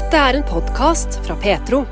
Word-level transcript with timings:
Dette 0.00 0.16
er 0.16 0.36
en 0.38 0.44
podkast 0.48 1.18
fra 1.26 1.34
Petro. 1.36 1.82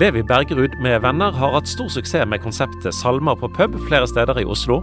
Levi 0.00 0.24
Bergerud 0.26 0.72
med 0.82 0.96
venner 1.04 1.30
har 1.38 1.52
hatt 1.54 1.70
stor 1.70 1.86
suksess 1.92 2.26
med 2.26 2.42
konseptet 2.42 2.96
Salmer 2.98 3.38
på 3.38 3.46
pub 3.54 3.76
flere 3.86 4.08
steder 4.10 4.40
i 4.42 4.46
Oslo. 4.50 4.80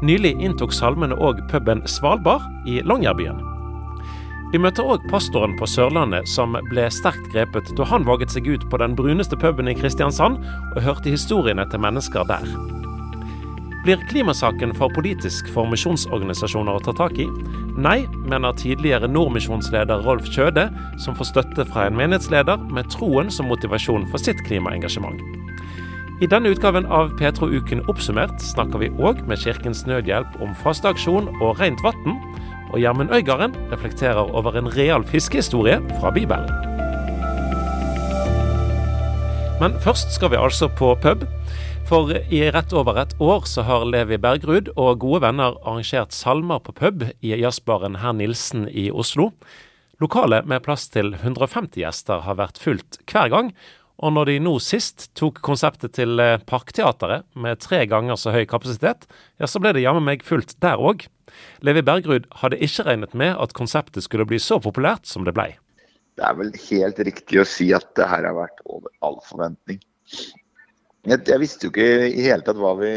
Nylig 0.00 0.32
inntok 0.40 0.72
salmene 0.72 1.18
òg 1.20 1.42
puben 1.52 1.84
Svalbard 1.84 2.46
i 2.64 2.78
Longyearbyen. 2.88 3.44
Vi 4.54 4.62
møter 4.64 4.88
òg 4.88 5.04
pastoren 5.12 5.58
på 5.60 5.68
Sørlandet 5.68 6.30
som 6.32 6.56
ble 6.70 6.88
sterkt 6.88 7.28
grepet 7.36 7.68
da 7.76 7.90
han 7.92 8.08
våget 8.08 8.32
seg 8.32 8.48
ut 8.48 8.64
på 8.72 8.80
den 8.80 8.96
bruneste 8.96 9.36
puben 9.36 9.68
i 9.68 9.76
Kristiansand 9.76 10.40
og 10.72 10.84
hørte 10.88 11.12
historiene 11.12 11.68
til 11.68 11.84
mennesker 11.84 12.24
der. 12.32 12.48
Blir 13.88 14.02
klimasaken 14.04 14.74
for 14.76 14.92
politisk 14.92 15.46
for 15.48 15.64
misjonsorganisasjoner 15.72 16.76
å 16.76 16.80
ta 16.84 16.92
tak 16.92 17.14
i? 17.22 17.24
Nei, 17.80 18.02
mener 18.28 18.52
tidligere 18.60 19.08
Nordmisjonsleder 19.08 20.02
Rolf 20.04 20.26
Kjøde, 20.28 20.66
som 21.00 21.16
får 21.16 21.30
støtte 21.30 21.64
fra 21.70 21.86
en 21.88 21.96
menighetsleder 21.96 22.66
med 22.68 22.90
troen 22.92 23.32
som 23.32 23.48
motivasjon 23.48 24.04
for 24.10 24.20
sitt 24.20 24.42
klimaengasjement. 24.44 25.22
I 26.20 26.28
denne 26.28 26.52
utgaven 26.52 26.84
av 26.92 27.14
Petro-uken 27.16 27.80
oppsummert 27.88 28.36
snakker 28.44 28.84
vi 28.84 28.92
òg 29.00 29.24
med 29.24 29.40
Kirkens 29.40 29.86
Nødhjelp 29.88 30.36
om 30.44 30.52
fasteaksjon 30.60 31.32
og 31.38 31.56
rent 31.56 31.80
vann, 31.80 32.20
og 32.68 32.76
Gjermund 32.84 33.16
Øygarden 33.16 33.56
reflekterer 33.72 34.36
over 34.36 34.60
en 34.60 34.68
real 34.76 35.00
fiskehistorie 35.14 35.80
fra 35.96 36.12
Bibelen. 36.12 36.52
Men 39.64 39.80
først 39.80 40.12
skal 40.12 40.36
vi 40.36 40.44
altså 40.44 40.68
på 40.68 40.92
pub. 41.00 41.24
For 41.88 42.10
i 42.12 42.42
rett 42.52 42.72
over 42.76 42.98
et 43.00 43.14
år 43.16 43.46
så 43.48 43.62
har 43.64 43.86
Levi 43.88 44.18
Bergrud 44.20 44.66
og 44.74 44.98
gode 45.00 45.22
venner 45.24 45.54
arrangert 45.62 46.12
salmer 46.12 46.60
på 46.60 46.74
pub 46.76 47.06
i 47.24 47.30
jazzbaren 47.32 47.94
Herr 48.02 48.12
Nilsen 48.12 48.66
i 48.68 48.90
Oslo. 48.92 49.30
Lokalet 49.96 50.44
med 50.44 50.60
plass 50.66 50.84
til 50.92 51.14
150 51.16 51.80
gjester 51.80 52.20
har 52.26 52.36
vært 52.36 52.60
fullt 52.60 52.98
hver 53.08 53.32
gang, 53.32 53.48
og 54.04 54.12
når 54.18 54.28
de 54.28 54.34
nå 54.44 54.52
sist 54.60 55.06
tok 55.16 55.40
konseptet 55.40 55.96
til 55.96 56.20
eh, 56.20 56.36
Parkteatret 56.44 57.24
med 57.32 57.64
tre 57.64 57.80
ganger 57.88 58.20
så 58.20 58.36
høy 58.36 58.44
kapasitet, 58.50 59.08
ja, 59.40 59.48
så 59.48 59.56
ble 59.56 59.72
det 59.72 59.86
jammen 59.86 60.04
meg 60.04 60.26
fullt 60.28 60.58
der 60.60 60.76
òg. 60.76 61.06
Levi 61.64 61.86
Bergrud 61.88 62.28
hadde 62.42 62.60
ikke 62.68 62.84
regnet 62.90 63.16
med 63.16 63.32
at 63.32 63.56
konseptet 63.56 64.04
skulle 64.04 64.28
bli 64.28 64.36
så 64.36 64.60
populært 64.60 65.08
som 65.08 65.24
det 65.24 65.32
blei. 65.40 65.54
Det 66.20 66.28
er 66.28 66.36
vel 66.36 66.52
helt 66.68 67.00
riktig 67.08 67.40
å 67.40 67.48
si 67.48 67.72
at 67.72 67.88
det 67.96 68.12
her 68.12 68.28
har 68.28 68.36
vært 68.36 68.60
over 68.68 68.92
all 69.00 69.22
forventning. 69.24 69.80
Jeg, 71.06 71.22
jeg, 71.28 71.40
visste 71.40 71.68
jo 71.68 71.72
ikke 71.72 72.08
i 72.08 72.26
hele 72.26 72.44
tatt 72.44 72.58
hva 72.58 72.72
vi 72.80 72.92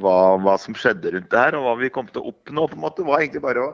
hva, 0.00 0.16
hva, 0.42 0.56
som 0.60 0.76
skjedde 0.78 1.14
rundt 1.14 1.30
det 1.30 1.40
her, 1.40 1.56
og 1.58 1.66
hva 1.66 1.74
vi 1.80 1.90
kom 1.92 2.08
til 2.10 2.22
å 2.22 2.32
oppnå. 2.32 2.66
på 2.68 2.78
en 2.78 2.84
måte, 2.84 3.06
var 3.06 3.22
egentlig 3.22 3.44
bare 3.44 3.66
å 3.66 3.72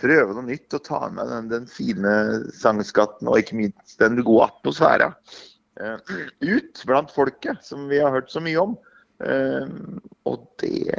prøve 0.00 0.36
noe 0.36 0.46
nytt 0.46 0.76
og 0.76 0.84
ta 0.86 1.00
med 1.12 1.28
den, 1.28 1.48
den 1.50 1.66
fine 1.68 2.14
sangskatten 2.56 3.28
og 3.28 3.40
ikke 3.40 3.58
minst 3.58 3.98
den 4.00 4.20
gode 4.22 4.48
atmosfæra 4.48 5.10
uh, 5.12 6.14
ut 6.40 6.84
blant 6.88 7.12
folket, 7.12 7.60
som 7.66 7.84
vi 7.90 8.00
har 8.00 8.14
hørt 8.14 8.32
så 8.32 8.42
mye 8.44 8.62
om. 8.62 8.78
Uh, 9.20 10.00
og 10.28 10.46
det 10.62 10.96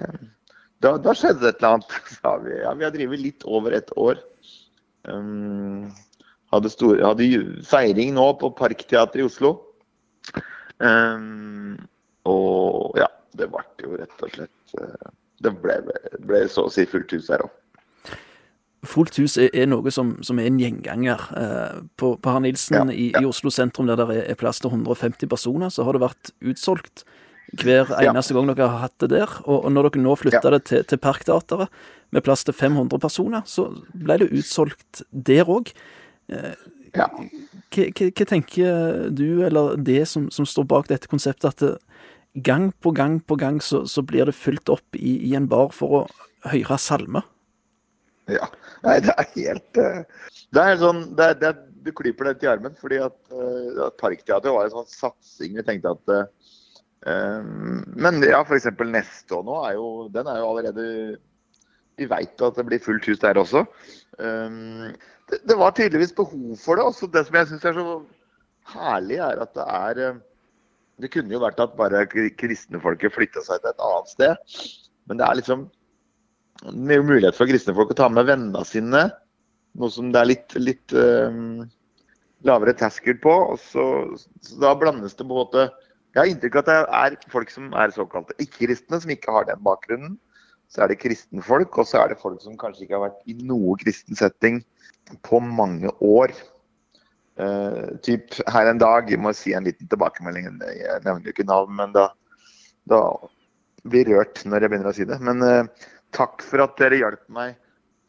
da, 0.82 0.96
da, 0.98 1.14
skjedde 1.14 1.44
det 1.44 1.50
et 1.54 1.60
eller 1.62 1.78
annet, 1.78 1.98
sa 2.18 2.36
vi. 2.42 2.54
Ja, 2.64 2.76
vi 2.78 2.88
har 2.88 2.94
drevet 2.94 3.22
litt 3.22 3.46
over 3.46 3.76
et 3.78 3.92
år. 4.02 4.22
Um, 5.10 5.90
hadde, 6.54 6.72
store, 6.74 7.02
hadde 7.06 7.28
feiring 7.66 8.16
nå 8.18 8.28
på 8.42 8.52
Parkteatret 8.58 9.22
i 9.22 9.28
Oslo. 9.28 9.56
Um, 10.82 11.78
og 12.30 12.98
ja, 12.98 13.08
det 13.38 13.48
ble 13.52 13.64
jo 13.84 13.98
rett 14.00 14.24
og 14.26 14.32
slett 14.34 14.76
uh, 14.82 15.12
Det 15.42 15.52
ble, 15.62 15.76
ble, 16.26 16.40
så 16.50 16.66
å 16.66 16.72
si 16.74 16.88
fullt 16.90 17.14
hus 17.14 17.30
her 17.34 17.46
òg. 17.46 17.58
Fullt 18.90 19.20
hus 19.22 19.36
er, 19.38 19.52
er 19.54 19.68
noe 19.70 19.94
som, 19.94 20.16
som, 20.26 20.40
er 20.42 20.50
en 20.50 20.58
gjenganger. 20.62 21.26
Uh, 21.38 21.82
på, 22.02 22.16
på 22.18 22.34
Herr 22.34 22.42
Nilsen 22.46 22.80
ja, 22.80 22.86
i, 22.90 23.10
ja. 23.14 23.22
i, 23.22 23.30
Oslo 23.30 23.54
sentrum, 23.54 23.90
der 23.90 24.02
det 24.02 24.24
er 24.24 24.40
plass 24.40 24.62
til 24.62 24.74
150 24.74 25.30
personer, 25.30 25.74
så 25.74 25.86
har 25.86 25.98
det 25.98 26.06
vært 26.08 26.34
utsolgt 26.42 27.06
hver 27.52 27.90
eneste 28.00 28.34
ja. 28.34 28.40
gang 28.40 28.50
dere 28.50 28.70
har 28.72 28.86
hatt 28.88 28.98
det 29.04 29.12
der. 29.14 29.34
Og, 29.44 29.68
og 29.68 29.74
når 29.76 29.90
dere 29.90 30.06
nå 30.06 30.18
flytta 30.18 30.54
det 30.56 30.64
til, 30.70 30.86
til 30.88 31.02
Parkteatret, 31.04 31.70
med 32.12 32.26
plass 32.26 32.44
til 32.48 32.56
500 32.58 33.00
personer, 33.00 33.46
så 33.48 33.70
ble 33.94 34.18
det 34.22 34.32
utsolgt 34.36 35.04
der 35.12 35.50
òg. 35.50 35.72
Eh, 36.92 37.00
ja. 37.00 37.08
Hva, 37.72 38.26
tenker 38.28 39.10
du, 39.16 39.44
eller 39.48 39.78
det 39.80 40.04
som, 40.10 40.30
som, 40.34 40.48
står 40.48 40.68
bak 40.68 40.90
dette 40.92 41.10
konseptet, 41.12 41.54
at 41.54 41.64
det, 41.64 41.76
gang 42.34 42.72
på 42.80 42.94
gang 42.96 43.20
på 43.20 43.36
gang 43.36 43.60
så, 43.64 43.86
så 43.88 44.04
blir 44.04 44.28
det 44.28 44.36
fylt 44.38 44.70
opp 44.72 44.96
i, 44.96 45.18
i, 45.30 45.36
en 45.36 45.50
bar 45.52 45.72
for 45.76 46.02
å 46.02 46.02
høre 46.52 46.78
salme? 46.80 47.24
Ja. 48.32 48.48
Nei, 48.86 49.00
det 49.04 49.14
er 49.18 49.28
helt 49.36 49.78
uh, 49.82 50.28
Det 50.54 50.62
er 50.62 50.78
sånn 50.80 51.02
det, 51.18 51.28
det, 51.42 51.50
Du 51.84 51.92
klyper 51.94 52.30
deg 52.30 52.40
til 52.40 52.52
armen, 52.54 52.78
fordi 52.80 53.02
at, 53.04 53.18
uh, 53.34 53.90
Parkteatret 54.00 54.54
var 54.54 54.70
en 54.70 54.74
sånn 54.74 54.88
satsing. 54.90 55.58
Vi 55.58 55.66
tenkte 55.68 55.92
at 55.98 56.14
uh, 56.16 57.42
Men 57.98 58.22
ja, 58.24 58.40
f.eks. 58.46 58.70
neste 58.88 59.38
år 59.38 59.44
nå 59.46 59.58
er 59.68 59.76
jo 59.76 59.90
Den 60.14 60.30
er 60.32 60.40
jo 60.40 60.48
allerede 60.54 60.88
Vi 62.00 62.08
veit 62.10 62.46
at 62.46 62.58
det 62.58 62.68
blir 62.70 62.82
fullt 62.82 63.10
hus 63.10 63.22
der 63.22 63.42
også. 63.42 63.66
Um, 64.18 64.94
det, 65.32 65.40
det, 65.48 65.58
var 65.58 65.72
tydeligvis 65.76 66.16
behov 66.16 66.58
for 66.60 66.78
det. 66.78 66.86
Også 66.86 67.10
det 67.12 67.26
som 67.28 67.38
jeg 67.40 67.50
syns 67.50 67.68
er 67.68 67.78
så 67.78 67.98
herlig, 68.76 69.20
er 69.24 69.42
at 69.44 69.54
det 69.58 69.68
er 69.68 70.04
eh, 70.08 70.22
Det 71.02 71.10
kunne 71.14 71.34
jo 71.34 71.42
vært 71.42 71.62
at 71.64 71.78
bare 71.80 72.06
kristne 72.38 72.82
folket 72.84 73.16
flytta 73.16 73.42
seg 73.42 73.62
til 73.64 73.72
et 73.72 73.86
annet 73.88 74.12
sted. 74.12 74.58
Men 75.10 75.18
det 75.18 75.26
er 75.26 75.40
liksom 75.40 75.64
mye 76.70 77.02
mulighet 77.02 77.38
for 77.38 77.50
kristne 77.50 77.74
folk 77.74 77.94
å 77.94 77.98
ta 77.98 78.10
med 78.12 78.28
vennene 78.30 78.62
sine. 78.70 79.08
Noe 79.80 79.90
som 79.90 80.12
det 80.14 80.20
er 80.20 80.30
litt, 80.30 80.58
litt 80.60 80.94
um, 80.94 81.64
lavere 82.46 82.76
terskel 82.78 83.18
på. 83.24 83.34
så, 83.72 83.86
så, 84.46 84.60
Da 84.62 84.76
blandes 84.78 85.16
det 85.16 85.26
på 85.26 85.32
en 85.32 85.40
måte 85.40 85.64
Jeg 86.12 86.20
har 86.20 86.30
inntrykk 86.30 86.60
av 86.60 86.62
at 86.62 86.70
det 86.70 86.78
er 87.00 87.32
folk 87.34 87.54
som 87.54 87.72
er 87.74 87.96
såkalte 87.96 88.36
ikke-kristne, 88.44 89.00
som 89.02 89.16
ikke 89.16 89.34
har 89.34 89.48
den 89.48 89.64
bakgrunnen. 89.64 90.20
Så 90.72 90.84
er 90.84 90.92
det 90.92 91.02
kristenfolk, 91.02 91.82
og 91.82 91.88
så 91.88 92.04
er 92.04 92.12
det 92.12 92.22
folk 92.22 92.44
som 92.44 92.60
kanskje 92.60 92.86
ikke 92.86 93.00
har 93.00 93.08
vært 93.10 93.32
i 93.32 93.36
noe 93.48 93.74
kristen 93.80 94.20
setting 94.20 94.62
på 95.26 95.42
mange 95.44 95.92
år. 96.06 96.34
Uh, 97.42 97.98
typ 98.06 98.36
her 98.52 98.70
en 98.70 98.82
dag, 98.82 99.10
jeg 99.10 99.22
må 99.22 99.32
si 99.34 99.56
en 99.58 99.66
liten 99.66 99.90
tilbakemelding, 99.90 100.50
jeg 100.62 101.04
nevner 101.06 101.30
jo 101.30 101.34
ikke 101.34 101.48
navn, 101.48 101.72
men 101.80 101.94
da, 101.96 102.10
da 102.92 103.00
blir 103.88 104.12
rørt 104.12 104.44
når 104.46 104.66
jeg 104.66 104.74
begynner 104.74 104.92
å 104.92 104.96
si 104.98 105.08
det. 105.10 105.18
Men 105.24 105.42
uh, 105.46 105.88
takk 106.16 106.46
for 106.46 106.64
at 106.66 106.78
dere 106.82 107.02
hjalp 107.02 107.24
meg 107.34 107.56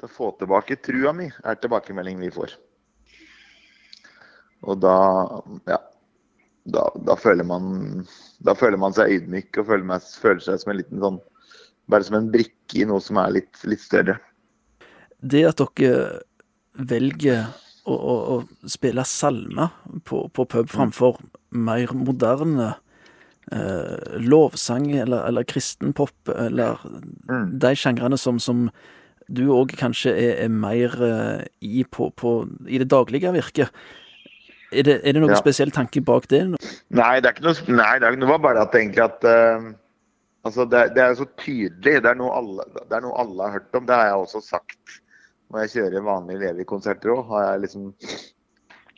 til 0.00 0.10
å 0.10 0.12
få 0.12 0.32
tilbake 0.40 0.80
trua 0.84 1.14
mi, 1.16 1.30
er 1.30 1.58
tilbakemeldingen 1.62 2.26
vi 2.26 2.34
får. 2.34 2.56
Og 4.62 4.78
da, 4.82 4.96
ja, 5.70 5.78
da, 6.70 6.86
da, 7.06 7.16
føler 7.18 7.46
man, 7.46 8.04
da 8.46 8.54
føler 8.58 8.78
man 8.78 8.94
seg 8.94 9.16
ydmyk 9.16 9.58
og 9.58 9.70
føler, 9.70 9.86
meg, 9.94 10.10
føler 10.22 10.42
seg 10.44 10.60
som 10.62 10.74
en 10.74 10.82
liten 10.82 11.02
sånn 11.02 11.22
Bare 11.90 12.06
som 12.06 12.14
en 12.14 12.28
brikke 12.30 12.78
i 12.78 12.84
noe 12.86 13.02
som 13.02 13.18
er 13.18 13.32
litt, 13.34 13.58
litt 13.66 13.80
større. 13.82 14.14
Det 15.18 15.40
at 15.48 15.58
dere 15.58 16.20
velger 16.78 17.50
å, 17.84 17.94
å, 17.94 18.14
å 18.36 18.70
spille 18.70 19.04
salmer 19.08 19.72
på, 20.06 20.26
på, 20.32 20.46
pub 20.46 20.66
mm. 20.66 20.72
framfor 20.72 21.20
mer 21.52 21.92
moderne 21.96 22.72
eh, 23.52 24.18
lovsang 24.22 24.90
eller, 24.94 25.26
eller 25.28 25.46
kristenpop, 25.48 26.14
eller 26.32 26.80
mm. 27.28 27.58
de 27.62 27.74
sjangrene 27.78 28.18
som, 28.20 28.40
som, 28.42 28.68
du 29.32 29.46
òg 29.54 29.72
kanskje 29.78 30.12
er, 30.18 30.32
er 30.44 30.52
mer 30.52 30.94
eh, 31.06 31.44
i, 31.64 31.84
på, 31.88 32.10
på, 32.18 32.34
i 32.68 32.80
det 32.82 32.90
daglige 32.92 33.32
virket. 33.32 33.84
Er 34.72 34.86
det, 34.88 34.96
er 35.04 35.14
det 35.14 35.20
noen 35.20 35.34
ja. 35.34 35.40
spesiell 35.40 35.72
tanke 35.72 36.00
bak 36.04 36.26
det? 36.32 36.42
Nei, 36.48 37.12
det 37.20 37.28
er 37.28 37.34
ikke 37.34 37.46
noe, 37.46 37.76
nei, 37.76 37.92
det, 38.00 38.08
er, 38.08 38.18
det 38.20 38.28
var 38.28 38.42
bare 38.44 38.64
at 38.64 38.76
egentlig 38.76 39.04
at 39.04 39.24
uh, 39.28 39.68
altså 40.48 40.64
det, 40.64 40.86
det, 40.96 41.04
er 41.04 41.16
så 41.18 41.26
tydelig. 41.40 42.00
Det 42.04 42.08
er, 42.08 42.22
alle, 42.24 42.66
det 42.78 42.96
er 42.96 43.04
noe 43.04 43.18
alle 43.20 43.46
har 43.46 43.58
hørt 43.58 43.78
om. 43.78 43.88
Det 43.88 43.98
har 43.98 44.08
jeg 44.08 44.22
også 44.24 44.42
sagt 44.46 45.01
når 45.52 45.66
jeg 45.66 45.72
kjører 45.76 46.06
vanlige 46.06 46.40
Levi-konserter 46.46 47.12
òg, 47.12 47.26
har 47.32 47.50
jeg 47.50 47.66
liksom 47.66 47.90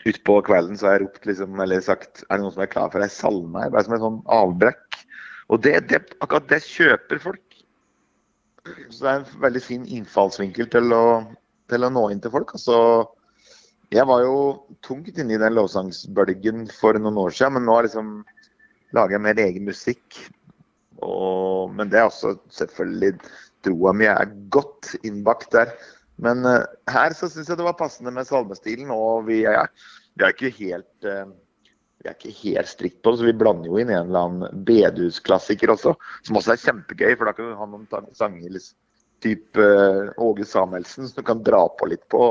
Utpå 0.05 0.34
kvelden 0.44 0.76
så 0.76 0.87
har 0.87 0.99
jeg 0.99 1.06
ropt 1.06 1.26
liksom, 1.31 1.61
eller 1.64 1.81
sagt 1.81 2.26
Er 2.26 2.37
det 2.37 2.43
noen 2.43 2.52
som 2.52 2.62
er 2.64 2.69
klar 2.75 2.90
for 2.93 3.05
ei 3.05 3.08
salme 3.08 3.62
her? 3.62 3.70
Bare 3.73 3.87
som 3.87 3.94
en 3.96 4.02
sånn 4.02 4.19
avbrekk. 4.37 4.99
Og 5.49 5.62
det, 5.64 5.78
det, 5.88 6.00
akkurat 6.20 6.50
det 6.50 6.61
kjøper 6.67 7.23
folk. 7.23 7.56
Så 8.93 8.99
det 8.99 9.08
er 9.08 9.23
en 9.23 9.40
veldig 9.40 9.62
fin 9.64 9.87
innfallsvinkel 9.96 10.69
til 10.73 10.93
å, 10.93 11.06
til 11.73 11.88
å 11.88 11.90
nå 11.93 12.05
inn 12.12 12.20
til 12.20 12.34
folk. 12.34 12.52
Altså, 12.56 12.76
jeg 13.96 14.05
var 14.08 14.26
jo 14.26 14.37
tungt 14.84 15.17
inne 15.17 15.38
i 15.38 15.40
den 15.40 15.56
lovsangsbølgen 15.56 16.67
for 16.76 17.00
noen 17.00 17.20
år 17.25 17.32
siden, 17.37 17.56
men 17.56 17.69
nå 17.69 17.81
liksom 17.87 18.14
lager 18.96 19.17
jeg 19.17 19.25
mer 19.25 19.43
egen 19.44 19.69
musikk. 19.69 20.20
Og, 21.00 21.73
men 21.76 21.88
det 21.93 22.00
er 22.00 22.11
også 22.11 22.37
selvfølgelig 22.52 23.17
troa 23.64 23.96
mi 23.96 24.08
er 24.12 24.32
godt 24.52 24.94
innbakt 25.00 25.52
der. 25.56 25.73
Men 26.22 26.44
uh, 26.46 26.62
her 26.90 27.16
så 27.16 27.28
syns 27.31 27.50
jeg 27.50 27.58
det 27.58 27.66
var 27.66 27.78
passende 27.78 28.12
med 28.14 28.28
salmestilen. 28.28 28.93
Og 28.94 29.26
vi 29.28 29.43
er, 29.50 29.70
vi 30.14 30.26
er 30.26 30.34
ikke 30.34 30.52
helt 30.61 31.08
uh, 31.08 31.26
vi 32.05 32.11
er 32.11 32.16
ikke 32.19 32.37
helt 32.43 32.69
strikt 32.69 32.99
på 33.02 33.14
det, 33.14 33.20
så 33.22 33.28
vi 33.31 33.37
blander 33.40 33.70
jo 33.70 33.78
inn 33.81 33.88
en 33.88 34.11
eller 34.11 34.26
annen 34.28 34.64
bedehusklassiker 34.69 35.72
også. 35.72 35.94
Som 36.26 36.37
også 36.37 36.52
er 36.52 36.64
kjempegøy, 36.66 37.14
for 37.16 37.28
da 37.28 37.37
kan 37.37 37.49
du 37.49 37.55
ha 37.56 37.69
noen 37.70 38.11
sanger 38.19 38.58
type 39.25 39.61
uh, 39.61 40.11
Åge 40.20 40.44
Samuelsen 40.44 41.08
som 41.08 41.22
du 41.22 41.26
kan 41.26 41.40
dra 41.46 41.64
på 41.78 41.88
litt 41.88 42.05
på. 42.12 42.26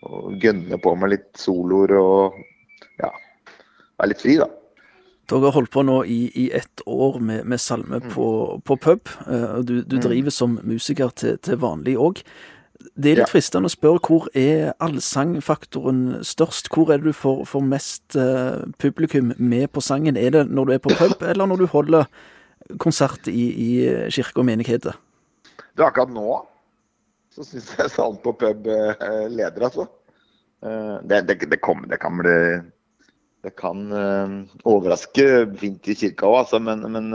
og 0.00 0.32
gønne 0.40 0.78
på 0.80 0.94
med 0.96 1.10
litt 1.12 1.28
soloer 1.36 1.92
og 1.98 2.38
ja, 2.96 3.10
være 4.00 4.08
litt 4.14 4.22
fri, 4.22 4.38
da. 4.40 4.46
Dere 5.28 5.50
har 5.50 5.58
holdt 5.58 5.70
på 5.74 5.82
nå 5.86 5.98
i, 6.08 6.22
i 6.40 6.46
ett 6.56 6.80
år 6.88 7.18
med, 7.20 7.44
med 7.44 7.60
salme 7.60 8.00
på, 8.00 8.28
på, 8.64 8.76
pub. 8.80 9.12
og 9.28 9.66
Du, 9.68 9.76
du 9.84 9.98
driver 10.02 10.32
som 10.34 10.56
musiker 10.64 11.12
til, 11.14 11.36
til 11.44 11.60
vanlig 11.60 11.98
òg. 12.00 12.24
Det 12.80 13.10
er 13.10 13.18
litt 13.18 13.28
ja. 13.28 13.32
fristende 13.32 13.68
å 13.68 13.72
spørre 13.72 14.00
hvor 14.06 14.26
er 14.36 14.72
allsangfaktoren 14.80 16.22
størst? 16.24 16.70
Hvor 16.72 16.92
er 16.92 17.00
det 17.00 17.12
du 17.12 17.16
får, 17.16 17.42
får 17.48 17.64
mest 17.66 18.16
uh, 18.16 18.64
publikum 18.80 19.34
med 19.36 19.68
på 19.74 19.82
sangen? 19.84 20.16
Er 20.16 20.32
det 20.34 20.46
når 20.48 20.68
du 20.68 20.74
er 20.76 20.82
på 20.84 20.94
pub, 20.96 21.20
eller 21.30 21.50
når 21.50 21.62
du 21.62 21.66
holder 21.72 22.08
konsert 22.80 23.28
i, 23.28 23.44
i 23.52 23.70
kirke 24.12 24.40
og 24.40 24.48
menigheter? 24.48 24.96
Det 25.76 25.84
er 25.84 25.90
akkurat 25.90 26.12
nå 26.14 26.40
så 27.30 27.44
syns 27.46 27.68
jeg 27.78 27.92
Salen 27.92 28.18
på 28.24 28.32
pub 28.40 28.66
uh, 28.66 29.26
leder, 29.30 29.62
altså. 29.68 29.86
Uh, 30.64 30.98
det, 31.06 31.22
det, 31.28 31.38
det, 31.52 31.60
kommer, 31.62 31.88
det 31.88 32.00
kan 32.02 32.16
bli 32.18 32.36
Det 33.40 33.54
kan 33.56 33.86
overraske 34.68 35.24
fint 35.56 35.86
i 35.88 35.94
kirka 35.96 36.26
òg, 36.28 36.42
altså, 36.42 36.58
men, 36.60 36.82
men 36.92 37.14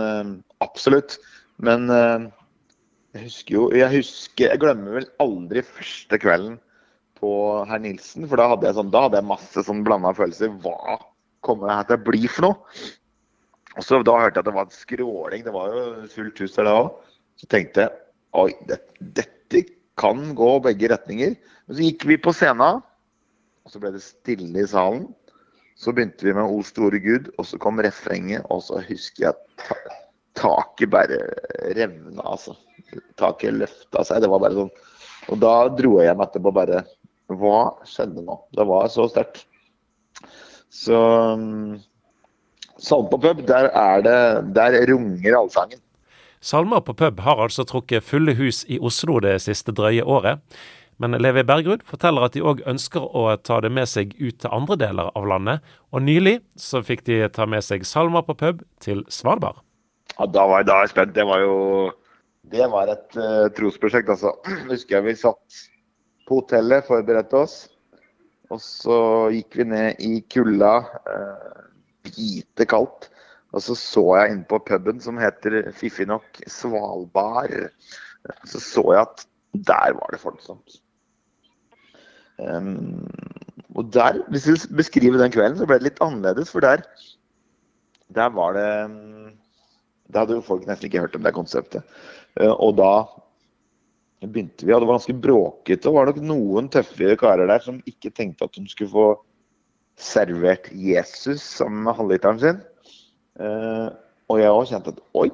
absolutt. 0.63 1.19
Men 1.61 1.85
jeg 3.15 3.29
husker 3.29 3.55
jo 3.55 3.65
Jeg 3.75 3.91
husker 3.93 4.51
Jeg 4.51 4.61
glemmer 4.61 4.99
vel 4.99 5.09
aldri 5.23 5.63
første 5.65 6.19
kvelden 6.21 6.59
på 7.15 7.31
herr 7.69 7.79
Nilsen. 7.79 8.27
For 8.27 8.39
da 8.39 8.49
hadde 8.51 8.67
jeg 8.67 8.77
sånn 8.77 8.91
Da 8.93 9.05
hadde 9.05 9.21
jeg 9.21 9.29
masse 9.29 9.65
sånn 9.67 9.83
blanda 9.87 10.11
følelser. 10.17 10.51
Hva 10.63 10.99
kommer 11.45 11.71
det 11.71 11.77
her 11.79 11.89
til 11.89 11.99
å 11.99 12.05
bli 12.09 12.23
for 12.27 12.47
noe? 12.49 12.81
Og 13.75 13.85
så 13.87 14.01
Da 14.03 14.17
hørte 14.19 14.39
jeg 14.39 14.43
at 14.43 14.49
det 14.49 14.55
var 14.57 14.67
en 14.67 14.75
skråling. 14.75 15.45
Det 15.45 15.53
var 15.55 15.71
jo 15.71 15.85
fullt 16.11 16.41
hus 16.43 16.57
der 16.57 16.67
da 16.67 16.75
òg. 16.83 16.91
Så 17.39 17.47
tenkte 17.51 17.85
jeg 17.85 18.01
oi, 18.35 18.51
det, 18.67 18.81
dette 19.15 19.63
kan 19.99 20.33
gå 20.35 20.51
begge 20.63 20.91
retninger. 20.91 21.35
Men 21.67 21.77
så 21.77 21.87
gikk 21.87 22.05
vi 22.07 22.19
på 22.19 22.33
scenen, 22.35 22.81
og 23.63 23.71
så 23.71 23.79
ble 23.79 23.93
det 23.95 24.03
stille 24.03 24.59
i 24.59 24.67
salen. 24.67 25.07
Så 25.79 25.91
begynte 25.95 26.27
vi 26.27 26.35
med 26.35 26.51
O 26.51 26.61
store 26.63 26.99
Gud, 27.03 27.31
og 27.39 27.47
så 27.47 27.59
kom 27.59 27.79
refrenget, 27.83 28.43
og 28.51 28.63
så 28.63 28.79
husker 28.83 29.27
jeg 29.27 29.33
at 29.35 29.95
taket 30.39 30.91
bare 30.91 31.19
revna, 31.75 32.23
altså 32.23 32.55
taket 33.19 33.57
løfta 33.61 34.03
seg. 34.07 34.21
Det 34.23 34.29
var 34.31 34.43
bare 34.43 34.59
sånn. 34.59 34.71
Og 35.33 35.41
da 35.41 35.55
dro 35.73 35.97
jeg 35.99 36.09
hjem 36.11 36.23
etterpå 36.25 36.53
bare 36.53 36.83
Hva 37.33 37.59
skjedde 37.89 38.21
nå? 38.21 38.35
Det 38.53 38.65
var 38.69 38.89
så 38.93 39.07
sterkt. 39.09 39.45
Så 40.69 40.99
Salmer 40.99 41.81
Salme 42.75 43.09
på 43.09 43.17
pub, 43.23 43.41
der 43.47 43.69
er 43.71 44.01
det 44.03 44.53
Der 44.53 44.75
runger 44.91 45.37
allsangen. 45.39 45.79
Salmer 46.41 46.81
på 46.85 46.93
pub 46.93 47.19
har 47.25 47.39
altså 47.41 47.63
trukket 47.65 48.03
fulle 48.03 48.35
hus 48.37 48.65
i 48.69 48.77
Oslo 48.77 49.19
det 49.23 49.39
siste 49.41 49.73
drøye 49.73 50.03
året. 50.03 50.43
Men 51.01 51.17
Levi 51.19 51.43
Bergrud 51.43 51.81
forteller 51.87 52.27
at 52.27 52.35
de 52.35 52.43
òg 52.45 52.61
ønsker 52.69 53.03
å 53.03 53.25
ta 53.43 53.57
det 53.63 53.71
med 53.73 53.89
seg 53.89 54.13
ut 54.19 54.37
til 54.39 54.53
andre 54.53 54.77
deler 54.79 55.09
av 55.17 55.25
landet. 55.27 55.63
Og 55.91 56.05
nylig 56.05 56.37
så 56.59 56.83
fikk 56.85 57.03
de 57.09 57.23
ta 57.33 57.47
med 57.49 57.65
seg 57.65 57.83
salmer 57.87 58.23
på 58.27 58.35
pub 58.37 58.61
til 58.83 59.03
Svalbard. 59.11 59.59
Ja, 60.19 60.27
Da 60.27 60.45
var 60.47 60.61
jeg, 60.61 60.67
da 60.69 60.85
spent. 60.87 61.15
Det 61.15 61.25
var 61.27 61.41
jo 61.43 61.55
det 62.51 62.67
var 62.71 62.91
et 62.91 63.17
uh, 63.17 63.47
trosprosjekt, 63.55 64.11
altså. 64.13 64.35
Husker 64.71 64.99
jeg 64.99 65.07
vi 65.07 65.17
satt 65.19 65.61
på 66.27 66.41
hotellet, 66.41 66.85
forberedte 66.87 67.41
oss. 67.41 67.57
Og 68.53 68.61
så 68.61 68.97
gikk 69.33 69.57
vi 69.59 69.67
ned 69.71 70.01
i 70.05 70.19
kulda, 70.31 70.73
uh, 71.09 71.67
bite 72.05 72.67
kaldt. 72.69 73.09
Og 73.55 73.63
så 73.63 73.75
så 73.79 74.03
jeg 74.19 74.33
inn 74.33 74.43
på 74.49 74.59
puben 74.67 74.99
som 75.01 75.19
heter 75.21 75.71
fiffig 75.75 76.07
nok 76.09 76.41
Svalbard. 76.51 77.53
Så 78.43 78.59
så 78.59 78.83
jeg 78.91 79.05
at 79.05 79.23
der 79.55 79.95
var 79.95 80.11
det 80.11 80.19
folksomt. 80.19 80.81
Um, 82.37 83.07
og 83.75 83.93
der, 83.93 84.19
hvis 84.29 84.47
vi 84.47 84.75
beskriver 84.75 85.21
den 85.21 85.31
kvelden, 85.31 85.57
så 85.57 85.67
ble 85.67 85.79
det 85.79 85.87
litt 85.89 86.01
annerledes. 86.03 86.51
For 86.51 86.63
der, 86.63 86.83
der 88.15 88.33
var 88.35 88.57
det 88.57 88.69
um, 88.89 89.31
Da 90.13 90.21
hadde 90.21 90.35
jo 90.37 90.43
folk 90.45 90.67
nesten 90.67 90.85
ikke 90.85 91.01
hørt 91.01 91.15
om 91.17 91.23
det 91.25 91.33
konseptet. 91.33 91.95
Eh, 92.41 92.51
og 92.51 92.75
da 92.79 92.91
begynte 94.25 94.65
vi, 94.65 94.73
og 94.73 94.81
det 94.81 94.89
var 94.89 94.97
ganske 94.97 95.17
bråkete. 95.25 95.89
Og 95.89 95.99
var 95.99 96.09
nok 96.09 96.21
noen 96.23 96.69
tøffe 96.73 97.15
karer 97.19 97.49
der 97.51 97.63
som 97.63 97.81
ikke 97.89 98.13
tenkte 98.15 98.47
at 98.47 98.57
de 98.57 98.65
skulle 98.71 98.93
få 98.93 99.07
servert 100.01 100.67
Jesus 100.73 101.43
sammen 101.43 101.85
med 101.85 101.95
halvliteren 101.99 102.41
sin. 102.41 102.63
Eh, 103.39 103.87
og 104.31 104.41
jeg 104.41 104.55
òg 104.55 104.69
kjente 104.71 104.95
at 104.95 105.03
oi, 105.15 105.29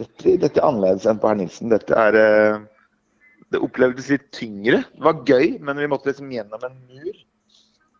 dette, 0.00 0.34
dette, 0.42 0.58
er 0.58 0.66
annerledes 0.66 1.06
enn 1.08 1.20
på 1.22 1.30
herr 1.30 1.38
Nilsen. 1.38 1.70
Dette 1.72 2.06
er 2.08 2.18
eh, 2.20 2.62
Det 3.52 3.60
opplevdes 3.62 4.08
litt 4.10 4.24
tyngre. 4.34 4.80
Det 4.96 5.04
var 5.04 5.20
gøy, 5.28 5.60
men 5.62 5.78
vi 5.78 5.86
måtte 5.86 6.08
liksom 6.10 6.32
gjennom 6.32 6.64
en 6.66 6.78
mur. 6.88 7.18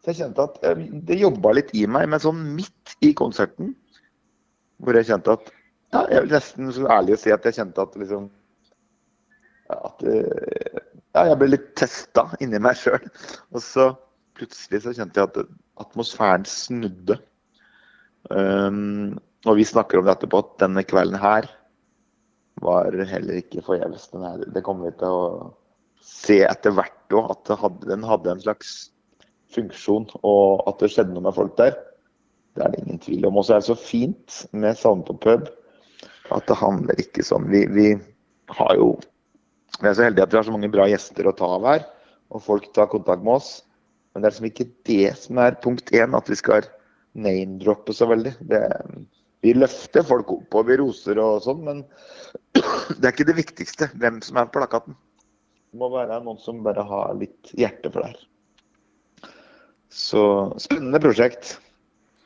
Så 0.03 0.11
jeg 0.11 0.19
kjente 0.19 0.47
at 0.49 0.57
det 1.07 1.17
jobba 1.21 1.53
litt 1.55 1.71
i 1.79 1.85
meg, 1.87 2.09
men 2.11 2.21
sånn 2.21 2.41
midt 2.57 2.97
i 3.07 3.13
konserten, 3.17 3.71
hvor 4.83 4.99
jeg 4.99 5.07
kjente 5.13 5.37
at 5.39 5.53
ja, 5.94 6.02
jeg 6.11 6.25
vil 6.25 6.35
nesten 6.35 6.73
så 6.75 6.88
ærlig 6.91 7.17
å 7.17 7.20
si 7.23 7.32
at 7.35 7.46
jeg 7.46 7.58
kjente 7.61 7.85
at 7.85 7.94
liksom 8.00 8.26
At 9.75 10.02
ja, 10.05 11.29
jeg 11.31 11.38
ble 11.41 11.52
litt 11.52 11.69
testa 11.79 12.26
inni 12.43 12.58
meg 12.62 12.76
sjøl. 12.79 13.05
Og 13.55 13.62
så 13.62 13.93
plutselig 14.35 14.82
så 14.82 14.94
kjente 14.96 15.20
jeg 15.20 15.31
at 15.31 15.52
atmosfæren 15.85 16.46
snudde. 16.49 17.20
Um, 18.29 19.14
og 19.46 19.61
vi 19.61 19.67
snakker 19.69 20.00
om 20.00 20.08
dette 20.08 20.29
på 20.31 20.41
at 20.43 20.56
denne 20.62 20.82
kvelden 20.87 21.17
her 21.20 21.46
var 22.64 22.96
heller 23.08 23.38
ikke 23.38 23.62
forgjeves. 23.64 24.08
Det 24.55 24.64
kommer 24.67 24.91
vi 24.91 24.99
til 25.00 25.17
å 25.17 25.25
se 26.05 26.41
etter 26.46 26.75
hvert 26.75 27.14
òg, 27.14 27.31
at 27.32 27.55
hadde, 27.62 27.88
den 27.88 28.06
hadde 28.06 28.35
en 28.35 28.43
slags 28.43 28.75
funksjon, 29.55 30.08
og 30.26 30.64
at 30.69 30.81
det 30.82 30.91
skjedde 30.93 31.14
noe 31.14 31.29
med 31.29 31.37
folk 31.37 31.55
der. 31.61 31.76
Det 32.55 32.64
er 32.64 32.75
det 32.75 32.85
ingen 32.85 33.02
tvil 33.02 33.29
om. 33.29 33.38
Og 33.38 33.46
så 33.46 33.56
er 33.56 33.62
det 33.62 33.70
så 33.70 33.79
fint 33.79 34.41
med 34.52 34.79
Salme 34.79 35.06
på 35.06 35.17
pub 35.23 35.46
at 36.32 36.47
det 36.49 36.56
handler 36.61 37.00
ikke 37.00 37.25
sånn. 37.26 37.50
Vi, 37.53 37.65
vi, 37.73 37.91
har 38.55 38.79
jo 38.79 38.94
Vi 39.81 39.88
er 39.91 39.97
så 39.99 40.05
heldige 40.06 40.25
at 40.25 40.32
vi 40.32 40.38
har 40.38 40.47
så 40.47 40.55
mange 40.55 40.71
bra 40.71 40.87
gjester 40.87 41.26
å 41.26 41.35
ta 41.37 41.49
av 41.56 41.65
her. 41.67 41.85
Og 42.32 42.43
folk 42.44 42.69
tar 42.76 42.87
kontakt 42.93 43.25
med 43.26 43.37
oss. 43.37 43.65
Men 44.12 44.23
det 44.23 44.29
er 44.29 44.35
liksom 44.35 44.49
ikke 44.49 44.71
det 44.87 45.11
som 45.19 45.41
er 45.43 45.59
punkt 45.65 45.91
én, 45.93 46.15
at 46.15 46.31
vi 46.31 46.38
skal 46.38 46.69
name-droppe 47.19 47.94
så 47.94 48.06
veldig. 48.11 48.37
Det, 48.47 48.61
vi 49.44 49.55
løfter 49.56 50.06
folk 50.06 50.31
opp 50.32 50.56
og 50.56 50.69
vi 50.71 50.79
roser 50.81 51.19
og 51.21 51.43
sånn, 51.44 51.65
men 51.67 51.82
det 53.00 53.03
er 53.03 53.11
ikke 53.11 53.27
det 53.29 53.37
viktigste 53.41 53.91
hvem 53.99 54.23
som 54.25 54.38
er 54.41 54.49
på 54.49 54.61
plakaten. 54.61 54.97
Det 55.75 55.81
må 55.82 55.91
være 55.91 56.20
noen 56.23 56.38
som 56.38 56.62
bare 56.62 56.85
har 56.87 57.17
litt 57.19 57.50
hjerte 57.59 57.91
for 57.91 58.05
det 58.05 58.12
her. 58.12 59.32
Så 59.94 60.22
spennende 60.63 61.03
prosjekt. 61.03 61.56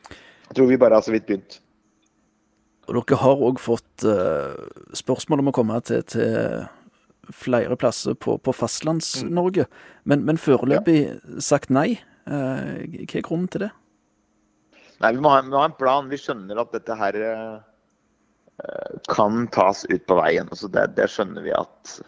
Jeg 0.09 0.57
tror 0.57 0.69
vi 0.69 0.81
bare 0.81 1.01
har 1.01 1.05
så 1.05 1.13
vidt 1.13 1.27
begynt. 1.29 1.59
Og 2.89 2.97
dere 2.97 3.21
har 3.21 3.43
òg 3.45 3.61
fått 3.61 4.05
uh, 4.09 4.57
spørsmål 4.97 5.43
om 5.43 5.51
å 5.51 5.57
komme 5.57 5.79
til, 5.85 6.05
til 6.09 6.65
flere 7.35 7.77
plasser 7.77 8.17
på, 8.17 8.39
på 8.41 8.55
Fastlands-Norge, 8.57 9.67
men, 10.09 10.25
men 10.25 10.41
foreløpig 10.41 11.01
ja. 11.03 11.19
sagt 11.45 11.73
nei. 11.75 11.99
Uh, 12.29 12.81
hva 13.05 13.21
er 13.21 13.27
grunnen 13.27 13.51
til 13.53 13.67
det? 13.67 13.71
Nei, 15.03 15.13
vi 15.15 15.21
må, 15.21 15.31
ha, 15.31 15.43
vi 15.45 15.53
må, 15.53 15.61
ha, 15.61 15.69
en 15.69 15.77
plan. 15.77 16.09
Vi 16.09 16.21
skjønner 16.21 16.63
at 16.63 16.73
dette 16.73 16.97
her 16.97 17.21
uh, 17.29 17.61
kan 19.13 19.45
tas 19.55 19.85
ut 19.93 20.09
på 20.09 20.17
veien. 20.19 20.49
Altså 20.49 20.73
det, 20.73 20.89
det, 20.97 21.11
skjønner 21.13 21.45
vi 21.45 21.55
at 21.57 21.99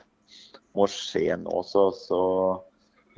må 0.78 0.88
skje 0.88 1.36
nå. 1.44 1.60
Så, 1.68 1.90
så 2.08 2.20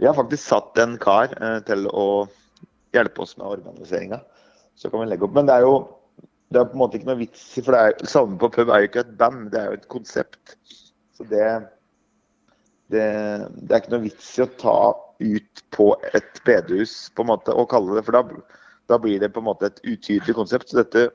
vi 0.01 0.09
har 0.09 0.19
faktisk 0.19 0.45
satt 0.49 0.83
en 0.83 0.99
kar 1.01 1.33
til 1.69 1.87
å 1.95 2.27
hjelpe 2.97 3.23
oss 3.23 3.37
med 3.39 3.47
organiseringa. 3.47 4.19
Så 4.75 4.91
kan 4.91 5.05
vi 5.05 5.13
legge 5.13 5.29
opp. 5.29 5.37
Men 5.37 5.47
det 5.49 5.61
er 5.61 5.67
jo 5.69 5.77
det 6.53 6.61
er 6.61 6.69
på 6.71 6.77
en 6.77 6.83
måte 6.83 6.99
ikke 6.99 7.09
noe 7.09 7.21
vits 7.21 7.45
i, 7.57 7.63
for 7.65 7.75
det 7.75 7.83
er, 7.83 8.09
Salme 8.09 8.39
på 8.41 8.51
pub 8.53 8.71
er 8.73 8.83
jo 8.83 8.91
ikke 8.91 9.05
et 9.05 9.15
band, 9.21 9.47
det 9.53 9.61
er 9.61 9.71
jo 9.71 9.79
et 9.81 9.89
konsept. 9.93 10.57
Så 11.17 11.27
det, 11.31 11.47
det, 12.93 13.07
det 13.63 13.71
er 13.73 13.81
ikke 13.83 13.95
noe 13.95 14.05
vits 14.07 14.29
i 14.39 14.45
å 14.45 14.51
ta 14.61 14.77
ut 15.23 15.65
på 15.75 15.89
et 16.13 16.43
bedehus 16.47 16.97
på 17.15 17.25
en 17.25 17.31
måte 17.31 17.55
og 17.55 17.71
kalle 17.71 17.95
det 17.97 18.05
For 18.07 18.19
da, 18.19 18.23
da 18.91 18.99
blir 19.01 19.23
det 19.23 19.31
på 19.35 19.43
en 19.43 19.49
måte 19.51 19.71
et 19.71 19.81
utydelig 19.87 20.37
konsept. 20.37 20.71
Så 20.71 20.83
dette, 20.83 21.09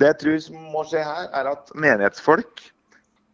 det 0.00 0.12
jeg 0.14 0.20
tror 0.22 0.66
må 0.72 0.84
skje 0.88 1.04
her, 1.04 1.28
er 1.36 1.52
at 1.52 1.72
menighetsfolk 1.76 2.64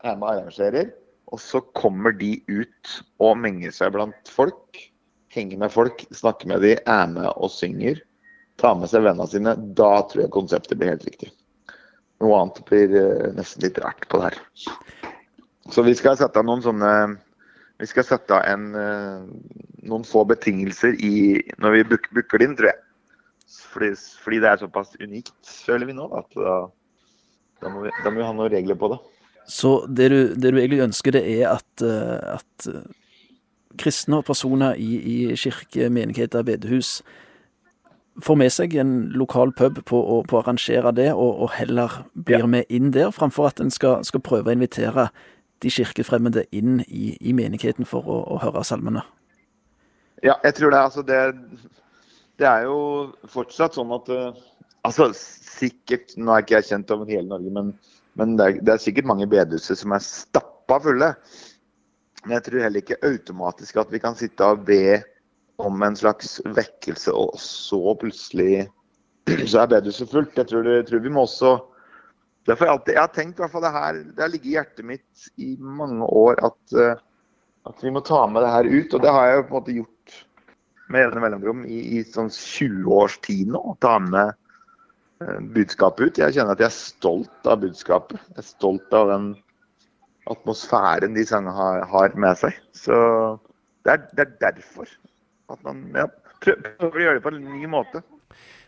er 0.04 0.18
med 0.18 0.26
og 0.26 0.32
arrangerer. 0.34 0.92
Og 1.34 1.42
så 1.42 1.62
kommer 1.74 2.14
de 2.14 2.36
ut 2.50 2.98
og 3.22 3.38
menger 3.42 3.74
seg 3.74 3.94
blant 3.96 4.30
folk. 4.30 4.82
Henger 5.34 5.58
med 5.64 5.72
folk, 5.74 6.04
snakker 6.14 6.48
med 6.52 6.62
de, 6.64 6.76
er 6.78 7.08
med 7.12 7.28
og 7.34 7.50
synger. 7.52 7.98
Tar 8.60 8.76
med 8.78 8.88
seg 8.90 9.04
vennene 9.04 9.26
sine. 9.30 9.56
Da 9.76 9.90
tror 10.08 10.26
jeg 10.26 10.34
konseptet 10.36 10.78
blir 10.80 10.94
helt 10.94 11.04
riktig. 11.08 11.32
Noe 12.22 12.40
annet 12.40 12.62
blir 12.68 12.96
eh, 12.96 13.28
nesten 13.36 13.64
litt 13.66 13.78
rart 13.82 14.06
på 14.08 14.20
det 14.20 14.30
her. 14.30 14.38
Så 15.72 15.84
vi 15.84 15.94
skal 15.98 16.16
sette 16.18 16.40
av 16.40 16.46
noen 16.46 16.62
sånne 16.64 16.90
Vi 17.76 17.88
skal 17.90 18.06
sette 18.08 18.32
av 18.32 18.46
en, 18.48 18.70
eh, 18.80 19.24
noen 19.84 20.04
få 20.08 20.22
betingelser 20.24 20.96
i, 21.04 21.42
når 21.60 21.74
vi 21.74 21.82
booker 21.92 22.40
det 22.40 22.46
inn, 22.48 22.54
tror 22.56 22.70
jeg. 22.70 22.80
Fordi, 23.74 23.90
fordi, 24.24 24.38
det 24.40 24.48
er 24.48 24.62
såpass 24.62 24.94
unikt, 24.96 25.36
føler 25.44 25.90
vi 25.90 25.96
nå, 25.98 26.06
at 26.16 26.38
da, 26.38 26.54
da, 27.60 27.68
må 27.68 27.84
vi, 27.84 27.92
da, 28.00 28.08
må 28.08 28.22
vi, 28.22 28.24
ha 28.24 28.32
noen 28.32 28.48
regler 28.54 28.80
på 28.80 28.88
det. 28.94 28.98
Så 29.52 29.74
det 29.92 30.08
du, 30.08 30.16
det 30.32 30.54
du 30.54 30.56
egentlig 30.56 30.86
ønsker, 30.86 31.18
det 31.18 31.22
er 31.36 31.52
at, 31.52 31.84
eh, 31.84 32.38
at 32.38 32.70
kristne 33.76 34.22
og 34.22 34.26
personer 34.32 34.80
i, 34.80 34.96
i 34.96 35.18
kirke, 35.36 35.90
menigheter, 35.92 36.48
bedehus 36.48 37.02
får 38.22 38.36
med 38.36 38.52
seg 38.52 38.74
en 38.80 38.94
lokal 39.16 39.52
pub 39.56 39.80
på 39.88 39.98
å, 40.00 40.20
på 40.28 40.38
å 40.38 40.42
arrangere 40.42 40.92
det, 40.96 41.10
og, 41.12 41.42
og 41.44 41.52
heller 41.56 42.00
blir 42.14 42.44
ja. 42.44 42.50
med 42.50 42.72
inn 42.72 42.92
der, 42.94 43.12
framfor 43.14 43.50
at 43.50 43.62
en 43.62 43.72
skal, 43.72 44.04
skal, 44.06 44.22
prøve 44.24 44.50
å 44.50 44.56
invitere 44.56 45.08
de 45.64 45.72
kirkefremmede 45.72 46.46
inn 46.56 46.80
i, 46.86 47.14
i 47.20 47.34
menigheten 47.36 47.88
for 47.88 48.08
å, 48.08 48.20
å, 48.34 48.38
høre 48.42 48.64
salmene? 48.66 49.04
Ja, 50.24 50.36
jeg 50.44 50.56
tror 50.56 50.72
det. 50.72 50.80
Altså 50.80 51.04
det, 51.06 51.20
det 52.40 52.48
er 52.48 52.66
jo 52.68 52.78
fortsatt 53.32 53.76
sånn 53.76 53.92
at 53.96 54.12
uh, 54.12 54.44
Altså 54.86 55.08
sikkert 55.16 56.12
Nå 56.14 56.30
er 56.30 56.44
ikke 56.44 56.60
jeg 56.60 56.68
kjent 56.68 56.92
over 56.94 57.08
hele 57.10 57.26
Norge, 57.26 57.50
men, 57.50 57.72
men 58.14 58.36
det, 58.38 58.44
er, 58.44 58.58
det, 58.60 58.74
er, 58.76 58.82
sikkert 58.84 59.08
mange 59.10 59.26
bedehuser 59.26 59.74
som 59.74 59.94
er 59.96 60.04
stappa 60.04 60.78
fulle. 60.84 61.08
Men 62.22 62.36
jeg 62.36 62.44
tror 62.46 62.62
heller 62.62 62.84
ikke 62.84 63.00
automatisk 63.02 63.80
at 63.82 63.90
vi 63.90 64.00
kan 64.02 64.14
sitte 64.18 64.46
og 64.46 64.62
be 64.68 65.00
om 65.62 65.82
en 65.82 65.96
slags 65.96 66.40
vekkelse, 66.56 67.12
og 67.12 67.38
så 67.40 67.94
plutselig 68.00 68.66
så 69.50 69.62
er 69.62 69.72
bedehuset 69.72 70.10
fullt. 70.10 70.36
Jeg 70.38 70.50
tror, 70.50 70.68
jeg 70.68 70.86
tror, 70.90 71.02
vi 71.04 71.12
må 71.12 71.26
også 71.26 71.56
Derfor 72.46 72.70
alltid, 72.70 72.94
jeg 72.94 73.02
har 73.02 73.10
tenkt 73.10 73.40
i 73.40 73.42
hvert 73.42 73.50
fall 73.50 73.64
det 73.64 73.74
her 73.74 73.96
Det 74.04 74.22
har 74.22 74.30
ligget 74.30 74.46
i 74.46 74.54
hjertet 74.54 74.86
mitt 74.86 75.28
i 75.42 75.56
mange 75.58 76.06
år 76.06 76.38
at, 76.46 76.74
eh, 76.78 77.00
at, 77.66 77.80
vi 77.82 77.90
må 77.90 78.02
ta 78.06 78.20
med 78.30 78.44
det 78.44 78.52
her 78.52 78.68
ut. 78.70 78.94
Og 78.94 79.02
det 79.02 79.14
har 79.16 79.26
jeg 79.26 79.40
på 79.40 79.48
en 79.48 79.56
måte 79.56 79.74
gjort 79.74 80.18
med 80.94 81.02
jevne 81.02 81.22
mellomrom 81.24 81.64
i, 81.66 81.80
i 81.98 82.04
sånn 82.06 82.30
20 82.30 82.86
års 82.94 83.16
tid 83.26 83.50
nå. 83.50 83.62
Ta 83.82 83.96
med 83.98 84.30
uh, 85.24 85.40
budskapet 85.56 86.06
ut. 86.06 86.20
Jeg 86.22 86.36
kjenner 86.36 86.54
at 86.54 86.62
jeg 86.62 86.70
er 86.70 86.76
stolt 86.76 87.50
av 87.50 87.64
budskapet. 87.64 88.22
Jeg 88.30 88.44
er 88.44 88.46
stolt 88.46 88.94
av 88.94 89.10
den 89.10 89.26
atmosfæren 90.30 91.18
de 91.18 91.26
sangene 91.26 91.56
har, 91.58 91.82
har 91.90 92.14
med 92.14 92.38
seg. 92.38 92.54
Så 92.78 92.94
det 93.82 93.96
er, 93.96 94.06
det 94.14 94.28
er 94.28 94.38
derfor 94.46 94.86
at 95.52 95.62
man 95.66 95.86
ja, 95.94 96.06
prøver 96.44 97.00
å 97.00 97.04
gjøre 97.06 97.18
det 97.18 97.24
på 97.24 97.34
en 97.34 97.42
ny 97.56 97.70
måte. 97.70 98.02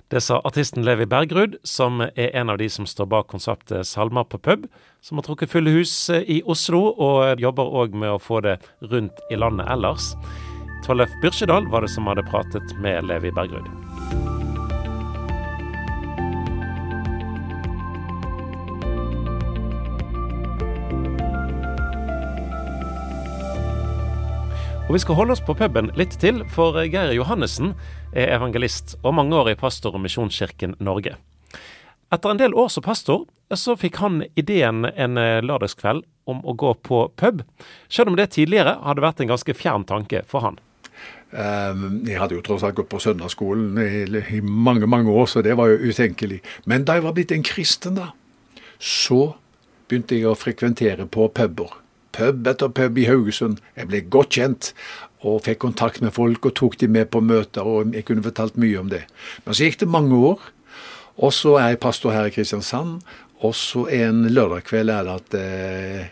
Det 0.09 0.23
sa 0.25 0.39
artisten 0.49 0.87
Levi 0.87 1.05
Bergrud, 1.05 1.59
som 1.69 2.01
er 2.01 2.31
en 2.33 2.49
av 2.49 2.57
de 2.63 2.69
som 2.73 2.87
står 2.89 3.11
bak 3.13 3.29
konseptet 3.29 3.85
Salmer 3.85 4.25
på 4.25 4.41
pub, 4.41 4.65
som 5.05 5.21
har 5.21 5.27
trukket 5.27 5.53
fulle 5.53 5.75
hus 5.75 5.93
i 6.09 6.41
Oslo, 6.49 6.95
og 6.97 7.43
jobber 7.43 7.69
òg 7.83 7.93
med 7.93 8.15
å 8.15 8.23
få 8.23 8.41
det 8.47 8.57
rundt 8.89 9.21
i 9.29 9.37
landet 9.37 9.69
ellers. 9.69 10.15
Tollef 10.87 11.13
Byrkjedal 11.21 11.69
var 11.69 11.85
det 11.85 11.93
som 11.93 12.09
hadde 12.09 12.25
pratet 12.33 12.77
med 12.81 13.05
Levi 13.11 13.35
Bergrud. 13.37 14.38
Og 24.89 24.95
vi 24.95 25.03
skal 25.03 25.19
holde 25.19 25.35
oss 25.35 25.43
på 25.45 25.53
puben 25.53 25.91
litt 26.01 26.15
til, 26.17 26.39
for 26.49 26.73
Geir 26.81 27.11
Johannessen 27.13 27.75
er 28.17 28.31
evangelist 28.39 28.95
og 29.03 29.19
mangeårig 29.19 29.59
pastor 29.61 29.93
i 29.99 30.01
Misjonskirken 30.01 30.79
Norge. 30.81 31.11
Etter 32.09 32.33
en 32.33 32.39
del 32.41 32.55
år 32.57 32.71
som 32.73 32.87
pastor, 32.87 33.27
så 33.53 33.75
fikk 33.77 33.99
han 34.01 34.23
ideen 34.41 34.87
en 34.89 35.21
eh, 35.21 35.43
lørdagskveld 35.45 36.07
om 36.33 36.41
å 36.41 36.55
gå 36.57 36.71
på 36.89 37.03
pub, 37.21 37.43
selv 37.93 38.09
om 38.09 38.17
det 38.17 38.31
tidligere 38.33 38.79
hadde 38.81 39.05
vært 39.05 39.21
en 39.21 39.29
ganske 39.35 39.57
fjern 39.59 39.85
tanke 39.85 40.23
for 40.31 40.47
han. 40.47 40.57
Um, 41.37 42.01
jeg 42.09 42.17
hadde 42.23 42.39
jo 42.39 42.47
tross 42.47 42.65
alt 42.65 42.79
gått 42.79 42.89
på 42.89 43.03
søndagsskolen 43.05 43.77
i, 43.83 44.23
i, 44.39 44.41
mange 44.41 44.89
mange 44.89 45.13
år, 45.13 45.29
så 45.29 45.45
det 45.45 45.59
var 45.61 45.69
jo 45.69 45.93
utenkelig. 45.93 46.41
Men 46.65 46.89
da 46.89 46.97
jeg 46.97 47.05
var 47.05 47.17
blitt 47.19 47.37
en 47.37 47.45
kristen, 47.45 48.01
da, 48.01 48.15
så 48.81 49.35
begynte 49.85 50.17
jeg 50.17 50.33
å 50.33 50.39
frekventere 50.39 51.05
på 51.13 51.29
puber 51.37 51.77
pub 52.17 52.47
etter 52.49 52.73
pub 52.75 52.99
i 52.99 53.07
Haugesund. 53.09 53.63
Jeg 53.77 53.91
ble 53.91 54.03
godt 54.11 54.37
kjent 54.39 54.73
og 55.27 55.43
fikk 55.47 55.63
kontakt 55.65 56.03
med 56.05 56.15
folk 56.15 56.47
og 56.47 56.55
tok 56.59 56.79
de 56.81 56.89
med 56.89 57.11
på 57.13 57.21
møter, 57.25 57.67
og 57.67 57.95
jeg 57.95 58.07
kunne 58.07 58.23
fortalt 58.23 58.59
mye 58.61 58.79
om 58.79 58.91
det. 58.93 59.05
Men 59.45 59.55
så 59.55 59.67
gikk 59.67 59.81
det 59.83 59.91
mange 59.91 60.15
år, 60.15 60.45
og 61.19 61.35
så 61.35 61.57
er 61.59 61.73
jeg 61.73 61.83
pastor 61.83 62.15
her 62.15 62.29
i 62.29 62.35
Kristiansand, 62.35 63.01
og 63.43 63.55
så 63.55 63.87
en 63.95 64.25
lørdag 64.31 64.65
kveld 64.67 64.91
er 64.91 65.07
det 65.07 65.15
at 65.15 65.35
eh, 65.39 66.07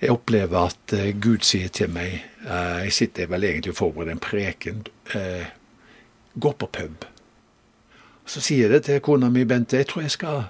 jeg 0.00 0.14
opplever 0.14 0.70
at 0.70 0.94
eh, 0.96 1.12
Gud 1.20 1.44
sier 1.44 1.72
til 1.74 1.90
meg 1.92 2.20
eh, 2.46 2.84
Jeg 2.86 2.94
sitter 2.94 3.28
vel 3.28 3.44
egentlig 3.44 3.74
og 3.74 3.80
forbereder 3.80 4.14
en 4.14 4.22
preken. 4.22 4.84
Eh, 5.14 5.48
gå 6.38 6.52
på 6.52 6.68
pub. 6.72 7.04
Så 8.28 8.40
sier 8.44 8.68
jeg 8.68 8.76
det 8.76 8.82
til 8.86 9.02
kona 9.04 9.28
mi, 9.32 9.44
Bente. 9.48 9.76
Jeg 9.76 9.88
tror 9.90 10.06
jeg 10.06 10.14
skal 10.14 10.40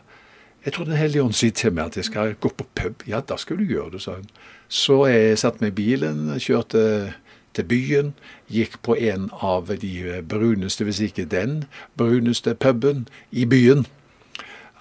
jeg 0.64 0.74
tror 0.74 0.84
Den 0.84 0.98
hellige 0.98 1.22
ånd 1.22 1.32
sier 1.32 1.54
til 1.54 1.72
meg 1.72 1.86
at 1.86 1.96
jeg 1.96 2.04
skal 2.04 2.34
gå 2.34 2.50
på 2.50 2.66
pub. 2.74 3.02
Ja, 3.06 3.20
da 3.20 3.38
skal 3.40 3.56
du 3.56 3.64
gjøre 3.64 3.94
det, 3.94 4.02
sa 4.04 4.18
hun. 4.18 4.26
Så 4.68 5.00
jeg 5.08 5.38
satte 5.40 5.64
meg 5.64 5.72
i 5.72 5.78
bilen, 5.78 6.26
kjørte 6.36 7.14
til 7.56 7.66
byen, 7.68 8.10
gikk 8.52 8.76
på 8.84 8.96
en 9.00 9.28
av 9.42 9.72
de 9.80 10.20
bruneste, 10.28 10.84
hvis 10.84 11.00
ikke 11.08 11.24
den 11.28 11.62
bruneste 11.98 12.54
puben 12.54 13.06
i 13.30 13.46
byen. 13.48 13.86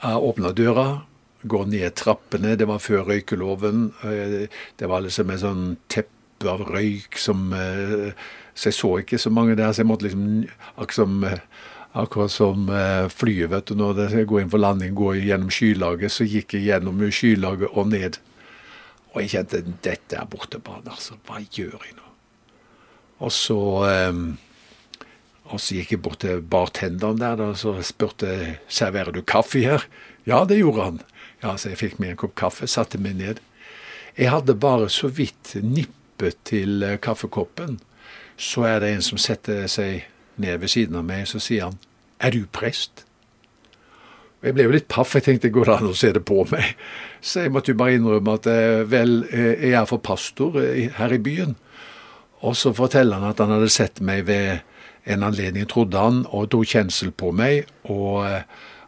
Jeg 0.04 0.28
åpna 0.30 0.52
døra, 0.54 0.88
går 1.48 1.70
ned 1.72 1.96
trappene. 1.96 2.58
Det 2.60 2.68
var 2.68 2.84
før 2.84 3.08
røykeloven. 3.08 3.92
Det 4.78 4.90
var 4.92 5.06
liksom 5.06 5.32
et 5.32 5.42
sånn 5.46 5.66
teppe 5.90 6.52
av 6.52 6.68
røyk 6.70 7.18
som 7.18 7.50
Så 8.58 8.72
jeg 8.72 8.74
så 8.74 8.90
ikke 8.98 9.18
så 9.22 9.30
mange 9.30 9.56
der, 9.56 9.70
så 9.72 9.84
jeg 9.84 9.88
måtte 9.90 10.06
liksom 10.08 10.48
Akkurat 10.78 10.96
som 10.98 11.26
Akkurat 11.98 12.32
som 12.32 12.68
eh, 12.70 13.08
flyet, 13.10 13.50
vet 13.50 13.70
du, 13.70 13.78
når 13.80 13.94
det 13.98 14.26
går 14.30 14.44
inn 14.44 14.52
for 14.52 14.62
landing, 14.62 14.94
går 14.98 15.16
gjennom 15.18 15.50
skylaget, 15.54 16.14
så 16.14 16.28
gikk 16.28 16.54
jeg 16.54 16.68
gjennom 16.68 17.00
skylaget 17.10 17.72
og 17.74 17.88
ned. 17.90 18.20
Og 19.14 19.22
jeg 19.24 19.34
kjente 19.34 19.64
dette 19.86 20.18
er 20.20 20.28
bortebane, 20.30 20.92
altså. 20.92 21.18
Hva 21.28 21.40
gjør 21.42 21.80
jeg 21.80 21.96
nå? 21.98 22.04
Og 23.26 23.32
så, 23.34 23.58
um, 24.12 24.38
og 25.50 25.62
så 25.64 25.80
gikk 25.80 25.96
jeg 25.96 26.02
bort 26.06 26.22
til 26.22 26.44
bartenderen 26.46 27.18
der 27.22 27.42
og 27.42 27.56
så 27.58 27.74
spurte 27.86 28.60
serverer 28.70 29.16
du 29.16 29.24
kaffe 29.26 29.64
her. 29.66 29.88
Ja, 30.28 30.44
det 30.46 30.60
gjorde 30.60 30.84
han. 30.84 31.00
Ja, 31.42 31.56
Så 31.58 31.72
jeg 31.72 31.80
fikk 31.82 32.00
meg 32.02 32.14
en 32.14 32.22
kopp 32.22 32.36
kaffe, 32.36 32.68
satte 32.68 33.00
meg 33.02 33.18
ned. 33.18 33.42
Jeg 34.18 34.32
hadde 34.34 34.58
bare 34.58 34.90
så 34.90 35.08
vidt 35.08 35.56
nippet 35.62 36.38
til 36.50 36.84
eh, 36.84 36.98
kaffekoppen. 36.98 37.80
Så 38.38 38.66
er 38.66 38.82
det 38.82 38.94
en 38.94 39.06
som 39.06 39.18
setter 39.22 39.68
seg 39.70 40.06
ned 40.38 40.60
ved 40.62 40.70
siden 40.74 40.98
av 40.98 41.06
meg, 41.06 41.26
så 41.30 41.42
sier 41.42 41.70
han 41.70 41.78
er 42.20 42.34
du 42.34 42.46
prest? 42.50 43.07
Jeg 44.46 44.54
ble 44.54 44.68
jo 44.68 44.74
litt 44.76 44.90
paff, 44.92 45.16
jeg 45.18 45.26
tenkte 45.26 45.50
går 45.54 45.66
det 45.66 45.76
an 45.80 45.90
å 45.90 45.98
se 45.98 46.12
det 46.14 46.22
på 46.30 46.44
meg? 46.52 46.76
Så 47.26 47.48
jeg 47.48 47.54
måtte 47.56 47.74
jo 47.74 47.80
bare 47.80 47.98
innrømme 47.98 48.36
at 48.38 48.50
eh, 48.52 48.84
vel, 48.86 49.20
eh, 49.34 49.66
jeg 49.66 49.78
er 49.80 49.90
for 49.90 50.04
pastor 50.04 50.60
eh, 50.62 50.92
her 51.00 51.16
i 51.16 51.22
byen. 51.22 51.56
Og 52.46 52.54
så 52.60 52.70
forteller 52.78 53.18
han 53.18 53.32
at 53.32 53.42
han 53.42 53.56
hadde 53.56 53.72
sett 53.74 53.98
meg 54.06 54.28
ved 54.30 54.62
en 55.10 55.26
anledning, 55.26 55.66
trodde 55.72 55.98
han, 55.98 56.22
og 56.30 56.52
tok 56.54 56.70
kjensel 56.70 57.14
på 57.18 57.34
meg. 57.34 57.70
og 57.90 58.26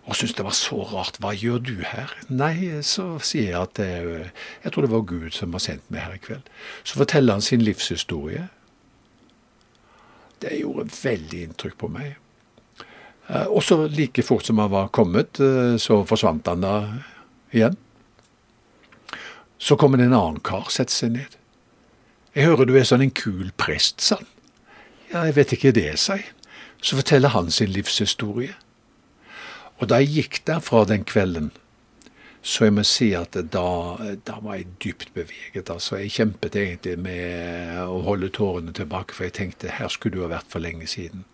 og 0.09 0.15
syntes 0.17 0.39
det 0.39 0.45
var 0.47 0.55
så 0.57 0.79
rart. 0.89 1.19
Hva 1.21 1.35
gjør 1.37 1.59
du 1.61 1.75
her? 1.85 2.09
Nei, 2.33 2.81
så 2.81 3.19
sier 3.21 3.51
jeg 3.51 3.59
at 3.59 3.75
det, 3.77 3.89
jeg 4.63 4.73
tror 4.73 4.85
det 4.87 4.89
var 4.89 5.03
Gud 5.05 5.27
som 5.37 5.53
har 5.53 5.61
sendt 5.61 5.85
meg 5.93 6.01
her 6.01 6.15
i 6.15 6.21
kveld. 6.23 6.47
Så 6.81 6.97
forteller 6.97 7.37
han 7.37 7.45
sin 7.45 7.61
livshistorie. 7.61 8.47
Det 10.41 10.55
gjorde 10.57 10.89
veldig 10.95 11.43
inntrykk 11.45 11.77
på 11.77 11.91
meg. 11.93 12.17
Eh, 13.29 13.45
og 13.45 13.63
så 13.63 13.83
like 13.87 14.23
fort 14.25 14.45
som 14.45 14.57
han 14.57 14.71
var 14.73 14.89
kommet, 14.95 15.39
eh, 15.39 15.77
så 15.77 16.01
forsvant 16.05 16.47
han 16.47 16.65
da 16.65 16.75
igjen. 17.53 17.77
Så 19.57 19.77
kommer 19.77 19.97
det 19.97 20.09
en 20.09 20.17
annen 20.17 20.39
kar, 20.39 20.69
setter 20.71 20.95
seg 20.95 21.15
ned. 21.17 21.37
Jeg 22.33 22.47
hører 22.47 22.65
du 22.65 22.75
er 22.77 22.87
sånn 22.87 23.03
en 23.03 23.13
kul 23.13 23.51
prest, 23.57 24.01
sa 24.01 24.19
han. 24.21 24.29
Ja, 25.09 25.23
jeg 25.25 25.35
vet 25.35 25.53
ikke 25.53 25.73
det, 25.75 25.91
sa 25.99 26.19
jeg. 26.19 26.29
Så 26.81 26.95
forteller 26.95 27.33
han 27.33 27.49
sin 27.51 27.73
livshistorie. 27.73 28.53
Og 29.79 29.89
da 29.89 29.99
jeg 29.99 30.13
gikk 30.13 30.39
derfra 30.47 30.85
den 30.87 31.03
kvelden, 31.07 31.49
så 32.41 32.69
jeg 32.69 32.75
må 32.77 32.85
si 32.87 33.09
at 33.17 33.35
da, 33.51 33.65
da, 34.25 34.37
var 34.39 34.55
jeg 34.55 34.69
dypt 34.83 35.11
beveget. 35.13 35.69
altså. 35.69 35.97
Jeg 35.99 36.13
kjempet 36.15 36.55
egentlig 36.55 36.95
med 37.03 37.81
å 37.83 37.99
holde 38.05 38.29
tårene 38.31 38.71
tilbake, 38.75 39.15
for 39.15 39.27
jeg 39.27 39.35
tenkte 39.35 39.75
her 39.75 39.91
skulle 39.91 40.15
du 40.15 40.23
ha 40.23 40.31
vært 40.31 40.47
for 40.51 40.63
lenge 40.63 40.87
siden. 40.87 41.25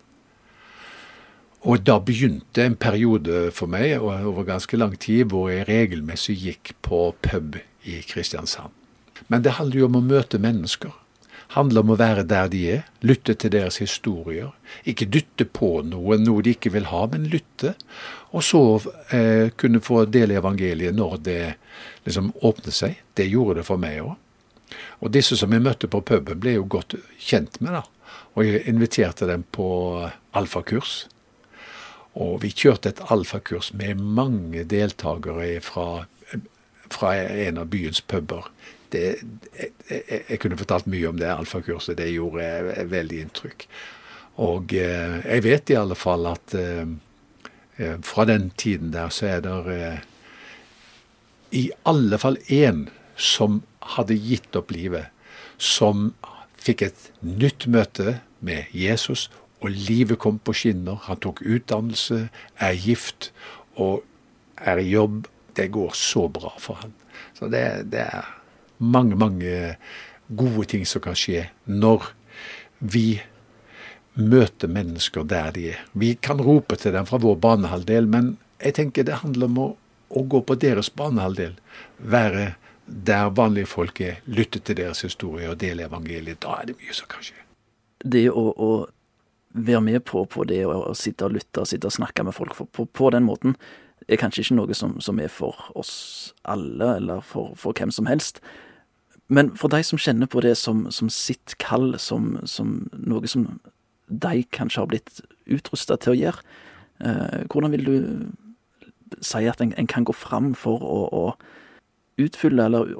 Og 1.65 1.81
da 1.81 1.95
begynte 1.97 2.61
en 2.61 2.75
periode 2.77 3.47
for 3.55 3.69
meg 3.71 3.97
over 3.97 4.45
ganske 4.45 4.77
lang 4.77 4.93
tid 5.01 5.31
hvor 5.31 5.49
jeg 5.49 5.65
regelmessig 5.65 6.35
gikk 6.37 6.75
på 6.85 7.07
pub 7.25 7.57
i 7.89 8.01
Kristiansand. 8.05 8.69
Men 9.27 9.41
det 9.41 9.55
handler 9.57 9.79
jo 9.79 9.87
om 9.89 9.97
å 9.97 10.05
møte 10.05 10.37
mennesker. 10.41 10.93
Det 11.45 11.55
handler 11.55 11.85
om 11.85 11.93
å 11.93 11.97
være 11.97 12.25
der 12.29 12.51
de 12.53 12.61
er, 12.75 12.83
lytte 13.05 13.33
til 13.37 13.53
deres 13.53 13.79
historier. 13.81 14.51
Ikke 14.85 15.07
dytte 15.09 15.45
på 15.45 15.79
noe, 15.85 16.19
noe 16.21 16.43
de 16.45 16.53
ikke 16.53 16.73
vil 16.73 16.89
ha, 16.89 17.05
men 17.09 17.25
lytte. 17.33 17.73
Og 18.33 18.45
så 18.45 18.61
eh, 19.13 19.49
kunne 19.57 19.81
få 19.81 20.03
del 20.09 20.33
i 20.33 20.39
evangeliet 20.41 20.97
når 20.97 21.17
det 21.25 21.39
liksom 22.05 22.31
åpnet 22.45 22.77
seg. 22.77 23.01
Det 23.17 23.29
gjorde 23.29 23.61
det 23.61 23.67
for 23.69 23.81
meg 23.81 24.03
òg. 24.03 24.13
Og 25.05 25.13
disse 25.13 25.37
som 25.37 25.53
jeg 25.53 25.63
møtte 25.65 25.89
på 25.89 26.01
puben, 26.05 26.41
ble 26.41 26.57
jo 26.57 26.69
godt 26.69 26.97
kjent 27.21 27.57
med, 27.61 27.77
da. 27.77 27.85
Og 28.35 28.45
jeg 28.45 28.65
inviterte 28.69 29.29
dem 29.29 29.45
på 29.55 29.67
alfakurs. 30.35 31.05
Og 32.15 32.41
vi 32.43 32.53
kjørte 32.55 32.93
et 32.93 33.03
alfakurs 33.11 33.73
med 33.75 33.99
mange 33.99 34.63
deltakere 34.63 35.59
fra, 35.63 36.05
fra 36.91 37.15
en 37.19 37.59
av 37.59 37.67
byens 37.73 38.01
puber 38.01 38.47
det, 38.95 39.03
jeg, 39.57 39.71
jeg, 40.29 40.39
kunne 40.41 40.57
fortalt 40.59 40.89
mye 40.91 41.09
om 41.09 41.19
det 41.19 41.31
alfakurset. 41.31 41.97
Det 41.99 42.11
gjorde 42.13 42.85
veldig 42.91 43.21
inntrykk. 43.25 43.67
Og 44.45 44.75
eh, 44.77 45.19
jeg 45.23 45.45
vet 45.45 45.71
i 45.71 45.79
alle 45.79 45.97
fall 45.99 46.27
at 46.31 46.55
eh, 46.59 46.85
eh 47.79 47.97
fra 48.03 48.25
den 48.25 48.49
tiden 48.57 48.91
der 48.91 49.09
så 49.09 49.37
er 49.37 49.41
det 49.45 49.55
eh, 49.75 49.99
i 51.51 51.69
alle 51.85 52.19
fall 52.19 52.37
én 52.51 52.87
som 53.15 53.61
hadde 53.95 54.17
gitt 54.19 54.55
opp 54.55 54.73
livet, 54.75 55.07
som 55.57 56.13
fikk 56.59 56.81
et 56.81 57.09
nytt 57.21 57.67
møte 57.67 58.19
med 58.39 58.65
Jesus, 58.73 59.29
og 59.63 59.71
livet 59.71 60.19
kom 60.21 60.39
på 60.39 60.53
skinner. 60.55 60.99
Han 61.07 61.21
tok 61.23 61.41
utdannelse, 61.45 62.27
er 62.59 62.81
gift 62.81 63.31
og 63.75 64.03
er 64.57 64.81
i 64.81 64.89
jobb. 64.89 65.25
Det 65.55 65.69
går 65.71 65.95
så 65.95 66.27
bra 66.31 66.51
for 66.59 66.81
han. 66.81 66.93
Så 67.37 67.47
det, 67.51 67.91
det 67.91 68.03
er 68.03 68.27
mange, 68.77 69.15
mange 69.15 69.75
gode 70.27 70.65
ting 70.71 70.85
som 70.87 71.03
kan 71.03 71.15
skje 71.17 71.47
når 71.69 72.09
vi 72.79 73.21
møter 74.15 74.71
mennesker 74.71 75.23
der 75.27 75.51
de 75.55 75.69
er. 75.73 75.81
Vi 75.93 76.15
kan 76.15 76.41
rope 76.41 76.77
til 76.79 76.95
dem 76.95 77.07
fra 77.07 77.19
vår 77.21 77.39
banehalvdel, 77.43 78.07
men 78.07 78.35
jeg 78.63 78.77
tenker 78.77 79.07
det 79.07 79.21
handler 79.23 79.51
om 79.51 79.59
å, 79.59 79.69
å 80.09 80.23
gå 80.23 80.41
på 80.47 80.55
deres 80.59 80.91
banehalvdel. 80.91 81.57
Være 81.99 82.53
der 82.85 83.31
vanlige 83.35 83.71
folk 83.71 83.99
er, 84.01 84.21
lytte 84.25 84.61
til 84.61 84.77
deres 84.77 85.01
historie 85.03 85.49
og 85.51 85.59
dele 85.59 85.87
evangeliet. 85.89 86.43
Da 86.43 86.61
er 86.61 86.71
det 86.71 86.77
mye 86.79 86.95
som 86.95 87.09
kan 87.11 87.25
skje. 87.25 87.41
Det 88.05 88.27
å, 88.29 88.45
å 88.51 88.69
være 89.55 89.81
med 89.81 90.03
på, 90.05 90.25
på 90.25 90.43
det 90.43 90.65
å, 90.67 90.93
sitte 90.97 91.27
og 91.27 91.35
lytte 91.37 91.63
og 91.63 91.69
sitte 91.69 91.87
og 91.87 91.95
snakke 91.95 92.25
med 92.27 92.35
folk 92.35 92.55
på, 92.75 92.85
på, 92.85 93.09
den 93.15 93.25
måten, 93.27 93.55
er 94.07 94.19
kanskje 94.21 94.43
ikke 94.43 94.57
noe 94.59 94.75
som, 94.77 94.97
som 95.01 95.19
er 95.23 95.31
for 95.31 95.57
oss 95.79 96.33
alle, 96.43 96.97
eller 96.99 97.23
for, 97.25 97.55
for, 97.57 97.73
hvem 97.73 97.93
som 97.95 98.09
helst. 98.09 98.41
Men 99.27 99.53
for 99.57 99.71
de 99.73 99.81
som 99.83 99.99
kjenner 100.01 100.29
på 100.29 100.43
det 100.45 100.53
som, 100.59 100.85
som 100.93 101.09
sitt 101.09 101.55
kall, 101.63 101.95
som, 101.99 102.35
som, 102.45 102.83
noe 102.93 103.31
som 103.31 103.47
de 104.05 104.43
kanskje 104.53 104.83
har 104.83 104.91
blitt 104.91 105.23
utrusta 105.49 105.97
til 105.97 106.13
å 106.13 106.19
gjøre, 106.19 106.45
eh, 107.01 107.41
hvordan 107.49 107.73
vil 107.73 107.87
du 107.87 107.95
si 109.23 109.47
at 109.47 109.61
en, 109.63 109.73
en 109.79 109.89
kan 109.89 110.05
gå 110.05 110.13
fram 110.13 110.53
for 110.57 110.83
å, 110.83 110.99
å 111.09 111.25
utfylle 112.21 112.67
eller 112.67 112.93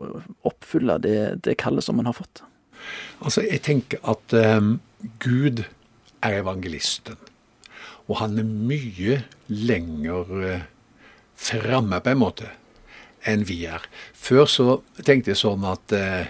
oppfylle 0.48 0.98
det, 1.04 1.18
det 1.46 1.60
kallet 1.62 1.86
som 1.86 2.00
en 2.00 2.10
har 2.10 2.18
fått? 2.18 2.42
Altså, 3.24 3.44
jeg 3.46 3.62
tenker 3.66 4.02
at 4.08 4.34
um, 4.58 4.78
Gud 5.24 5.64
er 6.26 6.42
evangelisten. 6.42 7.18
Og 8.10 8.20
han 8.22 8.38
er 8.42 8.46
mye 8.46 9.22
lenger 9.50 10.32
uh, 10.34 10.66
framme, 11.36 12.00
på 12.02 12.14
en 12.14 12.22
måte, 12.22 12.50
enn 13.26 13.46
vi 13.48 13.64
er. 13.70 13.86
Før 14.14 14.50
så 14.50 14.68
tenkte 15.04 15.34
jeg 15.34 15.42
sånn 15.42 15.66
at 15.68 15.94
eh, 15.96 16.30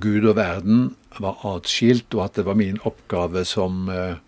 Gud 0.00 0.26
og 0.28 0.36
verden 0.36 0.90
var 1.18 1.40
atskilt, 1.48 2.12
og 2.14 2.26
at 2.26 2.38
det 2.38 2.44
var 2.46 2.58
min 2.58 2.78
oppgave 2.86 3.44
som 3.48 3.88
eh, 3.92 4.20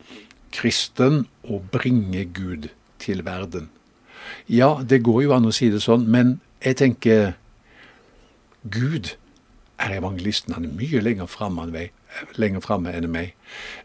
kristen 0.55 1.27
å 1.45 1.61
bringe 1.73 2.25
Gud 2.25 2.71
til 3.01 3.23
verden. 3.27 3.69
Ja, 4.49 4.81
det 4.83 5.03
går 5.07 5.27
jo 5.27 5.35
an 5.37 5.49
å 5.49 5.55
si 5.55 5.71
det 5.73 5.83
sånn, 5.85 6.09
men 6.11 6.39
jeg 6.65 6.81
tenker 6.81 7.35
Gud 8.65 9.15
er 9.81 9.97
evangelisten. 9.97 10.55
Han 10.55 10.69
er 10.69 10.77
mye 10.77 11.03
lenger 11.05 11.31
framme 12.61 12.93
enn 12.93 13.11
meg. 13.11 13.33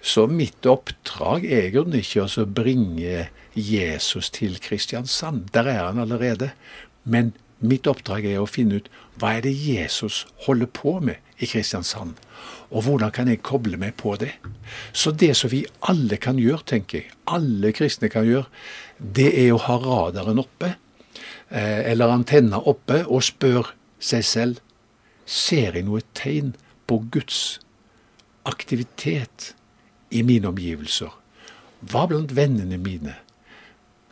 Så 0.02 0.28
mitt 0.28 0.66
oppdrag 0.70 1.46
er 1.46 1.70
egentlig 1.70 2.06
ikke 2.06 2.28
å 2.28 2.46
bringe 2.46 3.28
Jesus 3.56 4.30
til 4.36 4.60
Kristiansand. 4.60 5.50
Der 5.56 5.70
er 5.72 5.84
han 5.88 6.02
allerede. 6.04 6.52
Men 7.04 7.34
mitt 7.60 7.88
oppdrag 7.88 8.28
er 8.28 8.42
å 8.42 8.50
finne 8.50 8.82
ut 8.82 8.90
hva 9.20 9.38
er 9.38 9.46
det 9.46 9.56
Jesus 9.56 10.26
holder 10.46 10.68
på 10.68 11.00
med 11.00 11.22
i 11.40 11.48
Kristiansand. 11.48 12.16
Og 12.72 12.86
hvordan 12.88 13.12
kan 13.14 13.30
jeg 13.32 13.44
koble 13.46 13.78
meg 13.80 13.96
på 14.00 14.16
det? 14.20 14.34
Så 14.94 15.12
det 15.12 15.34
som 15.40 15.52
vi 15.52 15.66
alle 15.88 16.18
kan 16.22 16.40
gjøre, 16.42 16.66
tenker 16.74 17.02
jeg, 17.02 17.14
alle 17.32 17.72
kristne 17.76 18.10
kan 18.12 18.28
gjøre, 18.28 18.50
det 19.00 19.30
er 19.46 19.54
å 19.54 19.62
ha 19.68 19.78
radaren 19.82 20.42
oppe, 20.42 20.76
eh, 21.50 21.92
eller 21.92 22.14
antenna 22.16 22.60
oppe, 22.60 23.04
og 23.06 23.24
spørre 23.24 23.76
seg 24.00 24.26
selv 24.28 24.65
Ser 25.26 25.74
jeg 25.74 25.86
noe 25.88 26.04
tegn 26.18 26.54
på 26.86 27.00
Guds 27.12 27.60
aktivitet 28.46 29.54
i 30.14 30.22
mine 30.26 30.52
omgivelser? 30.52 31.12
Hva 31.86 32.06
blant 32.10 32.36
vennene 32.38 32.78
mine? 32.82 33.18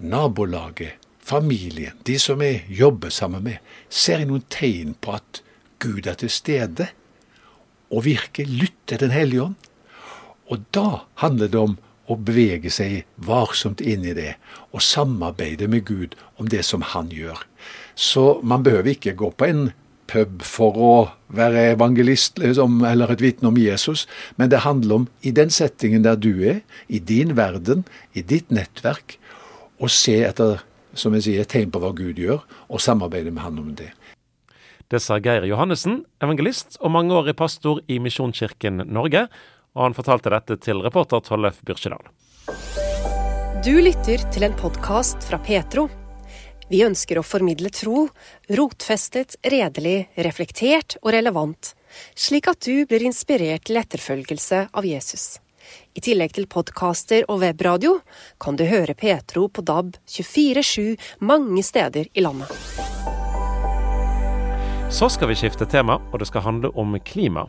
Nabolaget? 0.02 1.00
Familien? 1.24 1.96
De 2.04 2.18
som 2.20 2.42
jeg 2.44 2.66
jobber 2.68 3.14
sammen 3.14 3.46
med? 3.46 3.62
Ser 3.90 4.20
jeg 4.20 4.28
noen 4.28 4.44
tegn 4.52 4.98
på 5.00 5.14
at 5.16 5.40
Gud 5.80 6.10
er 6.10 6.18
til 6.20 6.34
stede? 6.34 6.90
Og 7.94 8.04
virker 8.10 8.50
Lytter 8.50 9.00
Den 9.00 9.14
hellige 9.14 9.46
ånd? 9.46 9.56
Og 10.52 10.66
da 10.76 11.06
handler 11.22 11.48
det 11.48 11.62
om 11.62 11.78
å 12.12 12.18
bevege 12.20 12.72
seg 12.74 13.06
varsomt 13.16 13.82
inn 13.82 14.04
i 14.04 14.16
det, 14.18 14.34
og 14.76 14.84
samarbeide 14.84 15.70
med 15.72 15.86
Gud 15.88 16.18
om 16.36 16.50
det 16.52 16.66
som 16.68 16.84
Han 16.92 17.14
gjør. 17.16 17.40
Så 17.96 18.42
man 18.44 18.64
behøver 18.66 18.92
ikke 18.92 19.16
gå 19.16 19.32
på 19.32 19.48
en 19.48 19.70
pub 20.10 20.44
for 20.46 20.78
å 20.78 20.94
være 21.34 21.72
evangelist 21.74 22.40
liksom, 22.42 22.82
eller 22.88 23.14
et 23.14 23.24
vitne 23.24 23.50
om 23.50 23.58
Jesus, 23.60 24.06
men 24.38 24.52
det 24.52 24.64
handler 24.66 25.04
om 25.04 25.08
i 25.22 25.34
den 25.36 25.54
settingen 25.54 26.06
der 26.06 26.20
du 26.20 26.32
er, 26.44 26.62
i 26.88 27.00
din 27.00 27.36
verden, 27.40 27.86
i 28.14 28.22
ditt 28.22 28.52
nettverk, 28.54 29.18
å 29.80 29.90
se 29.92 30.20
etter 30.28 30.62
som 30.94 31.16
jeg 31.18 31.26
sier, 31.26 31.48
tegn 31.50 31.72
på 31.74 31.82
hva 31.82 31.94
Gud 31.98 32.20
gjør, 32.22 32.44
og 32.70 32.82
samarbeide 32.84 33.34
med 33.34 33.44
Han 33.44 33.62
om 33.64 33.72
det. 33.78 33.90
Det 34.94 35.00
sa 35.02 35.18
Geir 35.18 35.48
Johannessen, 35.50 36.04
evangelist 36.22 36.78
og 36.82 36.94
mangeårig 36.94 37.34
pastor 37.40 37.82
i 37.90 37.98
Misjonskirken 38.04 38.86
Norge, 38.86 39.26
og 39.74 39.88
han 39.88 39.98
fortalte 39.98 40.30
dette 40.30 40.60
til 40.62 40.84
reporter 40.86 41.24
Tollef 41.26 41.64
Byrkjedal. 41.66 42.06
Du 43.66 43.74
lytter 43.80 44.22
til 44.36 44.46
en 44.46 44.56
podkast 44.60 45.24
fra 45.26 45.40
Petro. 45.42 45.88
Vi 46.74 46.80
ønsker 46.82 47.20
å 47.20 47.22
formidle 47.22 47.70
tro, 47.70 48.08
rotfestet, 48.50 49.36
redelig, 49.46 50.08
reflektert 50.26 50.96
og 51.04 51.12
relevant, 51.14 51.76
slik 52.18 52.48
at 52.50 52.66
du 52.66 52.88
blir 52.90 53.06
inspirert 53.06 53.68
til 53.70 53.78
etterfølgelse 53.78 54.64
av 54.74 54.88
Jesus. 54.90 55.38
I 55.94 56.02
tillegg 56.02 56.34
til 56.34 56.48
podkaster 56.50 57.28
og 57.30 57.44
webradio 57.44 58.00
kan 58.42 58.58
du 58.58 58.66
høre 58.66 58.96
Petro 58.98 59.46
på 59.54 59.62
DAB 59.62 59.94
24-7 60.10 60.98
mange 61.22 61.62
steder 61.62 62.10
i 62.10 62.26
landet. 62.26 62.50
Så 64.90 65.12
skal 65.14 65.30
vi 65.30 65.38
skifte 65.38 65.70
tema, 65.70 66.00
og 66.10 66.24
det 66.24 66.32
skal 66.32 66.48
handle 66.48 66.74
om 66.74 66.98
klima. 67.06 67.46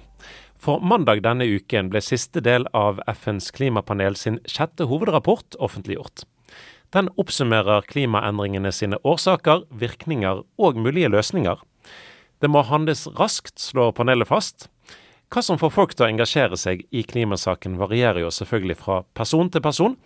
For 0.60 0.84
mandag 0.84 1.24
denne 1.24 1.48
uken 1.48 1.88
ble 1.88 2.04
siste 2.04 2.44
del 2.44 2.68
av 2.76 3.00
FNs 3.08 3.50
klimapanel 3.56 4.20
sin 4.20 4.36
sjette 4.44 4.84
hovedrapport 4.92 5.56
offentliggjort. 5.64 6.28
Den 6.94 7.08
oppsummerer 7.18 7.82
klimaendringene 7.90 8.70
sine 8.72 9.00
årsaker, 9.02 9.64
virkninger 9.74 10.44
og 10.62 10.76
mulige 10.78 11.08
løsninger. 11.10 11.58
Det 12.38 12.50
må 12.50 12.62
handles 12.68 13.08
raskt, 13.18 13.58
slår 13.58 13.90
panelet 13.98 14.30
fast. 14.30 14.68
Hva 15.32 15.42
som 15.42 15.58
får 15.58 15.72
folk 15.74 15.96
til 15.96 16.06
å 16.06 16.10
engasjere 16.12 16.58
seg 16.60 16.84
i 16.94 17.02
klimasaken 17.02 17.80
varierer 17.80 18.22
jo 18.22 18.30
selvfølgelig 18.30 18.76
fra 18.78 19.00
person 19.18 19.50
til 19.50 19.64
person. 19.64 19.96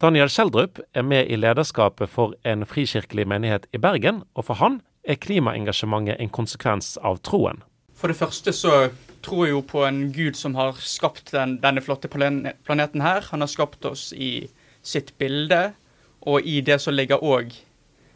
Daniel 0.00 0.32
Skjeldrup 0.32 0.80
er 0.96 1.04
med 1.04 1.28
i 1.28 1.36
lederskapet 1.36 2.08
for 2.08 2.32
en 2.48 2.64
frikirkelig 2.64 3.28
menighet 3.28 3.68
i 3.76 3.82
Bergen, 3.82 4.22
og 4.32 4.48
for 4.48 4.62
han 4.62 4.80
er 5.04 5.20
klimaengasjementet 5.20 6.16
en 6.16 6.32
konsekvens 6.32 6.94
av 7.04 7.20
troen. 7.26 7.60
For 7.92 8.08
det 8.08 8.16
første 8.16 8.56
så 8.56 8.86
tror 9.22 9.44
jeg 9.44 9.52
jo 9.52 9.62
på 9.68 9.84
en 9.84 10.00
gud 10.16 10.40
som 10.40 10.56
har 10.56 10.80
skapt 10.80 11.34
den, 11.36 11.58
denne 11.60 11.84
flotte 11.84 12.08
planeten 12.08 13.04
her. 13.04 13.28
Han 13.28 13.44
har 13.44 13.52
skapt 13.52 13.84
oss 13.84 14.08
i 14.16 14.48
sitt 14.80 15.12
bilde. 15.20 15.74
Og 16.22 16.46
i 16.46 16.60
det 16.60 16.78
så 16.82 16.92
ligger 16.94 17.24
òg 17.24 17.54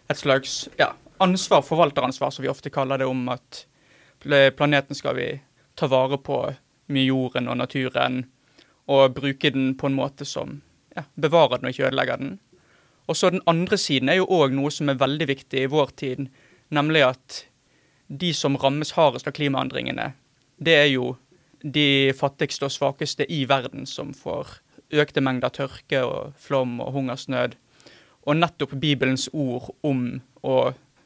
et 0.06 0.18
slags 0.18 0.68
ja, 0.78 0.92
ansvar, 1.18 1.64
forvalteransvar, 1.66 2.30
som 2.30 2.44
vi 2.44 2.52
ofte 2.52 2.70
kaller 2.70 3.02
det, 3.02 3.08
om 3.10 3.28
at 3.32 3.64
planeten 4.56 4.94
skal 4.94 5.16
vi 5.16 5.28
ta 5.74 5.88
vare 5.90 6.18
på 6.18 6.38
med 6.86 7.08
jorden 7.08 7.50
og 7.50 7.58
naturen, 7.58 8.24
og 8.86 9.16
bruke 9.16 9.50
den 9.50 9.74
på 9.74 9.90
en 9.90 9.98
måte 9.98 10.24
som 10.24 10.60
ja, 10.94 11.02
bevarer 11.14 11.58
den 11.58 11.68
og 11.68 11.74
ikke 11.74 11.88
ødelegger 11.88 12.22
den. 12.22 12.38
Og 13.06 13.16
så 13.16 13.30
Den 13.30 13.42
andre 13.46 13.76
siden 13.78 14.08
er 14.08 14.20
jo 14.20 14.30
òg 14.30 14.54
noe 14.54 14.70
som 14.70 14.88
er 14.88 14.98
veldig 14.98 15.28
viktig 15.28 15.62
i 15.62 15.70
vår 15.70 15.90
tid, 15.96 16.28
nemlig 16.70 17.02
at 17.06 17.44
de 18.08 18.32
som 18.34 18.56
rammes 18.56 18.94
hardest 18.94 19.26
av 19.26 19.34
klimaendringene, 19.34 20.12
det 20.58 20.74
er 20.74 20.90
jo 20.94 21.16
de 21.62 22.12
fattigste 22.14 22.68
og 22.68 22.74
svakeste 22.74 23.26
i 23.32 23.44
verden 23.48 23.86
som 23.86 24.14
får 24.14 24.60
økte 24.94 25.20
mengder 25.20 25.50
tørke 25.50 26.02
og 26.06 26.34
flom 26.38 26.78
og 26.80 26.92
hungersnød 26.94 27.56
og 28.26 28.38
nettopp 28.38 28.74
Bibelens 28.82 29.28
ord 29.32 29.70
om 29.86 30.08
å 30.42 30.56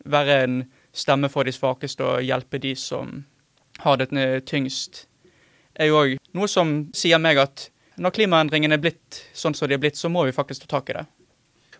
være 0.08 0.38
en 0.44 0.60
stemme 0.96 1.28
for 1.30 1.46
de 1.46 1.52
svakeste 1.54 2.04
og 2.06 2.24
hjelpe 2.24 2.58
de 2.62 2.74
som 2.78 3.22
har 3.84 4.00
det 4.00 4.10
tyngst, 4.48 5.04
er 5.74 5.90
jo 5.90 6.00
òg 6.00 6.16
noe 6.36 6.48
som 6.50 6.90
sier 6.96 7.20
meg 7.22 7.40
at 7.40 7.68
når 8.00 8.14
klimaendringene 8.16 8.76
er 8.76 8.82
blitt 8.82 9.22
sånn 9.36 9.54
som 9.56 9.68
de 9.68 9.76
er 9.76 9.82
blitt, 9.82 9.98
så 10.00 10.08
må 10.08 10.24
vi 10.24 10.36
faktisk 10.36 10.64
ta 10.64 10.78
tak 10.78 10.90
i 10.90 10.96
det. 10.98 11.06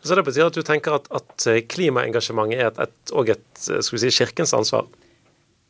Så 0.00 0.16
det 0.16 0.24
betyr 0.24 0.48
at 0.48 0.56
du 0.56 0.62
tenker 0.64 0.96
at, 0.96 1.08
at 1.12 1.46
klimaengasjementet 1.68 2.60
er 2.60 2.68
et, 2.70 2.82
et, 2.84 3.14
et, 3.34 3.64
et 3.76 3.88
si, 3.88 4.12
kirkens 4.16 4.54
ansvar? 4.56 4.88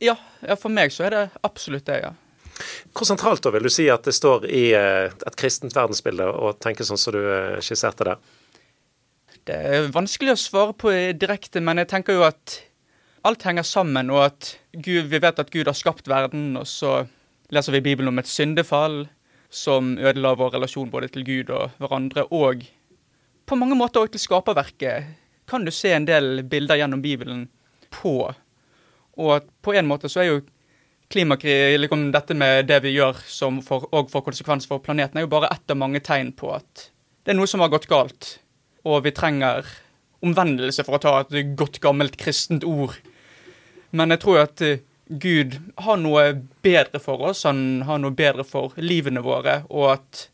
Ja, 0.01 0.15
ja, 0.41 0.55
for 0.59 0.71
meg 0.73 0.93
så 0.95 1.05
er 1.07 1.15
det 1.15 1.23
absolutt 1.45 1.87
det, 1.87 1.99
ja. 2.05 2.13
Hvor 2.95 3.07
sentralt 3.07 3.43
da 3.43 3.51
vil 3.53 3.65
du 3.65 3.71
si 3.73 3.87
at 3.91 4.05
det 4.07 4.13
står 4.15 4.45
i 4.49 4.63
eh, 4.77 5.11
et 5.11 5.37
kristent 5.39 5.75
verdensbilde 5.75 6.27
å 6.27 6.53
tenke 6.61 6.85
sånn 6.85 6.99
som 6.99 7.15
du 7.15 7.21
eh, 7.21 7.59
skisserte 7.63 8.07
det? 8.07 8.15
Det 9.49 9.55
er 9.57 9.87
vanskelig 9.93 10.35
å 10.35 10.39
svare 10.39 10.73
på 10.77 10.91
direkte, 11.17 11.63
men 11.65 11.81
jeg 11.81 11.89
tenker 11.89 12.17
jo 12.17 12.27
at 12.27 12.59
alt 13.25 13.41
henger 13.45 13.65
sammen, 13.65 14.11
og 14.13 14.25
at 14.27 14.51
Gud, 14.73 15.07
vi 15.09 15.21
vet 15.21 15.39
at 15.41 15.49
Gud 15.53 15.69
har 15.69 15.77
skapt 15.77 16.09
verden, 16.09 16.53
og 16.59 16.67
så 16.69 17.07
leser 17.53 17.73
vi 17.73 17.83
Bibelen 17.89 18.11
om 18.11 18.21
et 18.21 18.29
syndefall 18.29 19.07
som 19.51 19.95
ødela 19.97 20.35
vår 20.37 20.55
relasjon 20.55 20.91
både 20.93 21.09
til 21.11 21.25
Gud 21.27 21.49
og 21.53 21.73
hverandre, 21.81 22.27
og 22.29 22.67
på 23.49 23.57
mange 23.57 23.75
måter 23.75 24.05
òg 24.05 24.13
til 24.13 24.21
skaperverket 24.23 25.09
kan 25.49 25.65
du 25.65 25.73
se 25.75 25.91
en 25.91 26.05
del 26.07 26.45
bilder 26.47 26.79
gjennom 26.79 27.01
Bibelen 27.03 27.47
på. 27.91 28.29
Og 29.19 29.49
på 29.65 29.73
en 29.75 29.89
måte 29.89 30.07
så 30.07 30.21
er 30.21 30.29
jo 30.29 30.43
klimakrig, 31.11 31.75
liksom 31.81 32.05
dette 32.13 32.37
med 32.37 32.69
det 32.69 32.77
vi 32.85 32.93
gjør 32.93 33.19
som 33.27 33.59
og 33.59 34.13
får 34.13 34.23
konsekvens 34.29 34.69
for 34.69 34.79
planeten, 34.85 35.19
er 35.19 35.25
jo 35.25 35.33
bare 35.33 35.49
ett 35.51 35.73
av 35.73 35.81
mange 35.81 35.99
tegn 35.99 36.31
på 36.37 36.53
at 36.55 36.87
det 37.25 37.33
er 37.33 37.37
noe 37.37 37.49
som 37.49 37.61
har 37.61 37.73
gått 37.73 37.89
galt. 37.91 38.37
Og 38.87 39.03
vi 39.05 39.13
trenger 39.15 39.67
omvendelse, 40.21 40.85
for 40.85 40.97
å 40.97 41.01
ta 41.01 41.13
et 41.21 41.55
godt, 41.57 41.79
gammelt 41.81 42.17
kristent 42.21 42.65
ord. 42.67 42.97
Men 43.91 44.13
jeg 44.13 44.23
tror 44.23 44.43
at 44.45 44.63
eh, 44.65 44.83
Gud 45.11 45.57
har 45.83 45.97
noe 45.99 46.27
bedre 46.63 47.01
for 47.03 47.31
oss, 47.31 47.43
han 47.43 47.83
har 47.87 47.99
noe 47.99 48.15
bedre 48.15 48.45
for 48.47 48.77
livene 48.79 49.23
våre, 49.25 49.61
og 49.69 49.89
at 49.97 50.27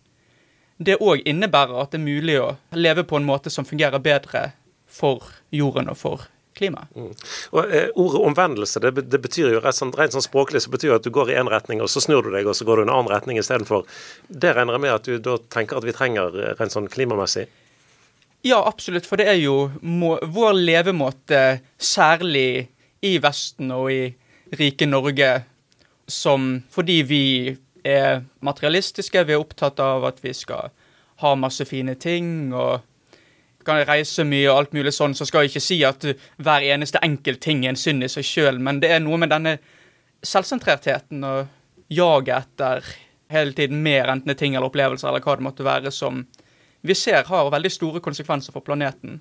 det 0.77 0.99
òg 1.01 1.23
innebærer 1.25 1.79
at 1.81 1.95
det 1.95 1.97
er 1.97 2.05
mulig 2.05 2.35
å 2.37 2.51
leve 2.77 3.07
på 3.07 3.17
en 3.17 3.25
måte 3.25 3.49
som 3.49 3.65
fungerer 3.65 4.03
bedre 4.03 4.51
for 4.85 5.25
jorden 5.49 5.89
og 5.89 5.97
for 5.97 6.27
klimaet. 6.57 6.93
Mm. 6.93 7.13
Og 7.53 7.73
eh, 7.73 7.89
Ordet 7.97 8.21
omvendelse 8.29 8.81
det, 8.83 8.93
det, 9.09 9.21
betyr 9.21 9.55
jo 9.55 9.61
rett, 9.63 9.77
sånn, 9.77 9.93
rent 9.97 10.13
sånn 10.13 10.25
språklig 10.25 10.61
så 10.65 10.73
betyr 10.73 10.91
jo 10.91 10.97
at 10.99 11.05
du 11.05 11.13
går 11.13 11.33
i 11.33 11.37
én 11.41 11.49
retning, 11.49 11.81
og 11.81 11.89
så 11.89 12.03
snur 12.03 12.25
du 12.25 12.33
deg 12.33 12.49
og 12.49 12.57
så 12.57 12.67
går 12.67 12.77
du 12.77 12.85
i 12.85 12.87
en 12.87 12.93
annen 12.93 13.11
retning 13.13 13.41
istedenfor. 13.41 13.87
Det 14.27 14.53
regner 14.57 14.77
jeg 14.77 14.85
med 14.85 14.93
at 14.93 15.09
du 15.09 15.17
da 15.23 15.37
tenker 15.53 15.79
at 15.79 15.87
vi 15.87 15.95
trenger 15.97 16.37
eh, 16.37 16.53
rent 16.59 16.75
sånn 16.75 16.89
klimamessig? 16.93 17.47
Ja, 18.47 18.61
absolutt. 18.63 19.07
For 19.09 19.19
det 19.19 19.27
er 19.31 19.39
jo 19.41 19.67
må, 19.81 20.15
vår 20.23 20.55
levemåte, 20.55 21.59
særlig 21.77 22.67
i 23.03 23.17
Vesten 23.21 23.71
og 23.75 23.91
i 23.91 24.03
rike 24.57 24.87
Norge, 24.87 25.31
som 26.07 26.53
fordi 26.71 27.01
vi 27.07 27.23
er 27.87 28.21
materialistiske, 28.45 29.25
vi 29.27 29.35
er 29.35 29.41
opptatt 29.41 29.79
av 29.83 30.05
at 30.07 30.21
vi 30.23 30.33
skal 30.35 30.71
ha 31.23 31.33
masse 31.39 31.65
fine 31.67 31.97
ting 31.99 32.53
og 32.55 32.85
kan 33.67 33.81
reise 33.87 34.23
mye 34.23 34.47
og 34.47 34.61
alt 34.61 34.75
mulig 34.77 34.93
sånn, 34.95 35.15
så 35.17 35.27
skal 35.27 35.43
jeg 35.43 35.51
ikke 35.51 35.65
si 35.65 35.81
at 35.83 36.05
hver 36.39 36.63
eneste 36.63 37.01
enkelt 37.03 37.41
ting 37.43 37.65
er 37.65 37.73
en 37.73 37.79
synd 37.79 38.05
i 38.05 38.11
seg 38.11 38.27
sjøl, 38.27 38.61
men 38.63 38.79
det 38.83 38.93
er 38.95 39.03
noe 39.03 39.19
med 39.19 39.33
denne 39.33 39.57
selvsentrertheten 40.23 41.25
og 41.27 41.91
jaget 41.91 42.47
etter 42.47 42.87
hele 43.33 43.55
tiden 43.57 43.83
mer 43.83 44.07
enten 44.13 44.31
det 44.31 44.37
ting 44.39 44.55
eller 44.55 44.69
opplevelser 44.69 45.09
eller 45.09 45.25
hva 45.25 45.35
det 45.35 45.47
måtte 45.49 45.67
være, 45.67 45.91
som 45.91 46.23
vi 46.81 46.95
ser 46.95 47.23
har 47.25 47.51
veldig 47.51 47.71
store 47.73 48.03
konsekvenser 48.03 48.55
for 48.55 48.65
planeten. 48.65 49.19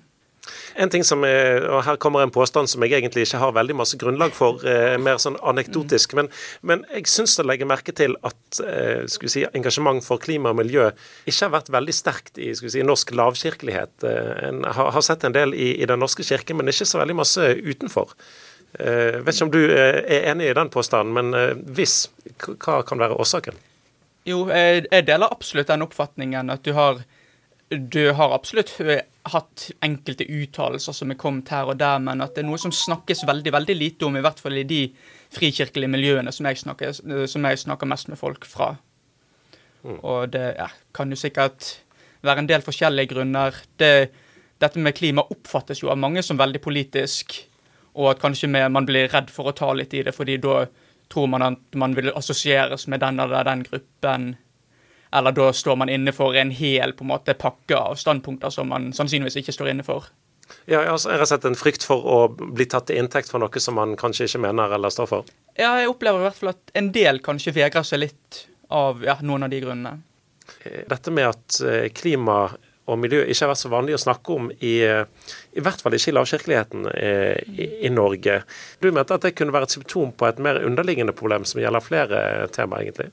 En 0.75 0.89
ting 0.89 1.03
som 1.03 1.23
er, 1.27 1.63
og 1.67 1.81
Her 1.85 1.97
kommer 2.01 2.23
en 2.23 2.33
påstand 2.33 2.69
som 2.71 2.83
jeg 2.85 2.95
egentlig 2.97 3.25
ikke 3.27 3.41
har 3.41 3.55
veldig 3.55 3.75
masse 3.79 3.97
grunnlag 3.99 4.33
for, 4.35 4.63
eh, 4.67 4.97
mer 5.01 5.19
sånn 5.21 5.37
anekdotisk. 5.43 6.15
Men, 6.17 6.29
men 6.61 6.85
jeg 6.93 7.07
syns 7.11 7.37
det 7.39 7.47
legger 7.47 7.69
merke 7.69 7.95
til 7.95 8.15
at 8.27 8.61
eh, 8.63 9.03
si, 9.07 9.45
engasjement 9.57 10.03
for 10.05 10.21
klima 10.23 10.53
og 10.53 10.59
miljø 10.61 10.89
ikke 11.25 11.47
har 11.47 11.55
vært 11.57 11.71
veldig 11.73 11.95
sterkt 11.95 12.41
i 12.41 12.53
si, 12.55 12.83
norsk 12.85 13.13
lavkirkelighet. 13.17 13.95
Eh, 14.07 14.33
en 14.49 14.63
har, 14.67 14.91
har, 14.95 15.05
sett 15.05 15.25
en 15.27 15.35
del 15.35 15.55
i, 15.55 15.73
i, 15.81 15.87
Den 15.89 16.03
norske 16.03 16.25
kirke, 16.27 16.55
men 16.57 16.71
ikke 16.71 16.87
så 16.87 17.01
veldig 17.01 17.17
masse 17.17 17.51
utenfor. 17.57 18.13
Eh, 18.79 19.19
vet 19.23 19.33
ikke 19.33 19.49
om 19.49 19.55
du 19.55 19.63
er 19.71 20.29
enig 20.31 20.51
i 20.51 20.57
den 20.57 20.71
påstanden, 20.71 21.15
men 21.17 21.59
hvis, 21.75 22.05
hva 22.37 22.81
kan 22.87 23.01
være 23.01 23.17
årsaken? 23.17 23.57
Jo, 24.27 24.41
jeg, 24.51 24.83
jeg 24.91 25.05
deler 25.07 25.31
absolutt 25.31 25.69
den 25.71 25.85
oppfatningen 25.85 26.51
at 26.51 26.65
du 26.65 26.73
har 26.75 26.99
du 27.69 28.11
har 28.11 28.31
absolutt 28.31 28.71
hatt 29.27 29.71
enkelte 29.83 30.23
uttalelser 30.23 30.95
som 30.95 31.11
er 31.11 31.19
kommet 31.19 31.49
her 31.51 31.67
og 31.67 31.79
der, 31.81 31.99
men 31.99 32.23
at 32.23 32.35
det 32.35 32.45
er 32.45 32.47
noe 32.47 32.59
som 32.61 32.71
snakkes 32.71 33.25
veldig 33.27 33.51
veldig 33.51 33.75
lite 33.75 34.07
om, 34.07 34.15
i 34.15 34.23
hvert 34.23 34.39
fall 34.39 34.55
i 34.55 34.67
de 34.67 34.85
frikirkelige 35.35 35.91
miljøene 35.91 36.31
som 36.31 36.47
jeg 36.47 36.61
snakker, 36.63 36.95
som 37.27 37.49
jeg 37.49 37.63
snakker 37.65 37.91
mest 37.91 38.07
med 38.07 38.19
folk 38.19 38.47
fra. 38.47 38.71
Mm. 39.83 39.99
Og 39.99 40.31
det 40.31 40.45
ja, 40.55 40.69
kan 40.95 41.11
jo 41.11 41.19
sikkert 41.19 41.73
være 42.23 42.45
en 42.45 42.49
del 42.49 42.63
forskjellige 42.63 43.11
grunner. 43.11 43.59
Det, 43.79 43.91
dette 44.63 44.79
med 44.79 44.95
klima 44.95 45.27
oppfattes 45.27 45.83
jo 45.83 45.91
av 45.91 45.99
mange 45.99 46.23
som 46.23 46.39
veldig 46.39 46.63
politisk, 46.63 47.35
og 47.97 48.13
at 48.13 48.23
kanskje 48.23 48.49
man 48.53 48.87
blir 48.87 49.11
redd 49.11 49.31
for 49.33 49.49
å 49.49 49.57
ta 49.57 49.73
litt 49.75 49.95
i 49.97 50.05
det, 50.07 50.15
fordi 50.15 50.39
da 50.39 50.63
tror 51.11 51.27
man 51.31 51.43
at 51.43 51.79
man 51.79 51.95
vil 51.97 52.13
assosieres 52.15 52.87
med 52.87 53.03
den 53.03 53.19
eller 53.23 53.47
den 53.47 53.63
gruppen 53.67 54.35
eller 55.11 55.35
da 55.35 55.51
står 55.53 55.75
man 55.79 55.91
inne 55.91 56.13
for 56.15 56.35
en 56.35 56.51
hel 56.51 56.93
på 56.93 57.05
en 57.05 57.11
måte, 57.13 57.37
pakke 57.37 57.77
av 57.77 57.99
standpunkter 57.99 58.53
som 58.53 58.69
man 58.71 58.91
sannsynligvis 58.93 59.39
ikke 59.41 59.55
står 59.55 59.73
inne 59.73 59.85
for. 59.87 60.09
Ja, 60.65 60.81
altså, 60.91 61.11
Jeg 61.11 61.19
har 61.19 61.29
sett 61.29 61.45
en 61.45 61.55
frykt 61.59 61.83
for 61.83 62.03
å 62.03 62.19
bli 62.31 62.67
tatt 62.69 62.87
til 62.89 62.99
inntekt 63.01 63.31
for 63.31 63.43
noe 63.43 63.63
som 63.63 63.75
man 63.79 63.95
kanskje 63.99 64.27
ikke 64.27 64.43
mener 64.47 64.75
eller 64.77 64.93
står 64.93 65.09
for? 65.09 65.33
Ja, 65.57 65.73
jeg 65.81 65.91
opplever 65.91 66.21
i 66.21 66.27
hvert 66.27 66.39
fall 66.39 66.53
at 66.53 66.77
en 66.77 66.91
del 66.95 67.19
kanskje 67.23 67.55
vegrer 67.55 67.87
seg 67.87 68.05
litt 68.05 68.45
av 68.73 69.03
ja, 69.03 69.17
noen 69.23 69.47
av 69.47 69.51
de 69.51 69.61
grunnene. 69.63 69.97
Eh, 70.63 70.83
dette 70.87 71.11
med 71.11 71.29
at 71.29 71.59
eh, 71.63 71.89
klima 71.95 72.47
og 72.87 72.99
miljø 73.01 73.25
ikke 73.25 73.43
har 73.43 73.51
vært 73.51 73.59
så 73.59 73.71
vanlig 73.71 73.97
å 73.97 73.99
snakke 73.99 74.35
om 74.35 74.45
i, 74.63 74.75
i 74.79 75.63
hvert 75.63 75.81
fall 75.83 75.95
ikke 75.97 76.13
i 76.13 76.15
lavkirkeligheten 76.15 76.85
eh, 76.93 77.41
i, 77.51 77.65
i, 77.83 77.91
Norge. 77.91 78.37
Du 78.79 78.87
mente 78.95 79.17
at 79.17 79.25
det 79.27 79.33
kunne 79.35 79.51
være 79.51 79.67
et 79.67 79.75
symptom 79.75 80.13
på 80.15 80.27
et 80.29 80.39
mer 80.39 80.61
underliggende 80.63 81.15
problem 81.15 81.43
som 81.47 81.59
gjelder 81.59 81.83
flere 81.83 82.21
tema, 82.55 82.79
egentlig? 82.79 83.09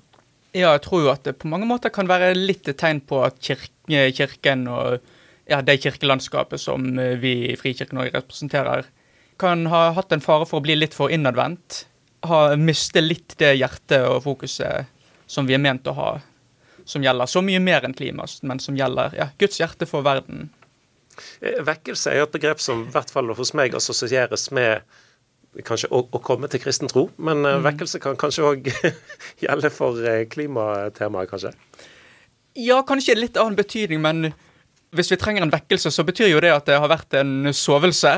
Ja, 0.54 0.70
jeg 0.76 0.84
tror 0.84 1.02
jo 1.02 1.10
at 1.10 1.24
det 1.26 1.38
på 1.40 1.50
mange 1.50 1.66
måter 1.66 1.90
kan 1.90 2.06
være 2.06 2.30
litt 2.38 2.68
et 2.70 2.78
tegn 2.78 3.02
på 3.02 3.24
at 3.26 3.40
kirke, 3.42 3.70
Kirken 4.14 4.68
og 4.70 5.02
ja, 5.50 5.58
det 5.60 5.80
kirkelandskapet 5.82 6.62
som 6.62 6.86
eh, 6.98 7.18
vi 7.20 7.34
i 7.50 7.56
Frikirken 7.58 7.98
Norge 7.98 8.14
representerer, 8.16 8.86
kan 9.36 9.66
ha 9.66 9.90
hatt 9.96 10.14
en 10.14 10.22
fare 10.24 10.46
for 10.46 10.62
å 10.62 10.64
bli 10.64 10.76
litt 10.78 10.94
for 10.94 11.12
innadvendt. 11.12 11.84
Miste 12.56 13.02
litt 13.02 13.34
det 13.36 13.50
hjertet 13.58 14.06
og 14.08 14.22
fokuset 14.24 14.88
som 15.26 15.44
vi 15.44 15.56
er 15.56 15.60
ment 15.60 15.90
å 15.90 15.96
ha. 15.98 16.10
Som 16.88 17.04
gjelder 17.04 17.28
så 17.28 17.42
mye 17.44 17.60
mer 17.60 17.84
enn 17.84 17.96
klima, 17.96 18.24
men 18.42 18.62
som 18.62 18.78
gjelder 18.78 19.16
ja, 19.18 19.28
Guds 19.40 19.60
hjerte 19.60 19.88
for 19.90 20.06
verden. 20.06 20.48
Eh, 21.40 21.60
vekkelse 21.64 22.12
er 22.12 22.22
jo 22.22 22.28
et 22.28 22.36
begrep 22.38 22.62
som 22.62 22.86
i 22.86 22.94
hvert 22.94 23.12
fall 23.12 23.34
hos 23.36 23.52
meg 23.58 23.76
assosieres 23.76 24.50
med 24.54 24.86
kanskje 25.62 25.90
å, 25.94 26.02
å, 26.10 26.20
komme 26.24 26.48
til 26.50 26.62
kristen 26.62 26.90
tro, 26.90 27.06
men 27.16 27.44
mm. 27.44 27.62
vekkelse 27.66 28.00
kan 28.02 28.18
kanskje 28.18 28.46
òg 28.48 28.70
gjelde 29.44 29.70
for 29.70 30.00
uh, 30.02 30.24
klimatemaet, 30.30 31.30
kanskje? 31.30 31.54
Ja, 32.58 32.80
kanskje 32.86 33.18
litt 33.18 33.38
annen 33.40 33.58
betydning, 33.58 34.02
men 34.02 34.32
hvis 34.94 35.10
vi 35.10 35.18
trenger 35.18 35.42
en 35.42 35.52
vekkelse, 35.54 35.90
så 35.90 36.04
betyr 36.06 36.30
jo 36.30 36.42
det 36.42 36.52
at 36.54 36.66
det 36.68 36.78
har 36.78 36.90
vært 36.90 37.16
en 37.18 37.50
sovelse. 37.54 38.12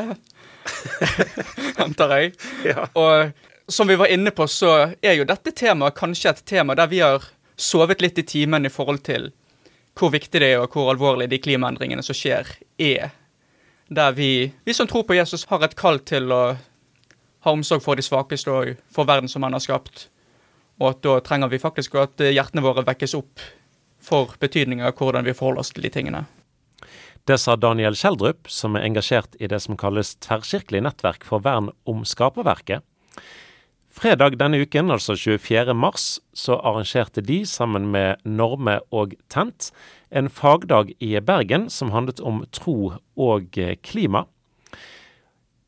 Antar 1.85 2.17
jeg. 2.19 2.35
Ja. 2.67 2.89
Og 2.99 3.73
som 3.73 3.89
vi 3.89 3.97
var 3.97 4.13
inne 4.13 4.31
på, 4.31 4.47
så 4.49 4.93
er 5.01 5.17
jo 5.17 5.27
dette 5.29 5.55
temaet 5.57 5.97
kanskje 5.97 6.35
et 6.35 6.45
tema 6.49 6.77
der 6.77 6.91
vi 6.93 7.01
har 7.01 7.25
sovet 7.57 8.05
litt 8.05 8.19
i 8.21 8.27
timen 8.29 8.69
i 8.69 8.73
forhold 8.73 9.03
til 9.07 9.31
hvor 9.97 10.13
viktig 10.13 10.41
det 10.43 10.51
er, 10.53 10.61
og 10.61 10.75
hvor 10.77 10.91
alvorlig 10.93 11.31
de 11.33 11.41
klimaendringene 11.41 12.05
som 12.05 12.17
skjer, 12.17 12.51
er. 12.77 13.15
Der 13.89 14.13
vi, 14.13 14.53
vi 14.67 14.75
som 14.77 14.89
tror 14.91 15.07
på 15.09 15.17
Jesus, 15.17 15.47
har 15.49 15.65
et 15.65 15.77
kall 15.79 16.03
til 16.05 16.29
å 16.35 16.43
ha 17.47 17.55
omsorg 17.55 17.85
for 17.85 17.99
de 17.99 18.05
svakeste 18.05 18.53
og 18.53 18.75
for 18.93 19.09
verden 19.09 19.31
som 19.31 19.47
han 19.47 19.55
har 19.57 19.63
skapt. 19.63 20.09
Og 20.83 20.91
at 20.91 21.05
da 21.07 21.21
trenger 21.25 21.53
vi 21.53 21.63
faktisk 21.63 21.95
at 22.03 22.21
hjertene 22.21 22.65
våre 22.65 22.85
vekkes 22.85 23.15
opp 23.17 23.45
for 24.03 24.35
betydningen 24.43 24.87
av 24.87 24.99
hvordan 24.99 25.25
vi 25.27 25.35
forholder 25.35 25.65
oss 25.65 25.73
til 25.73 25.87
de 25.87 25.93
tingene. 25.95 26.27
Det 27.27 27.41
sa 27.43 27.57
Daniel 27.59 27.97
Kjeldrup, 27.99 28.47
som 28.47 28.77
er 28.79 28.85
engasjert 28.87 29.33
i 29.43 29.49
det 29.51 29.59
som 29.65 29.79
kalles 29.79 30.15
Tverrkirkelig 30.23 30.85
nettverk 30.87 31.27
for 31.27 31.43
vern 31.43 31.73
om 31.89 32.05
skaperverket. 32.07 32.85
Fredag 33.97 34.37
denne 34.39 34.61
uken, 34.61 34.93
altså 34.93 35.17
24. 35.17 35.73
mars, 35.75 36.19
så 36.37 36.59
arrangerte 36.61 37.25
de, 37.25 37.41
sammen 37.49 37.89
med 37.91 38.21
Norme 38.29 38.77
og 38.95 39.17
Tent, 39.33 39.71
en 40.13 40.29
fagdag 40.29 40.93
i 41.01 41.17
Bergen 41.19 41.71
som 41.73 41.91
handlet 41.97 42.21
om 42.21 42.45
tro 42.55 42.93
og 43.17 43.59
klima. 43.83 44.27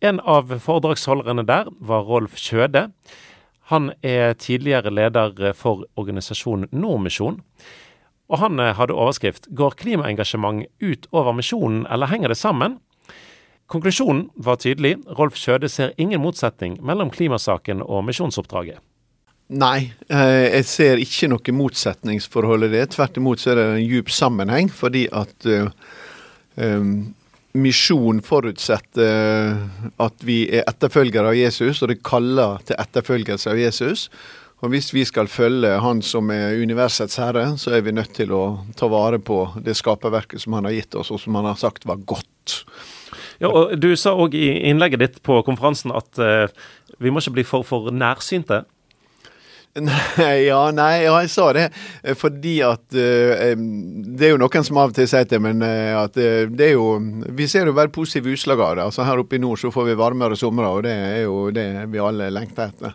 En 0.00 0.20
av 0.20 0.52
foredragsholderne 0.62 1.42
der 1.42 1.70
var 1.82 2.06
Rolf 2.06 2.37
Kjøde. 2.38 2.88
Han 3.72 3.90
er 4.02 4.37
tidligere 4.38 4.92
leder 4.94 5.52
for 5.58 5.88
organisasjonen 5.98 6.70
Nordmisjon. 6.70 7.40
Og 8.28 8.38
han 8.38 8.61
eh, 8.61 8.74
hadde 8.76 8.94
overskrift 8.94 9.48
'Går 9.50 9.74
klimaengasjement 9.80 10.66
ut 10.80 11.08
over 11.12 11.32
misjonen, 11.32 11.87
eller 11.90 12.06
henger 12.06 12.28
det 12.28 12.37
sammen?' 12.38 12.78
Konklusjonen 13.68 14.30
var 14.37 14.56
tydelig. 14.56 14.96
Rolf 15.18 15.37
Kjøde 15.37 15.68
ser 15.68 15.92
ingen 15.98 16.22
motsetning 16.22 16.78
mellom 16.80 17.11
klimasaken 17.11 17.82
og 17.82 18.06
misjonsoppdraget. 18.06 18.78
Nei, 19.48 19.92
eh, 20.08 20.56
jeg 20.56 20.64
ser 20.64 20.96
ikke 20.96 21.28
noe 21.28 21.52
motsetningsforhold 21.52 22.64
i 22.64 22.68
det. 22.68 22.90
Tvert 22.94 23.16
imot 23.16 23.40
så 23.40 23.50
er 23.50 23.54
det 23.56 23.66
en 23.66 23.88
djup 23.88 24.08
sammenheng, 24.08 24.70
fordi 24.72 25.08
at 25.12 25.46
um, 26.56 27.14
misjon 27.56 28.20
forutsetter 28.24 29.56
at 30.00 30.26
vi 30.26 30.42
er 30.52 30.66
etterfølgere 30.68 31.32
av 31.32 31.38
Jesus, 31.38 31.82
og 31.82 31.92
det 31.92 32.02
kaller 32.06 32.61
til 32.68 32.78
etterfølgelse 32.80 33.50
av 33.52 33.61
Jesus. 33.61 34.08
Og 34.58 34.72
hvis 34.72 34.90
vi 34.90 35.04
skal 35.06 35.30
følge 35.30 35.76
Han 35.80 36.00
som 36.02 36.30
er 36.34 36.58
universets 36.58 37.16
herre, 37.20 37.52
så 37.56 37.76
er 37.76 37.84
vi 37.87 37.94
nødt 37.94 38.16
til 38.16 38.32
å 38.34 38.58
ta 38.76 38.88
vare 38.90 39.20
på 39.22 39.44
det 39.62 39.76
skaperverket 39.78 40.42
som 40.42 40.56
han 40.58 40.66
har 40.66 40.74
gitt 40.74 40.98
oss, 40.98 41.12
og 41.14 41.20
som 41.22 41.38
han 41.38 41.46
har 41.46 41.58
sagt 41.61 41.87
var 41.87 42.02
godt. 42.02 42.64
Ja, 43.38 43.48
og 43.48 43.78
Du 43.78 43.94
sa 43.96 44.16
òg 44.18 44.34
i 44.34 44.50
innlegget 44.66 45.00
ditt 45.04 45.20
på 45.22 45.38
konferansen 45.46 45.94
at 45.94 46.18
uh, 46.18 46.50
vi 46.98 47.11
må 47.11 47.22
ikke 47.22 47.37
bli 47.38 47.46
for, 47.46 47.62
for 47.62 47.92
nærsynte. 47.94 48.64
Nei, 49.78 50.46
ja, 50.48 50.59
nei, 50.74 51.04
ja, 51.04 51.12
jeg 51.22 51.31
sa 51.31 51.44
det 51.54 51.66
eh, 51.68 52.14
fordi 52.18 52.54
at 52.66 52.83
uh, 52.96 53.52
Det 53.54 54.26
er 54.26 54.33
jo 54.33 54.40
noen 54.40 54.66
som 54.66 54.81
av 54.81 54.90
og 54.90 54.96
til 54.96 55.09
sier 55.11 55.28
det, 55.28 55.38
men 55.44 55.62
uh, 55.62 56.00
at 56.00 56.18
uh, 56.18 56.48
det 56.50 56.70
er 56.70 56.74
jo 56.74 56.88
Vi 57.37 57.46
ser 57.50 57.68
jo 57.68 57.76
bare 57.76 57.92
positive 57.92 58.33
utslag 58.33 58.62
av 58.64 58.76
det. 58.78 58.87
Altså 58.88 59.07
Her 59.07 59.22
oppe 59.22 59.38
i 59.38 59.42
nord 59.42 59.61
så 59.61 59.70
får 59.74 59.90
vi 59.90 59.98
varmere 59.98 60.38
somre, 60.40 60.66
og 60.66 60.83
det 60.88 60.94
er 60.94 61.22
jo 61.26 61.48
det 61.54 61.68
vi 61.92 62.02
alle 62.02 62.31
lengter 62.33 62.72
etter. 62.72 62.94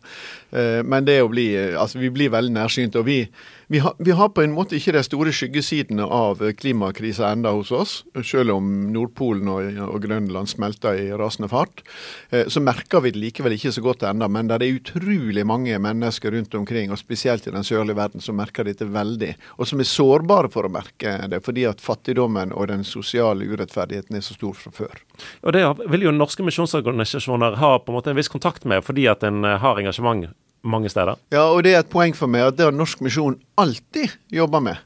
men 0.85 1.05
det 1.05 1.21
å 1.23 1.29
bli 1.31 1.47
Altså, 1.55 1.99
vi 1.99 2.11
blir 2.13 2.33
veldig 2.33 2.53
nærsynte. 2.53 2.99
Og 3.01 3.07
vi, 3.07 3.19
vi, 3.67 3.79
har, 3.79 3.95
vi, 3.99 4.11
har 4.11 4.29
på 4.29 4.43
en 4.43 4.53
måte 4.55 4.77
ikke 4.77 4.95
de 4.95 5.03
store 5.05 5.33
skyggesidene 5.35 6.05
av 6.05 6.41
klimakrisa 6.59 7.31
enda 7.31 7.53
hos 7.55 7.71
oss. 7.71 7.93
Selv 8.25 8.57
om 8.57 8.69
Nordpolen 8.93 9.49
og, 9.51 9.79
og 9.87 10.03
Grønland 10.03 10.51
smelter 10.51 10.99
i 10.99 11.07
rasende 11.17 11.49
fart. 11.51 11.83
så 12.29 12.63
merker 12.63 13.03
vi 13.03 13.13
det 13.13 13.21
likevel 13.21 13.55
ikke 13.57 13.73
så 13.75 13.83
godt 13.85 14.05
ennå. 14.09 14.27
Men 14.31 14.51
det 14.51 14.59
er 14.59 14.77
utrolig 14.77 15.45
mange 15.47 15.79
mennesker 15.79 16.35
rundt 16.35 16.55
omkring, 16.59 16.91
og 16.91 17.01
spesielt 17.01 17.47
i 17.47 17.55
den 17.55 17.65
sørlige 17.67 17.97
verden, 17.97 18.23
som 18.23 18.37
merker 18.39 18.67
dette 18.67 18.87
veldig. 18.89 19.33
Og 19.57 19.69
som 19.69 19.81
er 19.81 19.89
sårbare 19.89 20.51
for 20.53 20.67
å 20.67 20.73
merke 20.73 21.15
det, 21.31 21.43
fordi 21.45 21.67
at 21.69 21.83
fattigdommen 21.83 22.53
og 22.53 22.69
den 22.71 22.85
sosiale 22.87 23.47
urettferdigheten 23.47 24.17
er 24.17 24.25
så 24.25 24.37
stor 24.37 24.57
fra 24.59 24.73
før. 24.75 25.03
Og 25.43 25.53
Det 25.53 25.63
vil 25.91 26.07
jo 26.07 26.15
norske 26.15 26.45
misjonsorganisasjoner 26.45 27.59
ha 27.61 27.75
på 27.79 27.91
en 27.91 27.99
måte 27.99 28.13
en 28.13 28.19
viss 28.19 28.31
kontakt 28.31 28.65
med, 28.65 28.83
fordi 28.85 29.07
at 29.11 29.23
en 29.27 29.43
har 29.43 29.79
engasjement 29.79 30.31
mange 30.63 30.91
steder. 30.91 31.19
Ja, 31.33 31.49
og 31.51 31.63
det 31.65 31.75
er 31.75 31.83
et 31.83 31.91
poeng 31.93 32.15
for 32.17 32.31
meg 32.31 32.47
at 32.47 32.59
det 32.59 32.67
har 32.69 32.75
Norsk 32.75 33.03
Misjon 33.03 33.39
alltid 33.59 34.15
jobba 34.31 34.63
med. 34.63 34.79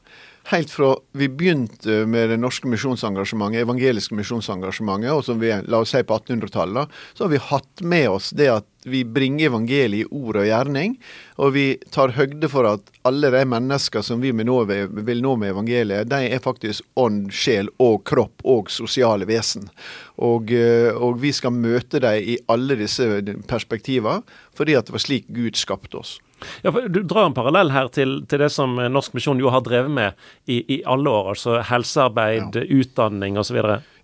Helt 0.48 0.72
fra 0.72 0.94
vi 1.12 1.28
begynte 1.28 2.06
med 2.08 2.30
det 2.32 2.38
norske 2.40 2.70
misjonsengasjementet, 2.72 3.66
evangeliske 3.66 4.16
misjonsengasjementet, 4.16 5.12
og 5.12 5.26
som 5.28 5.42
vi 5.42 5.50
la 5.52 5.82
oss 5.84 5.92
si 5.92 6.00
på 6.08 6.16
1800-tallet, 6.22 6.94
så 7.18 7.26
har 7.26 7.34
vi 7.34 7.42
hatt 7.50 7.84
med 7.84 8.08
oss 8.14 8.30
det 8.32 8.48
at 8.54 8.68
vi 8.88 9.02
bringer 9.04 9.50
evangeliet 9.50 10.08
i 10.08 10.16
ord 10.16 10.40
og 10.40 10.48
gjerning. 10.48 10.96
Og 11.44 11.52
vi 11.58 11.66
tar 11.92 12.16
høgde 12.16 12.48
for 12.48 12.64
at 12.70 12.88
alle 13.04 13.28
de 13.36 13.44
mennesker 13.44 14.06
som 14.08 14.24
vi 14.24 14.32
vil 14.32 14.48
nå, 14.48 15.36
med 15.36 15.52
evangeliet, 15.52 16.08
de 16.08 16.32
er 16.32 16.40
faktisk 16.40 16.88
ånd, 16.96 17.28
sjel 17.36 17.68
og 17.84 18.06
kropp 18.08 18.48
og 18.48 18.72
sosiale 18.72 19.28
vesen. 19.28 19.68
Og, 20.18 20.52
eh, 20.52 20.90
og 20.94 21.20
vi 21.22 21.32
skal 21.36 21.54
møte 21.54 22.02
dem 22.02 22.32
i 22.34 22.38
alle 22.50 22.78
disse 22.80 23.06
perspektivene, 23.50 24.24
fordi 24.58 24.78
at 24.78 24.88
det 24.88 24.96
var 24.96 25.04
slik 25.04 25.28
Gud 25.30 25.60
skapte 25.60 26.00
oss. 26.00 26.18
Ja, 26.62 26.72
for 26.72 26.88
Du 26.90 27.02
drar 27.04 27.26
en 27.26 27.34
parallell 27.34 27.72
her 27.74 27.90
til, 27.94 28.20
til 28.30 28.42
det 28.44 28.50
som 28.54 28.76
Norsk 28.78 29.16
Misjon 29.18 29.40
jo 29.42 29.50
har 29.54 29.64
drevet 29.66 29.92
med 29.94 30.28
i, 30.46 30.60
i 30.78 30.78
alle 30.86 31.10
år. 31.10 31.32
Altså 31.34 31.62
helsearbeid, 31.66 32.60
ja. 32.60 32.66
utdanning 32.78 33.40
osv. 33.42 33.58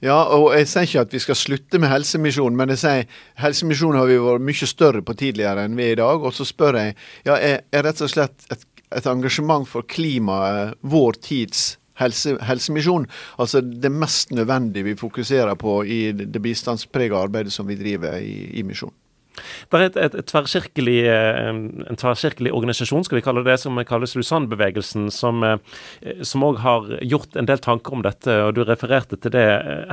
Ja, 0.04 0.20
og 0.34 0.50
jeg 0.58 0.70
sier 0.70 0.88
ikke 0.88 1.06
at 1.08 1.14
vi 1.14 1.22
skal 1.24 1.40
slutte 1.40 1.82
med 1.82 1.94
Helsemisjonen, 1.94 2.58
men 2.58 2.74
jeg 2.74 2.82
sier 2.84 3.22
Helsemisjonen 3.44 4.02
har 4.02 4.10
vi 4.10 4.18
vært 4.22 4.48
mye 4.50 4.70
større 4.70 5.04
på 5.06 5.18
tidligere 5.20 5.68
enn 5.68 5.78
vi 5.78 5.92
er 5.92 5.98
i 5.98 6.02
dag. 6.02 6.26
Og 6.26 6.34
så 6.36 6.48
spør 6.48 6.80
jeg, 6.82 6.98
ja, 7.28 7.38
er, 7.38 7.64
er 7.74 7.86
rett 7.86 8.02
og 8.02 8.12
slett 8.12 8.50
et, 8.54 8.66
et 8.94 9.10
engasjement 9.10 9.70
for 9.70 9.86
klimaet 9.86 10.78
vår 10.82 11.22
tids 11.22 11.74
helse, 12.00 12.38
helsemisjon. 12.42 13.08
Altså 13.38 13.62
det 13.62 13.92
mest 13.92 14.32
nødvendige 14.32 14.92
vi 14.92 15.00
fokuserer 15.00 15.56
på 15.60 15.82
i 15.86 16.02
det 16.12 16.42
bistandsprega 16.42 17.24
arbeidet 17.26 17.54
som 17.54 17.68
vi 17.70 17.80
driver 17.80 18.20
i, 18.22 18.50
i 18.60 18.66
misjon. 18.68 18.94
Det 19.34 19.80
er 19.80 19.86
et, 19.88 19.96
et, 19.98 20.16
et 20.20 20.28
tverrkirkelig, 20.30 20.98
eh, 21.10 21.48
en 21.50 22.00
tverrkirkelig 22.00 22.52
organisasjon, 22.54 23.06
skal 23.08 23.18
vi 23.18 23.24
kalle 23.26 23.44
det, 23.46 23.56
som 23.62 23.80
kalles 23.88 24.14
Lusann-bevegelsen, 24.18 25.08
som 25.14 25.42
òg 25.42 26.60
eh, 26.60 26.64
har 26.64 26.92
gjort 27.02 27.38
en 27.40 27.50
del 27.50 27.64
tanker 27.64 27.98
om 27.98 28.04
dette, 28.06 28.36
og 28.46 28.54
du 28.58 28.64
refererte 28.68 29.18
til 29.18 29.34
det. 29.34 29.48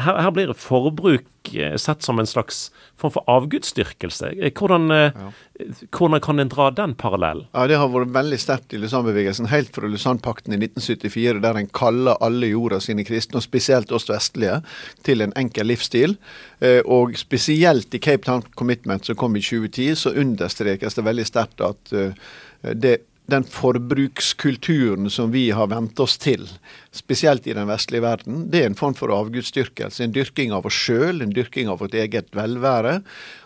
Her, 0.04 0.20
her 0.26 0.34
blir 0.36 0.52
forbruk 0.52 1.54
eh, 1.54 1.76
sett 1.80 2.04
som 2.04 2.20
en 2.20 2.28
slags 2.28 2.68
form 3.00 3.16
for 3.16 3.32
avgudsdyrkelse. 3.32 4.34
Hvordan, 4.50 4.92
ja. 4.92 5.30
Hvordan 5.90 6.20
kan 6.24 6.42
en 6.42 6.50
dra 6.52 6.70
den 6.70 6.94
parallellen? 6.94 7.46
Ja, 7.52 7.66
Det 7.66 7.78
har 7.80 7.88
vært 7.88 8.14
veldig 8.14 8.38
sterkt 8.40 8.74
i 8.74 8.80
Lausanne-bevegelsen, 8.80 9.50
helt 9.52 9.74
fra 9.74 9.88
Lausanne-pakten 9.88 10.54
i 10.54 10.60
1974, 10.60 11.40
der 11.42 11.60
en 11.60 11.68
kaller 11.68 12.18
alle 12.20 12.52
jorda 12.52 12.80
sine 12.80 13.04
kristne, 13.04 13.40
og 13.40 13.46
spesielt 13.46 13.92
oss 13.92 14.08
vestlige, 14.10 14.62
til 15.06 15.20
en 15.20 15.34
enkel 15.36 15.70
livsstil. 15.70 16.16
Og 16.84 17.16
spesielt 17.18 17.94
i 17.94 18.02
Cape 18.02 18.26
Town 18.26 18.42
Commitment, 18.56 19.06
som 19.06 19.16
kom 19.16 19.36
i 19.36 19.44
2010, 19.44 19.94
så 19.94 20.14
understrekes 20.16 20.98
det 20.98 21.06
veldig 21.06 21.26
sterkt 21.26 21.62
at 21.64 21.94
uh, 21.94 22.12
det, 22.74 22.98
den 23.30 23.44
forbrukskulturen 23.44 25.10
som 25.10 25.30
vi 25.30 25.50
har 25.54 25.70
vent 25.70 26.00
oss 26.02 26.16
til, 26.20 26.48
spesielt 26.92 27.46
i 27.46 27.54
den 27.56 27.68
vestlige 27.70 28.04
verden, 28.04 28.46
det 28.50 28.62
er 28.62 28.70
en 28.70 28.78
form 28.78 28.96
for 28.98 29.12
avgudsdyrkelse. 29.14 30.02
En 30.04 30.14
dyrking 30.14 30.54
av 30.56 30.66
oss 30.68 30.76
sjøl, 30.76 31.22
en 31.22 31.34
dyrking 31.34 31.70
av 31.70 31.80
vårt 31.82 31.94
eget 31.94 32.32
velvære, 32.36 33.00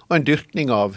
og 0.08 0.16
en 0.16 0.26
dyrkning 0.26 0.72
av 0.74 0.96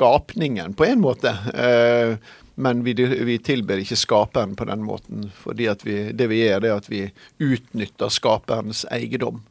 skapningen, 0.00 0.74
på 0.74 0.84
en 0.88 1.00
måte. 1.00 1.34
Uh, 1.52 2.16
men 2.60 2.84
vi, 2.84 2.94
vi, 3.24 3.38
tilber 3.38 3.80
ikke 3.80 3.96
skaperen 3.96 4.56
på 4.56 4.64
den 4.68 4.82
måten. 4.84 5.30
fordi 5.36 5.68
det 6.12 6.28
vi 6.28 6.42
gjør, 6.42 6.60
det 6.60 6.70
er 6.70 6.80
at 6.80 6.90
vi 6.90 7.02
utnytter 7.40 8.12
skaperens 8.12 8.84
eiendom. 8.92 9.42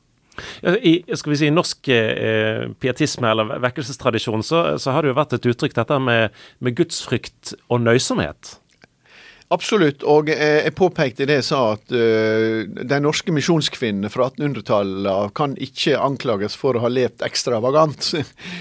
I 0.63 1.01
skal 1.17 1.33
vi 1.33 1.39
si, 1.41 1.49
norsk 1.51 1.89
eh, 1.91 2.69
pietisme 2.79 3.27
eller 3.27 3.59
vekkelsestradisjon 3.59 4.45
så, 4.45 4.61
så, 4.79 4.93
har 4.93 5.03
det 5.03 5.11
jo 5.11 5.17
vært 5.17 5.35
et 5.35 5.47
uttrykk 5.51 5.75
dette 5.75 5.97
med, 5.99 6.37
med 6.63 6.77
gudsfrykt 6.77 7.55
og 7.67 7.81
nøysomhet. 7.83 8.53
Absolutt, 9.49 10.03
og 10.05 10.27
jeg 10.29 10.69
påpekte 10.77 11.25
det 11.25 11.39
jeg 11.39 11.45
sa 11.47 11.59
at 11.73 11.89
uh, 11.89 12.67
de 12.69 12.97
norske 13.01 13.33
misjonskvinnene 13.33 14.11
fra 14.13 14.27
1800-tallet 14.29 15.31
kan 15.33 15.55
ikke 15.57 15.95
anklages 15.97 16.53
for 16.53 16.77
å 16.77 16.83
ha 16.83 16.91
levd 16.93 17.23
ekstravagant. 17.25 18.11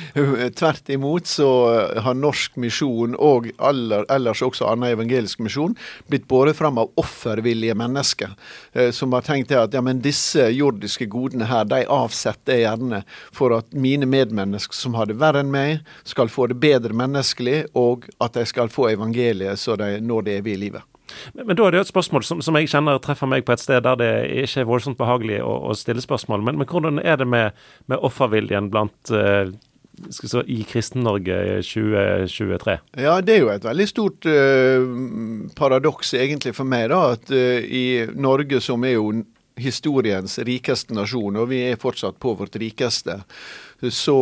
Tvert 0.61 0.88
imot 0.88 1.29
så 1.29 1.51
har 2.01 2.16
norsk 2.16 2.57
misjon, 2.64 3.18
og 3.20 3.51
ellers 3.61 4.40
også 4.46 4.64
annen 4.70 4.94
evangelisk 4.94 5.44
misjon, 5.44 5.77
blitt 6.09 6.24
båret 6.24 6.57
fram 6.57 6.81
av 6.81 6.96
offervillige 6.96 7.77
mennesker, 7.77 8.33
uh, 8.72 8.88
som 8.88 9.12
har 9.12 9.29
tenkt 9.29 9.53
at 9.53 9.77
ja, 9.77 9.85
men 9.85 10.01
disse 10.01 10.48
jordiske 10.57 11.05
godene 11.12 11.51
her, 11.53 11.68
de 11.68 11.83
avsetter 11.85 12.62
jeg 12.62 12.64
gjerne 12.64 13.03
for 13.29 13.59
at 13.59 13.77
mine 13.77 14.09
medmennesker 14.09 14.81
som 14.81 14.96
har 14.96 15.12
det 15.12 15.20
verre 15.20 15.44
enn 15.44 15.53
meg, 15.53 15.85
skal 16.09 16.33
få 16.33 16.48
det 16.48 16.57
bedre 16.64 16.96
menneskelig, 16.96 17.66
og 17.77 18.09
at 18.24 18.40
de 18.40 18.48
skal 18.48 18.72
få 18.72 18.88
evangeliet 18.96 19.61
så 19.61 19.77
de 19.77 19.98
når 20.01 20.31
det 20.31 20.40
evige 20.40 20.64
livet. 20.64 20.78
Men, 21.35 21.47
men, 21.47 21.57
da 21.57 21.66
er 21.66 21.75
det 21.75 21.81
jo 21.81 21.87
et 21.87 21.92
spørsmål 21.92 22.27
som, 22.27 22.42
som, 22.44 22.59
jeg 22.59 22.71
kjenner 22.73 23.01
treffer 23.03 23.31
meg 23.31 23.47
på 23.47 23.55
et 23.55 23.62
sted 23.62 23.85
der 23.87 23.99
det 24.01 24.11
ikke 24.44 24.62
er 24.62 24.68
voldsomt 24.68 24.99
behagelig 25.01 25.40
å, 25.44 25.55
å 25.71 25.77
stille 25.79 26.05
spørsmål. 26.05 26.44
Men, 26.44 26.61
men, 26.61 26.68
hvordan 26.68 27.01
er 27.03 27.21
det 27.21 27.29
med, 27.29 27.57
med 27.90 28.05
offerviljen 28.05 28.71
blant 28.73 29.12
uh, 29.14 29.51
så, 30.11 30.42
i 30.47 30.61
Kristen-Norge 30.68 31.38
2023? 31.66 32.77
Ja, 33.03 33.18
det 33.25 33.37
er 33.37 33.42
jo 33.42 33.55
et 33.55 33.66
veldig 33.66 33.88
stort 33.90 34.29
uh, 34.29 34.85
paradoks 35.59 36.14
egentlig 36.18 36.55
for 36.59 36.68
meg, 36.68 36.88
da. 36.92 37.16
At 37.16 37.33
uh, 37.35 37.59
i 37.64 38.05
Norge, 38.14 38.62
som 38.64 38.87
er 38.87 38.99
jo 38.99 39.11
historiens 39.59 40.38
rikeste 40.47 40.94
nasjon, 40.94 41.40
og 41.40 41.49
vi 41.51 41.64
er 41.66 41.81
fortsatt 41.83 42.21
på 42.23 42.37
vårt 42.38 42.55
rikeste, 42.62 43.16
så 43.90 44.18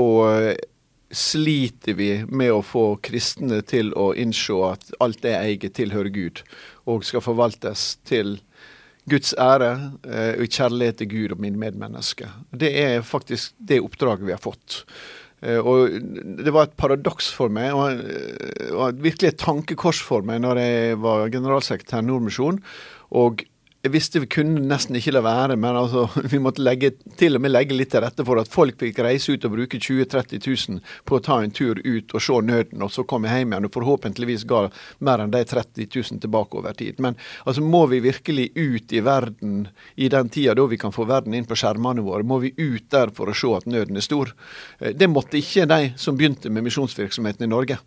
sliter 1.16 1.96
vi 1.96 2.10
med 2.28 2.52
å 2.52 2.62
få 2.64 2.98
kristne 3.04 3.62
til 3.66 3.92
å 3.96 4.10
innse 4.18 4.56
at 4.68 4.90
alt 5.00 5.22
det 5.24 5.32
jeg 5.32 5.56
eier, 5.56 5.76
tilhører 5.80 6.12
Gud 6.12 6.42
og 6.86 7.06
skal 7.08 7.24
forvaltes 7.24 7.94
til 8.06 8.36
Guds 9.10 9.32
ære 9.38 9.70
eh, 10.06 10.32
og 10.34 10.44
i 10.44 10.50
kjærlighet 10.50 10.98
til 11.00 11.10
Gud 11.12 11.36
og 11.36 11.42
mine 11.42 11.60
medmennesker. 11.60 12.32
Det 12.50 12.72
er 12.80 13.06
faktisk 13.06 13.54
det 13.56 13.80
oppdraget 13.84 14.26
vi 14.26 14.34
har 14.34 14.42
fått. 14.42 14.82
Eh, 15.46 15.60
og 15.60 15.94
Det 16.42 16.54
var 16.54 16.66
et 16.66 16.78
paradoks 16.78 17.30
for 17.34 17.52
meg, 17.52 17.74
og, 17.76 18.98
virkelig 19.02 19.32
et 19.32 19.42
tankekors 19.42 20.02
for 20.02 20.26
meg, 20.26 20.42
når 20.42 20.62
jeg 20.62 21.02
var 21.04 21.30
generalsekretær 21.30 22.02
i 22.02 22.08
Nordmisjon. 22.10 22.60
Og 23.14 23.46
jeg 23.86 23.92
visste 23.94 24.20
vi 24.22 24.28
kunne 24.30 24.62
nesten 24.66 24.96
ikke 24.98 25.14
la 25.14 25.22
være, 25.24 25.56
men 25.60 25.78
altså, 25.78 26.06
vi 26.32 26.40
måtte 26.42 26.64
legge, 26.64 26.92
til 27.18 27.38
og 27.38 27.44
med 27.44 27.52
legge 27.54 27.76
litt 27.76 27.92
til 27.94 28.02
rette 28.02 28.24
for 28.26 28.40
at 28.40 28.50
folk 28.50 28.78
fikk 28.82 28.98
reise 29.06 29.36
ut 29.36 29.46
og 29.46 29.54
bruke 29.54 29.78
20 29.78 30.06
000-30 30.06 30.42
000 30.42 30.80
på 31.06 31.18
å 31.18 31.22
ta 31.22 31.38
en 31.42 31.54
tur 31.54 31.80
ut 31.84 32.14
og 32.16 32.24
se 32.24 32.40
nøden, 32.50 32.82
og 32.82 32.92
så 32.92 33.06
komme 33.08 33.30
hjem 33.30 33.54
igjen 33.54 33.68
og 33.68 33.74
forhåpentligvis 33.76 34.46
ga 34.50 34.66
mer 35.06 35.22
enn 35.22 35.34
de 35.34 35.42
30 35.46 35.86
000 35.86 36.22
tilbake 36.24 36.58
over 36.58 36.76
tid. 36.78 37.00
Men 37.02 37.18
altså, 37.44 37.62
må 37.62 37.84
vi 37.92 38.02
virkelig 38.04 38.50
ut 38.56 38.96
i 38.96 39.02
verden 39.06 39.66
i 39.94 40.10
den 40.12 40.32
tida 40.32 40.56
da 40.56 40.66
vi 40.70 40.80
kan 40.80 40.94
få 40.94 41.06
verden 41.08 41.36
inn 41.36 41.48
på 41.48 41.58
skjermene 41.58 42.04
våre? 42.06 42.26
Må 42.26 42.40
vi 42.42 42.54
ut 42.56 42.90
der 42.92 43.14
for 43.16 43.30
å 43.30 43.36
se 43.36 43.52
at 43.56 43.68
nøden 43.70 43.98
er 43.98 44.06
stor? 44.06 44.34
Eh, 44.80 44.96
det 44.96 45.10
måtte 45.12 45.38
ikke 45.38 45.68
de 45.70 45.92
som 46.00 46.18
begynte 46.18 46.50
med 46.50 46.66
misjonsvirksomheten 46.66 47.46
i 47.46 47.52
Norge. 47.52 47.78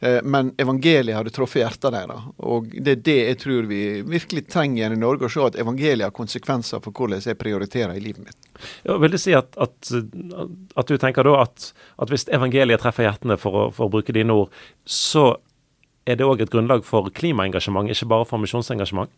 Eh, 0.00 0.18
men 0.22 0.52
evangeliet 0.58 1.16
hadde 1.16 1.32
truffet 1.34 1.62
hjertet 1.62 1.94
deres. 1.94 2.26
Og 2.42 2.72
det 2.72 2.96
er 2.96 3.04
det 3.08 3.18
jeg 3.20 3.38
tror 3.44 3.68
vi 3.70 3.82
virkelig 4.06 4.46
trenger 4.50 4.94
i 4.94 4.98
Norge, 4.98 5.28
å 5.28 5.32
se 5.32 5.44
at 5.46 5.58
evangeliet 5.62 6.08
har 6.08 6.16
konsekvenser 6.16 6.82
for 6.82 6.94
hvordan 6.96 7.22
jeg 7.22 7.38
prioriterer 7.40 7.94
i 7.96 8.02
livet 8.02 8.26
mitt. 8.26 8.50
Ja, 8.86 8.98
vil 9.02 9.14
det 9.14 9.22
si 9.22 9.34
at, 9.36 9.56
at, 9.60 9.92
at 9.92 10.90
du 10.90 10.98
tenker 10.98 11.26
da 11.26 11.38
at, 11.44 11.70
at, 11.96 12.12
hvis 12.12 12.28
evangeliet 12.32 12.82
treffer 12.82 13.08
hjertene, 13.08 13.38
for 13.40 13.58
å, 13.58 13.64
for 13.74 13.88
å 13.88 13.94
bruke 13.94 14.14
dine 14.14 14.34
ord, 14.44 14.62
så 14.84 15.32
er 16.08 16.18
det 16.18 16.26
òg 16.26 16.42
et 16.42 16.50
grunnlag 16.50 16.82
for 16.86 17.10
klimaengasjement, 17.14 17.90
ikke 17.92 18.10
bare 18.10 18.26
for 18.26 18.42
misjonsengasjement? 18.42 19.12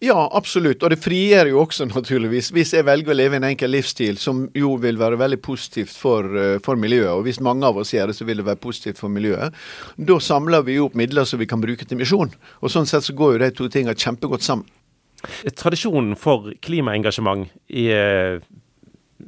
Ja, 0.00 0.30
absolutt. 0.32 0.80
Og 0.80 0.94
det 0.94 1.02
frigjør 1.04 1.50
jo 1.50 1.58
også, 1.60 1.84
naturligvis. 1.94 2.48
Hvis 2.56 2.72
jeg 2.72 2.86
velger 2.88 3.12
å 3.12 3.18
leve 3.18 3.36
en 3.36 3.46
enkel 3.50 3.74
livsstil, 3.74 4.16
som 4.20 4.46
jo 4.56 4.72
vil 4.80 4.98
være 5.00 5.18
veldig 5.20 5.40
positivt 5.44 5.92
for, 5.92 6.24
eh, 6.40 6.56
for, 6.64 6.80
miljøet, 6.80 7.12
og 7.12 7.26
hvis 7.26 7.42
mange 7.44 7.68
av 7.68 7.76
oss 7.80 7.92
gjør 7.92 8.10
det, 8.10 8.16
så 8.16 8.26
vil 8.28 8.40
det 8.40 8.48
være 8.48 8.62
positivt 8.62 9.00
for 9.00 9.12
miljøet, 9.12 9.56
da 10.00 10.16
samler 10.24 10.64
vi 10.64 10.78
jo 10.78 10.88
opp 10.88 10.96
midler 10.96 11.28
som 11.28 11.40
vi 11.40 11.48
kan 11.50 11.60
bruke 11.60 11.84
til 11.84 12.00
misjon. 12.00 12.32
Og 12.64 12.72
sånn 12.72 12.88
sett 12.88 13.04
så 13.04 13.16
går 13.16 13.36
jo 13.36 13.42
de 13.44 13.50
to 13.58 13.68
tingene 13.68 13.98
kjempegodt 13.98 14.46
sammen. 14.46 14.68
Tradisjonen 15.52 16.14
for 16.16 16.48
klimaengasjement 16.64 17.50
i 17.76 17.90
eh, 17.92 18.40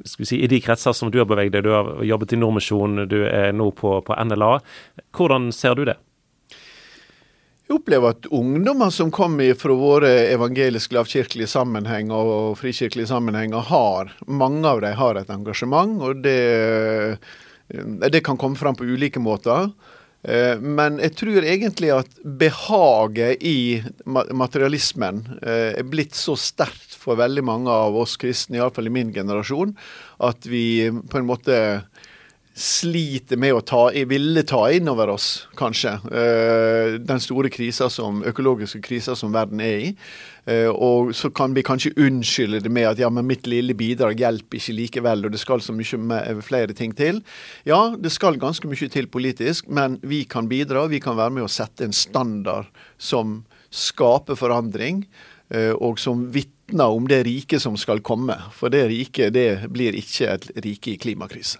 si, 0.09 0.39
i 0.39 0.49
de 0.49 0.57
kretser 0.63 0.95
som 0.97 1.11
du 1.13 1.19
har 1.21 1.29
beveget 1.29 1.53
deg, 1.53 1.67
du 1.67 1.75
har 1.75 1.93
jobbet 2.01 2.33
i 2.33 2.39
Nordmisjon, 2.41 3.05
du 3.11 3.19
er 3.27 3.53
nå 3.53 3.69
på, 3.77 3.99
på 4.01 4.17
NLA. 4.25 4.55
Hvordan 5.13 5.51
ser 5.53 5.77
du 5.77 5.85
det? 5.91 5.99
Opplever 7.73 8.13
at 8.13 8.27
ungdommer 8.29 8.91
som 8.93 9.11
kommer 9.13 9.55
fra 9.57 9.73
våre 9.77 10.11
evangeliske 10.29 10.93
lavkirkelige 10.93 11.49
sammenhenger 11.49 12.33
og 12.35 12.59
frikirkelige 12.59 13.09
sammenhenger, 13.09 13.65
har, 13.71 14.13
mange 14.27 14.67
av 14.69 14.83
dem 14.83 14.95
har 14.99 15.17
et 15.17 15.33
engasjement. 15.33 15.97
og 16.01 16.21
det, 16.21 17.17
det 18.13 18.23
kan 18.25 18.37
komme 18.37 18.59
fram 18.59 18.77
på 18.77 18.85
ulike 18.85 19.21
måter. 19.23 19.71
Eh, 20.23 20.55
men 20.59 21.01
jeg 21.03 21.15
tror 21.19 21.43
egentlig 21.43 21.89
at 21.91 22.13
behaget 22.23 23.43
i 23.43 23.83
materialismen 24.05 25.23
eh, 25.41 25.73
er 25.81 25.87
blitt 25.89 26.15
så 26.15 26.37
sterkt 26.39 26.95
for 26.95 27.19
veldig 27.19 27.43
mange 27.43 27.71
av 27.71 27.97
oss 27.99 28.15
kristne, 28.21 28.61
iallfall 28.61 28.87
i 28.87 28.93
min 28.95 29.11
generasjon, 29.15 29.73
at 30.23 30.47
vi 30.47 30.87
på 31.11 31.19
en 31.19 31.27
måte 31.27 31.57
sliter 32.53 33.39
med 33.41 33.55
å 33.57 33.63
ta, 33.65 33.87
ville 34.05 34.43
ta 34.45 34.61
inn 34.69 34.89
over 34.91 35.09
oss, 35.15 35.47
kanskje, 35.57 35.95
uh, 36.05 36.99
den 37.01 37.21
store 37.21 37.49
krisa 37.53 37.89
som, 37.89 38.21
økologiske 38.29 38.81
krisa 38.85 39.15
som 39.17 39.33
verden 39.33 39.61
er 39.63 39.79
i. 39.87 39.89
Uh, 40.45 40.69
og 40.69 41.13
så 41.17 41.31
kan 41.33 41.55
vi 41.57 41.63
kanskje 41.65 41.95
unnskylde 41.97 42.61
det 42.65 42.73
med 42.73 42.91
at 42.91 43.01
ja, 43.01 43.09
men 43.09 43.25
mitt 43.25 43.49
lille 43.49 43.73
bidrag 43.77 44.21
hjelper 44.21 44.59
ikke 44.59 44.77
likevel, 44.77 45.25
og 45.25 45.33
det 45.33 45.41
skal 45.41 45.65
så 45.65 45.73
mye 45.73 46.37
flere 46.45 46.77
ting 46.77 46.93
til. 46.97 47.23
Ja, 47.65 47.95
det 47.97 48.13
skal 48.13 48.37
ganske 48.41 48.69
mye 48.69 48.91
til 48.93 49.09
politisk, 49.09 49.65
men 49.73 49.97
vi 50.05 50.21
kan 50.29 50.51
bidra. 50.51 50.85
Vi 50.93 51.01
kan 51.01 51.17
være 51.17 51.39
med 51.39 51.47
å 51.47 51.51
sette 51.51 51.87
en 51.87 51.97
standard 51.97 52.69
som 53.01 53.41
skaper 53.73 54.37
forandring, 54.37 55.07
uh, 55.55 55.73
og 55.73 55.97
som 55.97 56.27
vitner 56.29 56.93
om 56.93 57.09
det 57.09 57.23
riket 57.25 57.65
som 57.65 57.81
skal 57.81 58.05
komme. 58.05 58.37
For 58.53 58.69
det 58.69 58.85
riket, 58.93 59.33
det 59.33 59.71
blir 59.73 59.97
ikke 59.97 60.35
et 60.37 60.51
rike 60.61 60.93
i 60.93 60.99
klimakrise. 61.01 61.57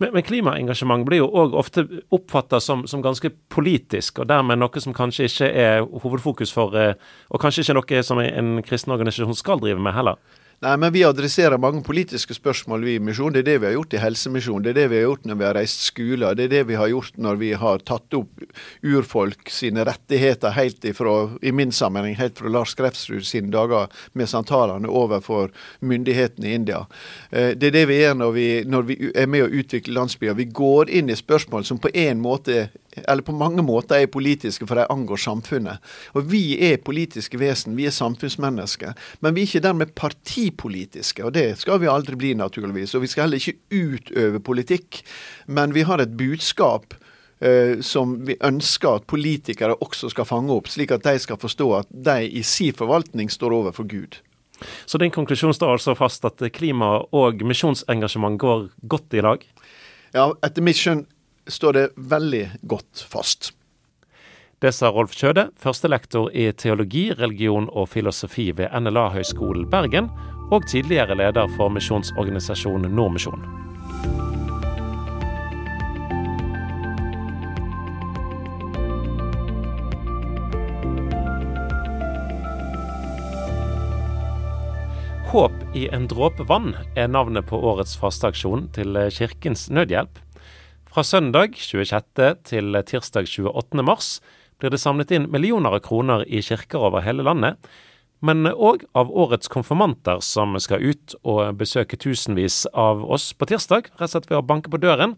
Men, 0.00 0.12
men 0.14 0.24
klimaengasjement 0.24 1.04
blir 1.08 1.22
jo 1.22 1.28
òg 1.28 1.56
ofte 1.58 1.84
oppfatta 2.14 2.60
som, 2.62 2.86
som, 2.88 3.02
ganske 3.04 3.30
politisk, 3.52 4.22
og 4.22 4.30
dermed 4.30 4.60
noe 4.60 4.82
som 4.82 4.96
kanskje 4.96 5.28
ikke 5.28 5.50
er 5.52 5.86
hovedfokus 6.04 6.52
for 6.54 6.76
eh, 6.78 6.94
Og 7.28 7.40
kanskje 7.42 7.66
ikke 7.66 7.78
noe 7.78 8.02
som 8.06 8.20
en 8.22 8.62
kristen 8.64 8.94
organisasjon 8.94 9.36
skal 9.36 9.60
drive 9.60 9.80
med 9.82 9.96
heller? 9.96 10.16
Nei, 10.58 10.72
men 10.74 10.90
vi 10.90 11.04
adresserer 11.06 11.54
mange 11.62 11.84
politiske 11.86 12.34
spørsmål 12.34 12.82
vi 12.82 12.96
i 12.98 13.02
Misjon. 13.02 13.30
Det 13.30 13.44
er 13.44 13.46
det 13.46 13.58
vi 13.62 13.68
har 13.68 13.76
gjort 13.76 13.92
i 13.94 14.00
Helsemisjon. 14.02 14.64
Det 14.64 14.72
er 14.72 14.78
det 14.80 14.86
vi 14.90 14.96
har 14.98 15.04
gjort 15.04 15.28
når 15.30 15.36
vi 15.38 15.44
har 15.46 15.54
reist 15.54 15.84
skoler. 15.86 16.34
Det 16.34 16.48
er 16.48 16.50
det 16.50 16.62
vi 16.66 16.78
har 16.80 16.90
gjort 16.90 17.20
når 17.22 17.38
vi 17.38 17.50
har 17.60 17.84
tatt 17.86 18.16
opp 18.18 18.42
urfolk 18.82 19.52
sine 19.54 19.84
rettigheter 19.86 20.56
helt 20.56 20.82
ifra, 20.90 21.12
i 21.46 21.52
min 21.54 21.70
sammenheng, 21.70 22.16
helt 22.18 22.42
fra 22.42 22.50
Lars 22.50 22.74
Grefsrud 22.74 23.22
sine 23.28 23.54
dager 23.54 23.86
med 24.18 24.32
santalene 24.32 24.90
overfor 24.90 25.54
myndighetene 25.78 26.50
i 26.50 26.56
India. 26.58 26.82
Eh, 27.30 27.54
det 27.54 27.70
er 27.70 27.78
det 27.78 27.86
vi 27.92 28.00
gjør 28.00 28.18
når 28.18 28.34
vi, 28.34 28.48
når 28.66 28.90
vi 28.90 28.98
er 29.14 29.30
med 29.30 29.46
å 29.46 29.52
utvikle 29.62 29.94
landsbyer. 29.94 30.34
Vi 30.42 30.50
går 30.58 30.90
inn 30.90 31.14
i 31.14 31.20
spørsmål 31.22 31.70
som 31.70 31.78
på 31.78 31.94
en 31.94 32.18
måte 32.18 32.64
eller 33.08 33.22
på 33.22 33.34
mange 33.36 33.62
måter 33.62 34.02
er 34.02 34.10
politiske, 34.12 34.66
for 34.66 34.78
de 34.78 34.86
angår 34.90 35.20
samfunnet. 35.22 35.82
Og 36.14 36.30
Vi 36.30 36.58
er 36.70 36.80
politiske 36.82 37.38
vesen, 37.38 37.76
vi 37.76 37.86
er 37.86 37.94
samfunnsmennesker. 37.94 38.94
Men 39.20 39.34
vi 39.34 39.42
er 39.42 39.50
ikke 39.50 39.66
dermed 39.66 39.94
partipolitiske, 39.94 41.24
og 41.24 41.34
det 41.34 41.58
skal 41.58 41.80
vi 41.80 41.90
aldri 41.90 42.16
bli, 42.16 42.34
naturligvis. 42.34 42.94
Og 42.94 43.02
vi 43.02 43.12
skal 43.12 43.28
heller 43.28 43.42
ikke 43.42 43.58
utøve 43.70 44.40
politikk, 44.40 45.02
men 45.46 45.74
vi 45.74 45.82
har 45.82 46.00
et 46.00 46.16
budskap 46.16 46.94
Uh, 47.38 47.78
som 47.86 48.16
vi 48.26 48.34
ønsker 48.42 48.96
at 48.98 49.04
politikere 49.06 49.76
også 49.78 50.08
skal 50.10 50.26
fange 50.26 50.50
opp, 50.50 50.66
slik 50.66 50.90
at 50.90 51.04
de 51.06 51.20
skal 51.22 51.38
forstå 51.38 51.68
at 51.76 51.86
de 51.94 52.24
i 52.26 52.42
sin 52.42 52.74
forvaltning 52.74 53.30
står 53.30 53.54
overfor 53.54 53.86
Gud. 53.86 54.16
Så 54.86 54.98
din 54.98 55.14
konklusjon 55.14 55.54
står 55.54 55.76
altså 55.76 55.94
fast 55.94 56.24
at 56.26 56.42
klima- 56.52 57.04
og 57.14 57.42
misjonsengasjement 57.46 58.38
går 58.38 58.68
godt 58.90 59.14
i 59.14 59.22
lag? 59.22 59.44
Ja, 60.14 60.32
etter 60.42 60.64
mitt 60.64 60.80
skjønn 60.80 61.04
står 61.48 61.72
det 61.72 61.86
veldig 61.96 62.44
godt 62.62 63.06
fast. 63.10 63.52
Det 64.58 64.72
sa 64.74 64.90
Rolf 64.90 65.14
Kjøde, 65.14 65.48
førstelektor 65.54 66.32
i 66.34 66.48
teologi, 66.50 67.12
religion 67.14 67.68
og 67.70 67.92
filosofi 67.92 68.50
ved 68.58 68.72
NLA-høgskolen 68.74 69.68
Bergen, 69.70 70.10
og 70.50 70.66
tidligere 70.66 71.14
leder 71.14 71.46
for 71.54 71.70
misjonsorganisasjonen 71.70 72.90
Nordmisjon. 72.96 73.44
Håp 85.28 85.52
i 85.76 85.84
en 85.92 86.06
dråpe 86.08 86.46
vann 86.48 86.72
er 86.96 87.10
navnet 87.12 87.44
på 87.50 87.58
årets 87.60 87.98
fasteaksjon 88.00 88.70
til 88.72 88.96
Kirkens 89.12 89.66
Nødhjelp. 89.68 90.16
Fra 90.98 91.04
søndag 91.06 91.52
26. 91.54 92.24
til 92.42 92.74
tirsdag 92.82 93.28
28. 93.30 93.82
mars 93.86 94.06
blir 94.58 94.72
det 94.74 94.80
samlet 94.82 95.12
inn 95.14 95.28
millioner 95.30 95.76
av 95.76 95.84
kroner 95.84 96.24
i 96.26 96.40
kirker 96.42 96.82
over 96.88 97.04
hele 97.06 97.22
landet, 97.22 97.54
men 98.18 98.48
òg 98.50 98.82
av 98.98 99.12
årets 99.14 99.46
konfirmanter 99.46 100.18
som 100.26 100.56
skal 100.58 100.82
ut 100.82 101.14
og 101.22 101.60
besøke 101.60 101.94
tusenvis 102.02 102.64
av 102.74 103.04
oss 103.06 103.28
på 103.30 103.46
tirsdag, 103.46 103.92
rett 103.92 104.08
og 104.08 104.10
slett 104.10 104.26
ved 104.26 104.40
å 104.40 104.48
banke 104.48 104.72
på 104.74 104.80
døren. 104.82 105.14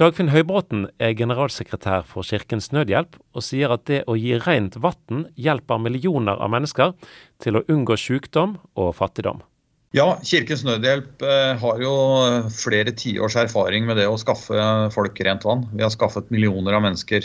Dagfinn 0.00 0.32
Høybråten 0.32 0.86
er 0.96 1.12
generalsekretær 1.12 2.08
for 2.08 2.24
Kirkens 2.24 2.70
Nødhjelp, 2.72 3.18
og 3.36 3.44
sier 3.44 3.76
at 3.76 3.84
det 3.92 4.00
å 4.08 4.16
gi 4.16 4.40
rent 4.48 4.80
vann 4.80 5.26
hjelper 5.36 5.84
millioner 5.84 6.40
av 6.40 6.54
mennesker 6.56 6.96
til 7.44 7.60
å 7.60 7.64
unngå 7.68 8.00
sykdom 8.00 8.56
og 8.80 8.96
fattigdom. 8.96 9.44
Ja, 9.96 10.10
Kirkens 10.20 10.60
Nødhjelp 10.66 11.22
eh, 11.24 11.54
har 11.56 11.78
jo 11.80 11.92
flere 12.52 12.92
tiårs 12.92 13.38
erfaring 13.40 13.86
med 13.88 13.96
det 13.96 14.04
å 14.10 14.18
skaffe 14.20 14.58
folk 14.92 15.20
rent 15.24 15.46
vann. 15.46 15.62
Vi 15.72 15.80
har 15.80 15.92
skaffet 15.94 16.28
millioner 16.34 16.76
av 16.76 16.82
mennesker 16.84 17.24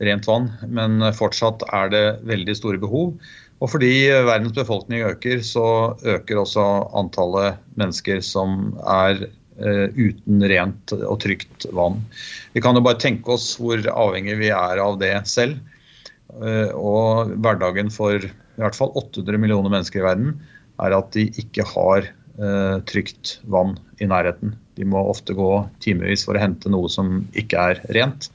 rent 0.00 0.28
vann, 0.28 0.46
men 0.64 1.04
fortsatt 1.16 1.66
er 1.76 1.92
det 1.92 2.04
veldig 2.24 2.54
store 2.56 2.80
behov. 2.80 3.18
Og 3.60 3.72
fordi 3.72 4.08
verdens 4.28 4.56
befolkning 4.56 5.04
øker, 5.10 5.44
så 5.44 5.66
øker 6.08 6.40
også 6.40 6.64
antallet 6.96 7.60
mennesker 7.76 8.24
som 8.24 8.72
er 8.80 9.26
eh, 9.26 9.86
uten 9.92 10.40
rent 10.48 10.96
og 10.96 11.20
trygt 11.20 11.68
vann. 11.76 12.00
Vi 12.56 12.64
kan 12.64 12.80
jo 12.80 12.84
bare 12.88 13.00
tenke 13.02 13.36
oss 13.36 13.52
hvor 13.60 13.84
avhengig 13.92 14.40
vi 14.40 14.54
er 14.56 14.80
av 14.80 14.96
det 15.04 15.18
selv. 15.28 15.60
Eh, 16.40 16.72
og 16.72 17.36
hverdagen 17.36 17.92
for 17.92 18.24
i 18.24 18.62
hvert 18.64 18.76
fall 18.76 18.96
800 18.96 19.36
millioner 19.36 19.68
mennesker 19.68 20.00
i 20.00 20.08
verden 20.08 20.38
er 20.82 20.96
at 20.96 21.10
de 21.16 21.26
ikke 21.40 21.66
har 21.72 22.08
eh, 22.08 22.76
trygt 22.88 23.38
vann 23.50 23.76
i 24.00 24.08
nærheten. 24.08 24.54
De 24.76 24.86
må 24.88 25.00
ofte 25.08 25.36
gå 25.36 25.50
timevis 25.84 26.26
for 26.26 26.36
å 26.36 26.42
hente 26.42 26.72
noe 26.72 26.90
som 26.92 27.22
ikke 27.38 27.70
er 27.72 27.82
rent. 27.96 28.30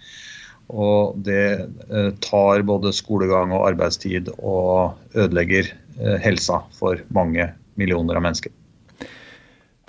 Og 0.71 1.19
det 1.25 1.45
eh, 1.59 2.09
tar 2.23 2.65
både 2.67 2.93
skolegang 2.95 3.53
og 3.55 3.67
arbeidstid 3.73 4.31
og 4.37 4.97
ødelegger 5.13 5.69
eh, 5.99 6.17
helsa 6.23 6.63
for 6.77 7.03
mange 7.13 7.51
millioner 7.79 8.17
av 8.17 8.25
mennesker. 8.25 8.53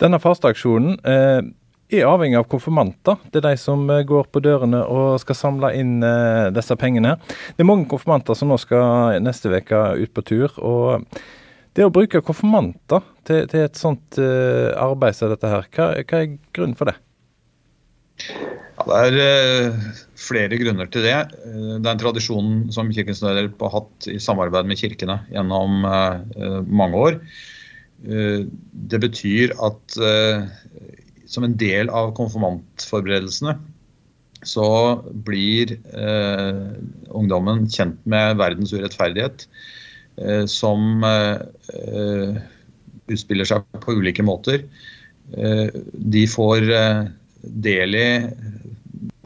Denne 0.02 0.18
fasteaksjonen 0.22 0.96
eh, 1.06 1.42
er 1.92 2.08
avhengig 2.08 2.40
av 2.40 2.48
konfirmanter. 2.50 3.20
Det 3.30 3.42
er 3.42 3.52
de 3.52 3.60
som 3.60 3.84
eh, 3.92 4.04
går 4.08 4.26
på 4.32 4.42
dørene 4.44 4.82
og 4.88 5.20
skal 5.22 5.38
samle 5.38 5.72
inn 5.78 6.00
eh, 6.06 6.48
disse 6.54 6.76
pengene. 6.80 7.14
Det 7.54 7.62
er 7.62 7.68
mange 7.68 7.88
konfirmanter 7.90 8.38
som 8.38 8.50
nå 8.50 8.58
skal 8.60 9.22
neste 9.22 9.52
uke 9.52 9.84
ut 10.02 10.14
på 10.16 10.26
tur. 10.26 10.58
og 10.58 11.06
det 11.76 11.86
å 11.86 11.92
bruke 11.92 12.20
konfirmanter 12.24 13.04
til, 13.26 13.46
til 13.50 13.64
et 13.64 13.78
sånt 13.80 14.18
uh, 14.20 14.72
arbeid 14.80 15.16
som 15.16 15.32
dette 15.32 15.48
her, 15.48 15.68
hva, 15.72 15.88
hva, 16.02 16.20
er 16.20 16.36
grunnen 16.52 16.76
for 16.78 16.90
det? 16.90 16.96
Ja, 18.22 18.84
det 18.88 18.98
er 18.98 19.16
uh, 19.72 19.88
flere 20.20 20.58
grunner 20.60 20.90
til 20.92 21.06
det. 21.06 21.16
Uh, 21.46 21.78
det 21.78 21.86
er 21.86 21.94
en 21.94 22.02
tradisjon 22.02 22.52
som 22.74 22.92
Kirkens 22.92 23.22
Nødhjelp 23.24 23.64
har 23.64 23.74
hatt 23.78 24.10
i 24.12 24.18
samarbeid 24.20 24.68
med 24.68 24.80
kirkene 24.80 25.22
gjennom 25.32 25.82
mange 26.68 27.08
år. 27.08 27.20
det 28.02 28.98
betyr 28.98 29.52
at 29.62 29.94
som 31.30 31.44
en 31.46 31.52
del 31.54 31.90
av 31.94 32.10
konfirmantforberedelsene 32.18 33.54
så 34.42 34.66
blir 35.28 35.76
ungdommen 37.14 37.68
kjent 37.70 38.00
med 38.10 38.40
verdens 38.40 38.74
urettferdighet, 38.74 39.46
som 40.50 41.04
eh, 41.06 42.36
utspiller 43.12 43.48
seg 43.48 43.64
på 43.82 43.96
ulike 43.98 44.24
måter. 44.26 44.66
Eh, 45.36 45.68
de 45.92 46.26
får 46.28 46.68
eh, 46.68 47.04
del 47.42 47.96
i 47.98 48.08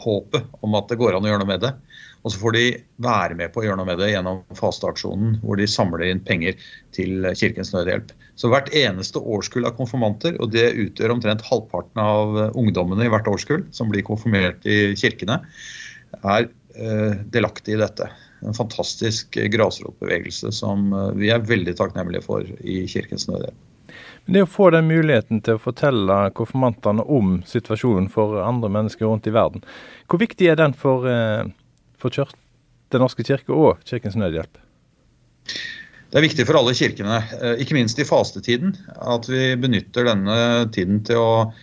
håpet 0.03 0.63
om 0.63 0.77
at 0.79 0.89
det 0.91 0.99
går 1.01 1.17
an 1.17 1.27
å 1.27 1.33
gjøre 1.33 1.43
noe 1.43 1.53
med 1.55 1.65
det. 1.65 1.73
Og 2.27 2.33
så 2.35 2.41
får 2.41 2.55
de 2.57 2.65
være 3.03 3.37
med 3.39 3.53
på 3.55 3.63
å 3.63 3.65
gjøre 3.67 3.79
noe 3.79 3.87
med 3.87 4.01
det 4.03 4.11
gjennom 4.11 4.41
fasteaksjonen, 4.59 5.37
hvor 5.47 5.61
de 5.61 5.69
samler 5.71 6.09
inn 6.09 6.23
penger 6.27 6.57
til 6.97 7.29
Kirkens 7.39 7.71
Nødhjelp. 7.75 8.11
Så 8.37 8.51
hvert 8.51 8.73
eneste 8.75 9.23
årskull 9.23 9.69
av 9.69 9.77
konfirmanter, 9.79 10.35
og 10.43 10.51
det 10.51 10.73
utgjør 10.75 11.15
omtrent 11.15 11.45
halvparten 11.47 12.03
av 12.03 12.41
ungdommene 12.59 13.07
i 13.07 13.13
hvert 13.13 13.31
årskull 13.31 13.63
som 13.75 13.93
blir 13.93 14.05
konfirmert 14.07 14.67
i 14.67 14.97
kirkene, 14.99 15.39
er 16.25 16.49
eh, 16.75 17.23
delaktige 17.31 17.79
i 17.79 17.85
dette. 17.85 18.11
En 18.45 18.57
fantastisk 18.57 19.39
grasrotbevegelse 19.53 20.53
som 20.53 20.91
eh, 20.93 21.13
vi 21.21 21.31
er 21.33 21.47
veldig 21.47 21.77
takknemlige 21.79 22.27
for 22.27 22.45
i 22.45 22.83
Kirkens 22.91 23.29
Nødhjelp. 23.31 23.57
Det 24.27 24.43
å 24.43 24.49
få 24.51 24.73
den 24.75 24.89
muligheten 24.89 25.39
til 25.47 25.55
å 25.57 25.63
fortelle 25.63 26.17
konfirmantene 26.35 27.05
om 27.07 27.39
situasjonen 27.47 28.09
for 28.11 28.41
andre 28.43 28.69
mennesker 28.75 29.07
rundt 29.07 29.29
i 29.31 29.33
verden, 29.35 29.63
hvor 30.11 30.19
viktig 30.19 30.51
er 30.51 30.59
den 30.59 30.75
for 30.75 31.07
for 31.97 32.13
kjørt, 32.13 32.37
Den 32.95 33.03
norske 33.03 33.25
kirke 33.27 33.51
og 33.51 33.81
Kirkens 33.83 34.15
Nødhjelp? 34.15 34.61
Det 36.07 36.21
er 36.21 36.23
viktig 36.23 36.45
for 36.47 36.59
alle 36.61 36.75
kirkene, 36.77 37.17
eh, 37.41 37.57
ikke 37.65 37.75
minst 37.75 37.99
i 37.99 38.07
fastetiden, 38.07 38.77
at 38.95 39.27
vi 39.27 39.57
benytter 39.59 40.07
denne 40.07 40.37
tiden 40.73 41.01
til 41.05 41.19
å 41.19 41.33
eh, 41.43 41.57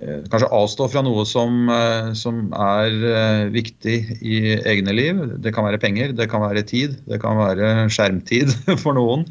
kanskje 0.00 0.50
avstå 0.50 0.88
fra 0.90 1.02
noe 1.06 1.22
som, 1.28 1.68
eh, 1.70 2.12
som, 2.18 2.48
er 2.52 3.50
viktig 3.54 3.98
i 4.20 4.38
egne 4.58 4.94
liv. 4.96 5.20
Det 5.42 5.54
kan 5.54 5.66
være 5.66 5.80
penger, 5.82 6.12
det 6.12 6.28
kan 6.32 6.42
være 6.42 6.64
tid, 6.66 6.96
det 7.06 7.20
kan 7.22 7.38
være 7.38 7.88
skjermtid 7.94 8.54
for 8.82 8.96
noen. 8.98 9.26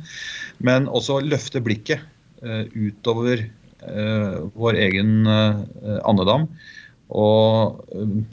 Men 0.63 0.87
også 0.87 1.21
løfte 1.23 1.63
blikket 1.63 2.09
utover 2.43 3.45
vår 4.55 4.77
egen 4.79 5.27
andedam 5.27 6.45
og 7.11 7.79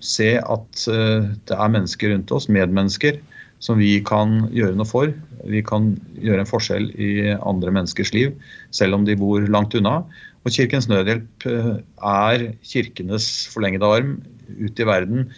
se 0.02 0.32
at 0.38 0.82
det 0.86 1.56
er 1.56 1.72
mennesker 1.74 2.10
rundt 2.12 2.32
oss, 2.34 2.48
medmennesker, 2.50 3.18
som 3.60 3.78
vi 3.78 3.98
kan 4.06 4.48
gjøre 4.54 4.78
noe 4.78 4.88
for. 4.88 5.12
Vi 5.48 5.62
kan 5.64 5.92
gjøre 6.20 6.44
en 6.44 6.48
forskjell 6.48 6.90
i 6.96 7.10
andre 7.36 7.72
menneskers 7.76 8.12
liv, 8.16 8.34
selv 8.74 8.98
om 8.98 9.06
de 9.06 9.18
bor 9.20 9.44
langt 9.52 9.76
unna. 9.78 10.00
Og 10.40 10.54
Kirkens 10.54 10.88
Nødhjelp 10.88 11.46
uh, 11.46 11.74
er 12.10 12.46
kirkenes 12.64 13.28
forlengede 13.52 13.88
arm 13.88 14.14
ut 14.48 14.80
i 14.80 14.86
verden, 14.88 15.28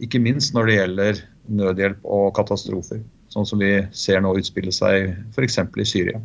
ikke 0.00 0.22
minst 0.22 0.54
når 0.54 0.68
det 0.68 0.76
gjelder 0.78 1.22
nødhjelp 1.54 2.06
og 2.06 2.30
katastrofer. 2.38 3.02
Sånn 3.32 3.48
som 3.48 3.60
vi 3.60 3.72
ser 3.92 4.22
nå 4.22 4.30
utspille 4.38 4.72
seg 4.72 5.10
f.eks. 5.34 5.58
i 5.58 5.88
Syria. 5.88 6.20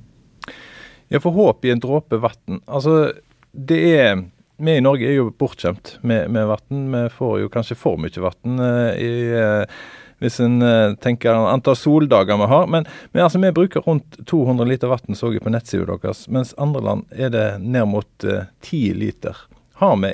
Jeg 1.09 1.23
får 1.23 1.33
håp 1.33 1.65
i 1.65 1.73
en 1.73 1.81
dråpe 1.81 2.19
vann. 2.21 2.61
Altså, 2.69 3.15
det 3.51 3.79
er 3.97 4.21
vi 4.59 4.75
i 4.75 4.83
Norge 4.83 5.07
er 5.07 5.15
jo 5.15 5.29
bortskjemt 5.39 5.95
med, 6.03 6.29
med 6.35 6.49
vann. 6.51 6.81
Vi 6.91 7.03
får 7.15 7.35
jo 7.41 7.51
kanskje 7.51 7.77
for 7.79 7.99
mye 8.01 8.23
vann 8.23 8.59
i 8.99 9.11
eh, 9.31 9.79
hvis 10.19 10.39
en 10.43 10.61
eh, 10.61 10.93
tenker 11.01 11.33
antall 11.33 11.77
soldager 11.79 12.37
vi 12.37 12.47
har. 12.51 12.67
Men, 12.67 12.87
men 13.11 13.23
altså, 13.23 13.39
vi 13.39 13.51
bruker 13.51 13.85
rundt 13.87 14.19
200 14.27 14.67
liter 14.67 14.91
vann, 14.91 15.15
så 15.15 15.33
jeg 15.33 15.43
på 15.43 15.53
nettsida 15.53 15.87
deres, 15.95 16.27
mens 16.31 16.53
andre 16.59 16.83
land 16.83 17.05
er 17.15 17.31
det 17.33 17.45
ned 17.63 17.87
mot 17.89 18.27
uh, 18.27 18.43
10 18.65 18.81
liter. 18.99 19.37
Har 19.79 19.95
vi, 20.03 20.11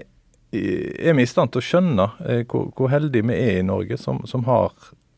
er 0.54 1.18
vi 1.18 1.26
i 1.26 1.30
stand 1.30 1.54
til 1.54 1.64
å 1.64 1.66
skjønne 1.72 2.12
uh, 2.22 2.44
hvor, 2.46 2.70
hvor, 2.78 2.94
heldige 2.94 3.26
vi 3.32 3.40
er 3.40 3.60
i 3.60 3.66
Norge 3.66 3.98
som, 4.02 4.22
som 4.30 4.46
har 4.50 4.72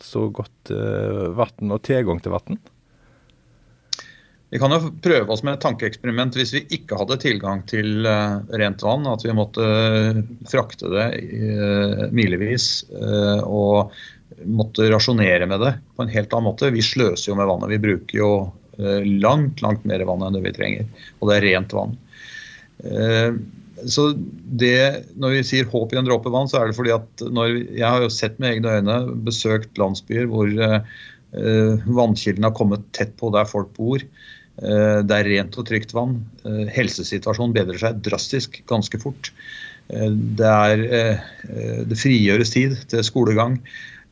så 0.04 0.28
godt 0.32 0.72
uh, 0.72 1.28
vann 1.36 1.76
og 1.76 1.84
tilgang 1.88 2.24
til 2.24 2.36
vann? 2.38 2.60
Vi 4.48 4.60
kan 4.62 4.72
jo 4.72 4.94
prøve 5.04 5.34
oss 5.34 5.42
med 5.44 5.58
et 5.58 5.64
tankeeksperiment 5.66 6.38
hvis 6.40 6.54
vi 6.56 6.62
ikke 6.78 6.96
hadde 6.96 7.18
tilgang 7.20 7.66
til 7.68 8.08
rent 8.08 8.86
vann. 8.86 9.04
At 9.12 9.26
vi 9.26 9.34
måtte 9.36 9.66
frakte 10.48 10.88
det 10.88 11.08
milevis 12.16 12.86
og 13.44 13.92
måtte 14.46 14.90
rasjonere 14.92 15.48
med 15.50 15.62
det 15.64 15.74
på 15.96 16.04
en 16.04 16.14
helt 16.14 16.34
annen 16.34 16.50
måte. 16.52 16.72
Vi 16.74 16.84
sløser 16.86 17.32
jo 17.32 17.38
med 17.40 17.50
vannet. 17.50 17.74
Vi 17.76 17.84
bruker 17.84 18.20
jo 18.20 18.32
langt, 18.78 19.64
langt 19.66 19.86
mer 19.90 20.04
vann 20.06 20.22
enn 20.22 20.36
det 20.36 20.44
vi 20.44 20.54
trenger. 20.54 20.90
Og 21.18 21.32
det 21.32 21.38
er 21.38 21.46
rent 21.48 21.72
vann. 21.74 21.96
Så 23.90 24.04
det, 24.62 25.08
Når 25.18 25.34
vi 25.34 25.40
sier 25.50 25.72
håp 25.72 25.96
i 25.96 25.98
en 25.98 26.06
dråpe 26.06 26.30
vann, 26.30 26.46
så 26.52 26.60
er 26.60 26.70
det 26.70 26.78
fordi 26.78 26.94
at 26.94 27.24
når, 27.26 27.56
jeg 27.74 27.88
har 27.88 28.06
jo 28.06 28.12
sett 28.14 28.38
med 28.38 28.52
egne 28.52 28.76
øyne 28.78 29.00
besøkt 29.26 29.82
landsbyer 29.82 30.30
hvor 30.30 30.54
vannkilden 31.34 32.46
har 32.46 32.54
kommet 32.58 32.86
tett 32.94 33.18
på 33.18 33.34
der 33.34 33.50
folk 33.50 33.74
bor. 33.80 34.06
Eh, 34.58 35.00
det 35.06 35.18
er 35.18 35.30
rent 35.30 35.58
og 35.60 35.68
trygt 35.70 35.94
vann. 35.94 36.18
Eh, 36.48 36.66
helsesituasjonen 36.74 37.54
bedrer 37.56 37.80
seg 37.82 38.00
drastisk 38.06 38.62
ganske 38.70 39.00
fort. 39.02 39.32
Eh, 39.94 40.10
det, 40.40 40.48
er, 40.48 41.84
det 41.88 42.00
frigjøres 42.00 42.54
tid 42.56 42.78
til 42.90 43.06
skolegang 43.06 43.60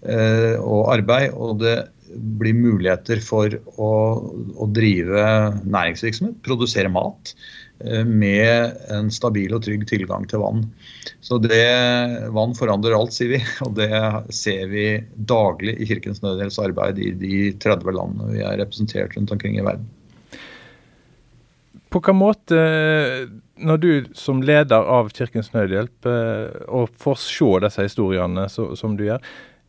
og 0.03 0.81
arbeid, 0.93 1.31
og 1.33 1.61
det 1.63 1.75
blir 2.39 2.53
muligheter 2.53 3.21
for 3.23 3.53
å, 3.81 3.91
å 4.55 4.67
drive 4.75 5.23
næringsvirksomhet, 5.65 6.37
produsere 6.45 6.91
mat, 6.93 7.33
med 8.07 8.77
en 8.93 9.09
stabil 9.11 9.51
og 9.55 9.65
trygg 9.65 9.83
tilgang 9.89 10.23
til 10.31 10.39
vann. 10.39 10.61
Så 11.25 11.37
det, 11.43 11.65
Vann 12.31 12.55
forandrer 12.55 12.95
alt, 12.95 13.11
sier 13.15 13.33
vi. 13.33 13.41
Og 13.65 13.75
det 13.75 13.91
ser 14.35 14.69
vi 14.71 14.85
daglig 15.27 15.75
i 15.81 15.89
Kirkens 15.89 16.23
Nødhjelps 16.23 16.61
arbeid 16.63 17.01
i 17.03 17.11
de 17.19 17.39
30 17.59 17.97
landene 17.97 18.31
vi 18.31 18.45
er 18.45 18.61
representert 18.61 19.17
rundt 19.17 19.33
omkring 19.35 19.59
i 19.59 19.65
verden. 19.65 19.89
På 21.91 21.99
hvilken 21.99 22.17
måte, 22.19 22.61
når 23.55 23.77
du 23.83 23.91
som 24.19 24.41
leder 24.43 24.87
av 24.95 25.11
Kirkens 25.15 25.51
Nødhjelp 25.53 26.07
eh, 26.11 26.55
og 26.67 26.95
får 26.99 27.19
se 27.23 27.51
disse 27.63 27.85
historiene 27.87 28.47
som 28.51 28.95
du 28.99 29.05
gjør, 29.07 29.23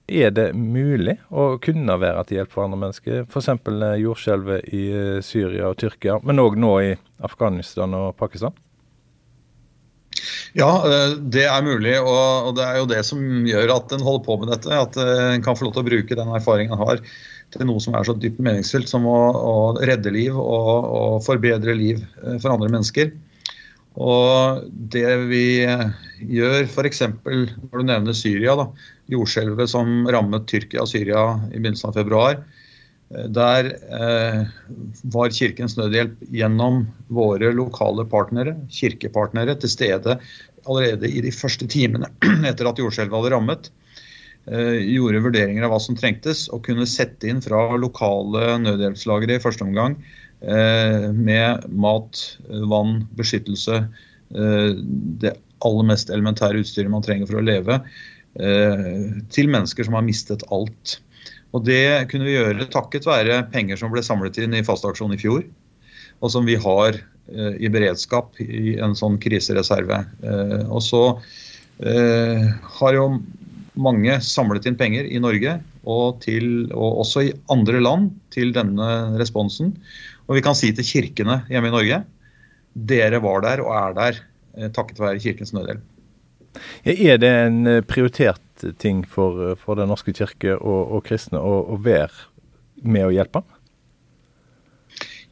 er 0.06 0.30
det 0.34 0.50
mulig 0.54 1.16
å 1.30 1.56
kunne 1.62 1.96
være 1.98 2.26
til 2.26 2.40
hjelp 2.40 2.52
for 2.54 2.66
andre 2.66 2.78
mennesker? 2.84 3.24
F.eks. 3.26 3.50
Eh, 3.52 3.96
jordskjelvet 4.02 4.70
i 4.70 4.84
eh, 4.92 5.18
Syria 5.24 5.72
og 5.72 5.80
Tyrkia, 5.82 6.20
men 6.26 6.42
òg 6.42 6.58
nå 6.60 6.72
i 6.84 6.92
Afghanistan 7.26 7.94
og 7.98 8.14
Pakistan? 8.20 8.54
Ja, 10.56 10.70
det 11.20 11.44
er 11.44 11.64
mulig, 11.66 11.98
og 12.00 12.54
det 12.56 12.64
er 12.64 12.78
jo 12.80 12.86
det 12.88 13.02
som 13.04 13.20
gjør 13.44 13.74
at 13.74 13.90
en 13.92 14.04
holder 14.06 14.22
på 14.24 14.36
med 14.40 14.48
dette. 14.54 14.72
At 14.72 14.96
en 14.96 15.42
kan 15.44 15.58
få 15.58 15.66
lov 15.66 15.74
til 15.76 15.82
å 15.84 15.88
bruke 15.90 16.16
den 16.16 16.30
erfaringen 16.32 16.72
en 16.72 16.80
har 16.80 17.02
til 17.54 17.68
noe 17.68 17.82
som 17.82 17.96
er 17.96 18.06
så 18.06 18.14
dypt 18.18 18.40
meningsfylt 18.42 18.90
som 18.90 19.06
å, 19.08 19.18
å 19.36 19.56
redde 19.86 20.12
liv 20.14 20.36
og, 20.36 20.70
og, 20.86 21.18
forbedre 21.26 21.76
liv 21.78 22.02
eh, 22.22 22.38
for 22.42 22.54
andre 22.54 22.70
mennesker. 22.72 23.12
Og 23.96 24.66
det 24.92 25.08
vi 25.30 25.46
gjør 25.64 26.66
f.eks. 26.66 27.02
når 27.24 27.72
du 27.72 27.86
nevner 27.88 28.16
Syria, 28.16 28.56
da, 28.58 28.68
jordskjelvet 29.12 29.72
som 29.72 30.04
rammet 30.12 30.48
Tyrkia 30.50 30.84
og 30.84 30.90
Syria 30.90 31.22
i 31.48 31.56
begynnelsen 31.56 31.90
av 31.90 31.96
februar. 31.96 32.42
Eh, 33.14 33.28
der 33.32 33.70
eh, 33.72 34.42
var 35.14 35.32
Kirkens 35.32 35.78
Nødhjelp 35.78 36.20
gjennom 36.28 36.84
våre 37.08 37.52
lokale 37.56 38.04
partnere, 38.10 38.56
kirkepartnere, 38.72 39.56
til 39.62 39.72
stede 39.72 40.18
allerede 40.66 41.08
i 41.08 41.22
de 41.22 41.32
første 41.32 41.68
timene 41.70 42.10
etter 42.50 42.68
at 42.68 42.82
jordskjelvet 42.82 43.16
hadde 43.16 43.34
rammet. 43.36 43.72
Eh, 44.46 44.76
gjorde 44.92 45.24
vurderinger 45.24 45.64
av 45.66 45.72
hva 45.72 45.80
som 45.82 45.96
trengtes, 45.98 46.46
og 46.52 46.66
kunne 46.68 46.86
sette 46.90 47.30
inn 47.30 47.40
fra 47.42 47.64
lokale 47.80 48.58
nødhjelpslagre 48.62 49.38
i 49.38 49.42
første 49.42 49.64
omgang 49.66 49.96
med 50.40 51.64
mat, 51.72 52.20
vann, 52.70 53.06
beskyttelse, 53.16 53.78
eh, 54.36 54.70
det 55.22 55.32
aller 55.64 55.88
mest 55.88 56.12
elementære 56.12 56.60
utstyret 56.60 56.92
man 56.92 57.04
trenger 57.04 57.28
for 57.30 57.40
å 57.40 57.46
leve, 57.46 57.80
til 59.32 59.46
mennesker 59.48 59.86
som 59.86 59.94
har 59.96 60.02
mistet 60.04 60.42
alt. 60.52 60.98
Og 61.56 61.62
Det 61.64 62.04
kunne 62.10 62.26
vi 62.28 62.34
gjøre 62.34 62.66
takket 62.68 63.06
være 63.08 63.38
penger 63.48 63.78
som 63.80 63.88
ble 63.88 64.02
samlet 64.04 64.36
inn 64.42 64.52
i 64.52 64.60
fastaksjon 64.60 65.14
i 65.14 65.16
fjor, 65.16 65.40
og 66.20 66.30
som 66.34 66.44
vi 66.44 66.58
har 66.60 66.98
i 67.32 67.70
beredskap 67.72 68.36
i 68.44 68.74
en 68.76 68.92
sånn 68.92 69.16
krisereserve. 69.16 70.02
Og 70.68 70.84
så 70.84 71.00
har 71.80 72.98
jo 72.98 73.06
mange 73.76 74.18
samlet 74.24 74.68
inn 74.68 74.76
penger 74.76 75.08
i 75.08 75.20
Norge 75.22 75.56
og, 75.84 76.20
til, 76.24 76.68
og 76.72 77.02
også 77.04 77.24
i 77.24 77.34
andre 77.52 77.80
land 77.80 78.10
til 78.34 78.52
denne 78.56 79.16
responsen. 79.20 79.74
Og 80.26 80.38
vi 80.38 80.42
kan 80.44 80.56
si 80.58 80.72
til 80.74 80.86
kirkene 80.86 81.42
hjemme 81.50 81.70
i 81.70 81.74
Norge 81.74 82.02
dere 82.76 83.20
var 83.24 83.44
der 83.44 83.62
og 83.64 83.74
er 83.74 83.94
der 83.96 84.18
eh, 84.56 84.72
takket 84.72 85.00
være 85.00 85.20
Kirkens 85.22 85.54
Nødhjelp. 85.56 85.84
Er 86.84 87.20
det 87.20 87.30
en 87.46 87.66
eh, 87.66 87.84
prioritert 87.84 88.42
ting 88.80 89.04
for, 89.08 89.54
for 89.60 89.76
Den 89.76 89.90
norske 89.92 90.12
kirke 90.16 90.56
og, 90.56 90.92
og 90.96 91.04
kristne 91.08 91.40
å, 91.40 91.60
å, 91.72 91.78
være 91.80 92.12
med 92.84 93.08
å 93.08 93.14
hjelpe? 93.14 93.42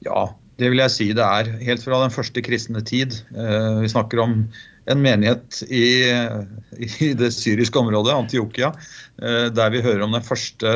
Ja, 0.05 0.33
Det 0.55 0.71
vil 0.71 0.85
jeg 0.85 0.93
si 0.95 1.09
det 1.17 1.25
er. 1.25 1.51
Helt 1.67 1.83
fra 1.83 1.99
den 2.05 2.13
første 2.15 2.45
kristne 2.45 2.85
tid. 2.85 3.17
Eh, 3.35 3.83
vi 3.83 3.93
snakker 3.93 4.23
om 4.23 4.39
en 4.85 5.01
menighet 5.01 5.63
i, 5.73 6.13
i 6.77 7.13
det 7.17 7.31
syriske 7.33 7.81
området, 7.81 8.13
Antiokia, 8.13 8.75
eh, 9.21 9.47
der 9.53 9.73
vi 9.73 9.85
hører 9.85 10.05
om 10.05 10.13
den 10.13 10.25
første 10.25 10.75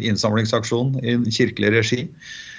innsamlingsaksjonen 0.00 0.96
i 1.04 1.34
kirkelig 1.36 1.74
regi 1.76 2.00
eh, 2.06 2.49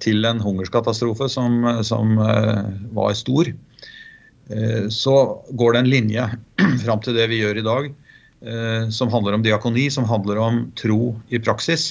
til 0.00 0.24
en 0.24 0.38
hungerskatastrofe 0.40 1.26
som, 1.28 1.58
som 1.84 2.14
var 2.16 3.16
stor. 3.18 3.50
Så 4.88 5.14
går 5.58 5.74
det 5.74 5.82
en 5.82 5.90
linje 5.90 6.24
fram 6.84 7.02
til 7.04 7.18
det 7.18 7.26
vi 7.28 7.42
gjør 7.42 7.60
i 7.60 7.66
dag, 7.66 7.90
som 8.94 9.12
handler 9.12 9.36
om 9.36 9.44
diakoni, 9.44 9.90
som 9.92 10.08
handler 10.08 10.40
om 10.40 10.62
tro 10.80 11.12
i 11.28 11.42
praksis. 11.42 11.90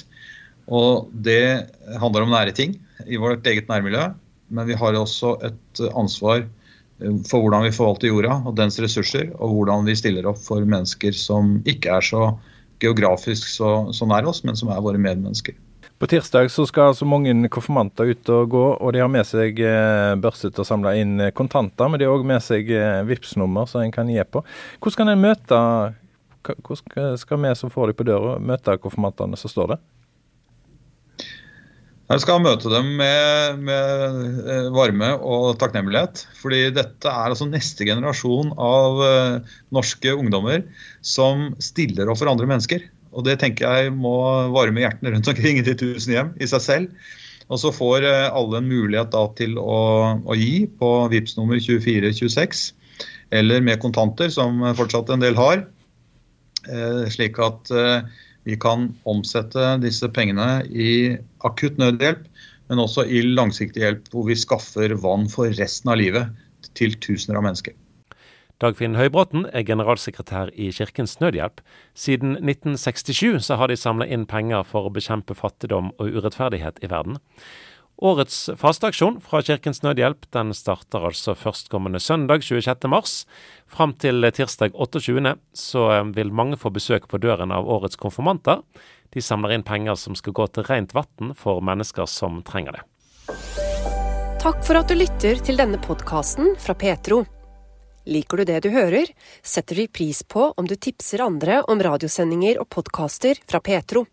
Og 0.72 1.10
det 1.12 1.68
handler 2.00 2.24
om 2.24 2.32
nære 2.32 2.56
ting 2.56 2.78
i 3.08 3.20
vårt 3.20 3.46
eget 3.48 3.68
nærmiljø, 3.68 4.12
men 4.54 4.68
vi 4.70 4.78
har 4.78 4.96
også 4.96 5.36
et 5.44 5.84
ansvar 5.92 6.44
eh, 6.44 7.18
for 7.28 7.44
hvordan 7.44 7.66
vi 7.68 7.76
forvalter 7.76 8.12
jorda 8.12 8.40
og 8.48 8.56
dens 8.58 8.80
ressurser, 8.80 9.32
og 9.40 9.58
hvordan 9.58 9.90
vi 9.90 9.98
stiller 10.00 10.28
opp 10.30 10.40
for 10.40 10.64
mennesker 10.64 11.16
som 11.18 11.58
ikke 11.66 11.98
er 11.98 12.06
så 12.06 12.32
geografisk 12.84 13.48
så, 13.48 13.92
så 13.96 14.08
nær 14.08 14.28
oss, 14.28 14.44
men 14.44 14.58
som 14.60 14.72
er 14.72 14.84
våre 14.84 15.00
medmennesker. 15.00 15.56
På 16.04 16.08
tirsdag 16.08 16.50
så 16.52 16.66
skal 16.68 16.90
altså 16.92 17.06
mange 17.08 17.32
konfirmanter 17.48 18.10
ut 18.12 18.30
og 18.34 18.50
gå, 18.52 18.62
og 18.76 18.90
de 18.92 19.00
har 19.00 19.08
med 19.08 19.24
seg 19.24 19.56
børset 19.56 20.20
børse 20.20 20.50
til 20.50 20.60
å 20.60 20.66
samle 20.68 20.92
inn 21.00 21.14
kontanter. 21.32 21.88
Men 21.88 22.02
de 22.02 22.10
har 22.10 22.12
òg 22.12 22.26
med 22.28 22.44
seg 22.44 22.68
eh, 22.76 23.06
Vipps-nummer 23.08 23.70
som 23.72 23.80
en 23.80 23.94
kan 23.96 24.10
gi 24.12 24.20
på. 24.28 24.42
Hvordan 24.84 25.14
kan 25.14 25.22
møte 25.22 25.60
hvordan 26.44 27.16
skal 27.22 27.40
vi 27.40 27.54
som 27.56 27.72
får 27.72 27.94
dem 27.94 27.98
på 28.02 28.08
døra, 28.10 28.34
møte 28.36 28.76
konfirmantene 28.84 29.40
som 29.40 29.54
står 29.54 29.72
der? 29.72 29.80
Jeg 32.12 32.26
skal 32.26 32.44
møte 32.44 32.74
dem 32.74 32.90
med, 33.00 33.62
med, 33.70 34.20
eh, 34.44 34.68
varme 34.76 35.14
og 35.24 35.54
takknemlighet. 35.62 36.26
fordi 36.42 36.66
dette 36.82 37.14
er 37.14 37.32
altså 37.32 37.48
neste 37.48 37.88
generasjon 37.88 38.52
av 38.60 39.00
norske 39.72 40.18
ungdommer 40.20 40.68
som 41.00 41.54
stiller 41.64 42.12
opp 42.12 42.20
for 42.20 42.34
andre 42.34 42.52
mennesker. 42.52 42.90
Og 43.14 43.26
det 43.28 43.38
tenker 43.42 43.70
jeg 43.70 43.94
må 43.96 44.16
varme 44.54 44.84
hjertene 44.84 45.14
rundt 45.14 45.30
omkring 45.30 45.60
i 45.60 45.66
de 45.66 45.76
tusen 45.78 46.16
hjem 46.16 46.32
i 46.42 46.50
seg 46.50 46.64
selv. 46.66 47.12
Og 47.52 47.60
så 47.62 47.74
får 47.76 48.08
uh, 48.08 48.32
alle 48.34 48.62
en 48.62 48.70
mulighet 48.70 49.12
da, 49.14 49.26
til 49.38 49.58
å, 49.62 49.80
å 50.18 50.38
gi 50.40 50.66
på 50.80 50.92
VIPS 51.12 51.38
nummer 51.38 51.60
2426, 51.62 52.66
eller 53.36 53.64
med 53.66 53.82
kontanter, 53.84 54.32
som 54.34 54.64
fortsatt 54.78 55.12
en 55.14 55.24
del 55.24 55.38
har. 55.38 55.66
Uh, 56.64 57.04
slik 57.12 57.40
at 57.44 57.72
vi 58.48 58.58
kan 58.60 58.90
omsette 59.08 59.76
disse 59.84 60.08
pengene 60.12 60.64
i 60.68 61.16
akutt 61.48 61.80
nødhjelp, 61.80 62.26
men 62.72 62.82
også 62.84 63.06
i 63.08 63.22
langsiktig 63.28 63.84
hjelp 63.84 64.10
hvor 64.12 64.28
vi 64.28 64.40
skaffer 64.40 64.96
vann 65.04 65.30
for 65.32 65.52
resten 65.60 65.92
av 65.94 66.00
livet 66.00 66.72
til 66.78 66.96
tusener 67.04 67.40
av 67.40 67.46
mennesker. 67.48 67.76
Dagfinn 68.62 68.96
Høybråten 68.96 69.48
er 69.52 69.66
generalsekretær 69.66 70.52
i 70.54 70.70
Kirkens 70.76 71.18
Nødhjelp. 71.20 71.62
Siden 71.98 72.38
1967 72.38 73.42
så 73.48 73.58
har 73.60 73.72
de 73.72 73.78
samla 73.80 74.06
inn 74.06 74.28
penger 74.30 74.64
for 74.68 74.88
å 74.88 74.94
bekjempe 74.94 75.36
fattigdom 75.36 75.92
og 75.98 76.18
urettferdighet 76.18 76.84
i 76.84 76.90
verden. 76.92 77.18
Årets 78.04 78.50
fasteaksjon 78.58 79.20
fra 79.22 79.42
Kirkens 79.46 79.84
Nødhjelp 79.84 80.26
den 80.34 80.54
starter 80.58 81.06
altså 81.10 81.36
førstkommende 81.38 82.02
søndag 82.02 82.42
26.3. 82.42 83.28
Fram 83.70 83.94
til 84.02 84.26
tirsdag 84.34 84.74
28. 84.74 85.36
så 85.54 85.86
eh, 85.94 86.10
vil 86.16 86.34
mange 86.34 86.58
få 86.58 86.74
besøk 86.74 87.08
på 87.08 87.22
døren 87.22 87.54
av 87.54 87.70
årets 87.70 88.00
konfirmanter. 88.00 88.64
De 89.14 89.22
samler 89.22 89.54
inn 89.54 89.68
penger 89.68 89.96
som 90.00 90.18
skal 90.18 90.34
gå 90.34 90.50
til 90.50 90.66
rent 90.70 90.96
vann 90.98 91.36
for 91.38 91.62
mennesker 91.62 92.10
som 92.10 92.42
trenger 92.48 92.80
det. 92.80 92.84
Takk 94.44 94.60
for 94.66 94.76
at 94.76 94.90
du 94.90 94.98
lytter 94.98 95.40
til 95.40 95.62
denne 95.62 95.80
podkasten 95.80 96.58
fra 96.60 96.76
Petro. 96.76 97.22
Liker 98.04 98.38
du 98.38 98.44
det 98.46 98.60
du 98.66 98.70
hører, 98.74 99.08
setter 99.42 99.80
vi 99.80 99.88
pris 99.88 100.24
på 100.28 100.50
om 100.58 100.68
du 100.68 100.76
tipser 100.76 101.24
andre 101.24 101.62
om 101.72 101.80
radiosendinger 101.84 102.60
og 102.60 102.68
podkaster 102.76 103.40
fra 103.48 103.62
Petro. 103.64 104.06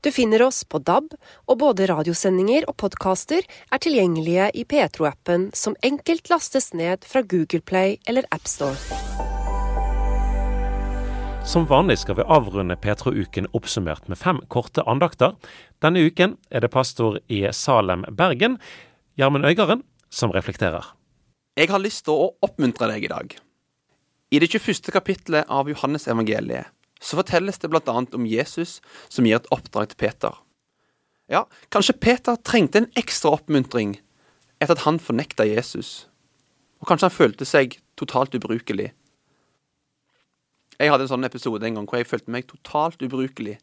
Du 0.00 0.10
finner 0.12 0.42
oss 0.46 0.62
på 0.64 0.78
DAB, 0.78 1.12
og 1.50 1.58
både 1.60 1.88
radiosendinger 1.90 2.64
og 2.70 2.76
podkaster 2.80 3.44
er 3.44 3.82
tilgjengelige 3.82 4.48
i 4.54 4.64
Petro-appen, 4.64 5.50
som 5.52 5.76
enkelt 5.84 6.30
lastes 6.32 6.72
ned 6.72 7.04
fra 7.04 7.20
Google 7.20 7.60
Play 7.60 7.98
eller 8.08 8.24
AppStore. 8.32 8.78
Som 11.44 11.68
vanlig 11.68 11.98
skal 12.00 12.16
vi 12.16 12.24
avrunde 12.24 12.80
Petro-uken 12.80 13.50
oppsummert 13.52 14.08
med 14.08 14.16
fem 14.16 14.40
korte 14.48 14.86
andakter. 14.88 15.34
Denne 15.84 16.06
uken 16.08 16.38
er 16.48 16.64
det 16.64 16.72
pastor 16.72 17.20
i 17.28 17.44
Salem, 17.52 18.06
Bergen, 18.08 18.56
Gjermund 19.20 19.44
Øygarden, 19.44 19.84
som 20.08 20.32
reflekterer. 20.32 20.94
Jeg 21.54 21.70
har 21.70 21.78
lyst 21.78 22.02
til 22.08 22.18
å 22.18 22.30
oppmuntre 22.42 22.88
deg 22.90 23.04
i 23.06 23.08
dag. 23.12 23.34
I 24.34 24.38
det 24.42 24.48
21. 24.50 24.88
kapittelet 24.90 25.46
av 25.46 25.68
Johannes 25.70 26.08
evangeliet 26.10 26.72
så 26.98 27.14
fortelles 27.20 27.60
det 27.62 27.68
bl.a. 27.70 27.92
om 27.94 28.24
Jesus 28.26 28.80
som 29.06 29.26
gir 29.28 29.36
et 29.38 29.46
oppdrag 29.54 29.92
til 29.92 30.00
Peter. 30.00 30.34
Ja, 31.30 31.44
kanskje 31.70 31.94
Peter 31.94 32.40
trengte 32.42 32.80
en 32.80 32.88
ekstra 32.98 33.36
oppmuntring 33.36 33.92
etter 34.58 34.74
at 34.74 34.82
han 34.82 34.98
fornekta 34.98 35.46
Jesus, 35.46 36.08
og 36.82 36.90
kanskje 36.90 37.06
han 37.06 37.14
følte 37.14 37.46
seg 37.46 37.76
totalt 37.94 38.34
ubrukelig. 38.34 38.88
Jeg 40.80 40.90
hadde 40.90 41.06
en 41.06 41.12
sånn 41.12 41.28
episode 41.28 41.68
en 41.68 41.78
gang 41.78 41.86
hvor 41.86 42.00
jeg 42.00 42.10
følte 42.10 42.34
meg 42.34 42.48
totalt 42.50 43.04
ubrukelig. 43.06 43.60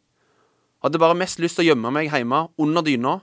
Hadde 0.80 1.02
bare 1.02 1.20
mest 1.20 1.44
lyst 1.44 1.60
til 1.60 1.66
å 1.66 1.74
gjemme 1.74 1.92
meg 1.92 2.08
hjemme 2.08 2.46
under 2.56 2.88
dyna, 2.88 3.18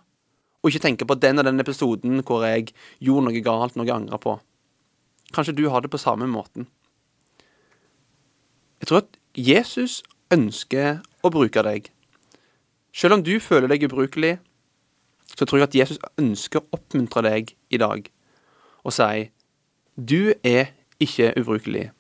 og 0.61 0.69
ikke 0.69 0.85
tenke 0.85 1.09
på 1.09 1.17
den 1.17 1.41
og 1.41 1.49
den 1.49 1.65
episoden 1.65 2.21
hvor 2.21 2.45
jeg 2.45 2.69
gjorde 3.01 3.31
noe 3.31 3.45
galt, 3.49 3.79
noe 3.79 3.89
jeg 3.89 3.97
angra 3.97 4.21
på. 4.21 4.37
Kanskje 5.35 5.57
du 5.57 5.69
har 5.69 5.81
det 5.81 5.91
på 5.91 6.01
samme 6.01 6.27
måten. 6.27 6.67
Jeg 8.81 8.89
tror 8.89 9.03
at 9.03 9.19
Jesus 9.37 10.03
ønsker 10.33 11.01
å 11.23 11.31
bruke 11.31 11.63
deg. 11.63 11.91
Selv 12.93 13.19
om 13.19 13.25
du 13.25 13.39
føler 13.41 13.69
deg 13.69 13.85
ubrukelig, 13.89 14.39
så 15.37 15.45
tror 15.45 15.61
jeg 15.61 15.69
at 15.69 15.75
Jesus 15.75 15.99
ønsker 16.19 16.63
å 16.63 16.79
oppmuntre 16.79 17.23
deg 17.27 17.53
i 17.71 17.79
dag 17.79 18.09
og 18.87 18.95
si 18.95 19.29
du 19.99 20.33
er 20.47 20.73
ikke 21.03 21.33
ubrukelig. 21.37 21.91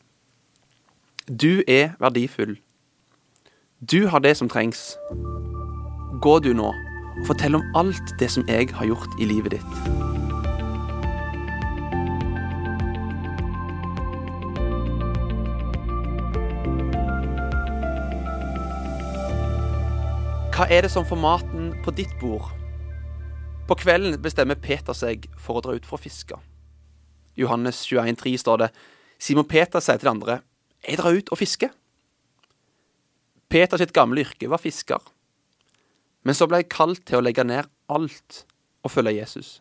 Du 1.28 1.62
er 1.68 1.92
verdifull. 2.00 2.56
Du 3.92 4.06
har 4.08 4.18
det 4.18 4.36
som 4.36 4.48
trengs. 4.48 4.96
Gå 6.22 6.38
du 6.38 6.52
nå 6.54 6.72
og 6.72 7.26
fortell 7.26 7.58
om 7.58 7.66
alt 7.74 8.14
det 8.18 8.30
som 8.30 8.46
jeg 8.48 8.70
har 8.74 8.86
gjort 8.86 9.20
i 9.20 9.26
livet 9.26 9.58
ditt. 9.58 10.07
Hva 20.58 20.64
er 20.74 20.82
det 20.82 20.88
som 20.90 21.04
får 21.06 21.20
maten 21.22 21.66
på 21.84 21.92
ditt 21.94 22.10
bord? 22.18 22.48
På 23.70 23.76
kvelden 23.78 24.16
bestemmer 24.18 24.58
Peter 24.58 24.96
seg 24.96 25.28
for 25.38 25.60
å 25.60 25.62
dra 25.62 25.76
ut 25.78 25.86
for 25.86 25.94
å 25.94 26.02
fiske. 26.02 26.34
Johannes 27.38 27.84
21,3 27.86 28.32
står 28.42 28.58
det 28.64 28.68
Simon 29.22 29.46
Peter 29.46 29.78
sier 29.78 30.02
til 30.02 30.08
de 30.08 30.14
andre 30.16 30.40
Jeg 30.82 30.98
drar 30.98 31.14
ut 31.14 31.30
og 31.30 31.38
fisker. 31.38 31.70
Peter 33.46 33.78
sitt 33.78 33.94
gamle 33.94 34.26
yrke 34.26 34.50
var 34.50 34.58
fisker. 34.58 34.98
Men 36.26 36.34
så 36.34 36.50
ble 36.50 36.64
jeg 36.64 36.72
kalt 36.74 37.06
til 37.06 37.20
å 37.20 37.24
legge 37.28 37.46
ned 37.46 37.70
alt 37.86 38.42
og 38.82 38.96
følge 38.96 39.14
Jesus. 39.14 39.60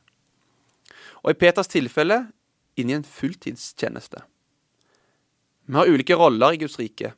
Og 1.22 1.36
i 1.36 1.38
Peters 1.38 1.70
tilfelle 1.70 2.24
inn 2.74 2.90
i 2.90 2.98
en 2.98 3.06
fulltidstjeneste. 3.06 4.26
Vi 5.70 5.78
har 5.78 5.94
ulike 5.94 6.18
roller 6.18 6.58
i 6.58 6.66
Guds 6.66 6.82
rike. 6.82 7.14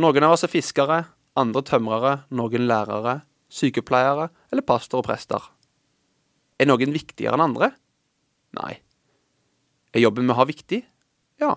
Noen 0.00 0.24
av 0.24 0.38
oss 0.38 0.48
er 0.48 0.56
fiskere, 0.56 1.04
andre 1.38 1.62
tømrere, 1.64 2.14
noen 2.34 2.66
lærere, 2.68 3.20
sykepleiere 3.52 4.28
eller 4.52 4.64
pastor 4.66 5.00
og 5.00 5.08
prester. 5.08 5.44
Er 6.60 6.68
noen 6.68 6.94
viktigere 6.94 7.36
enn 7.36 7.46
andre? 7.46 7.72
Nei. 8.56 8.76
Er 9.92 10.04
jobben 10.04 10.28
vi 10.28 10.36
har 10.36 10.48
viktig? 10.48 10.80
Ja. 11.40 11.56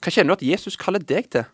Hva 0.00 0.12
kjenner 0.12 0.34
du 0.34 0.38
at 0.38 0.48
Jesus 0.48 0.76
kaller 0.80 1.02
deg 1.02 1.30
til? 1.32 1.46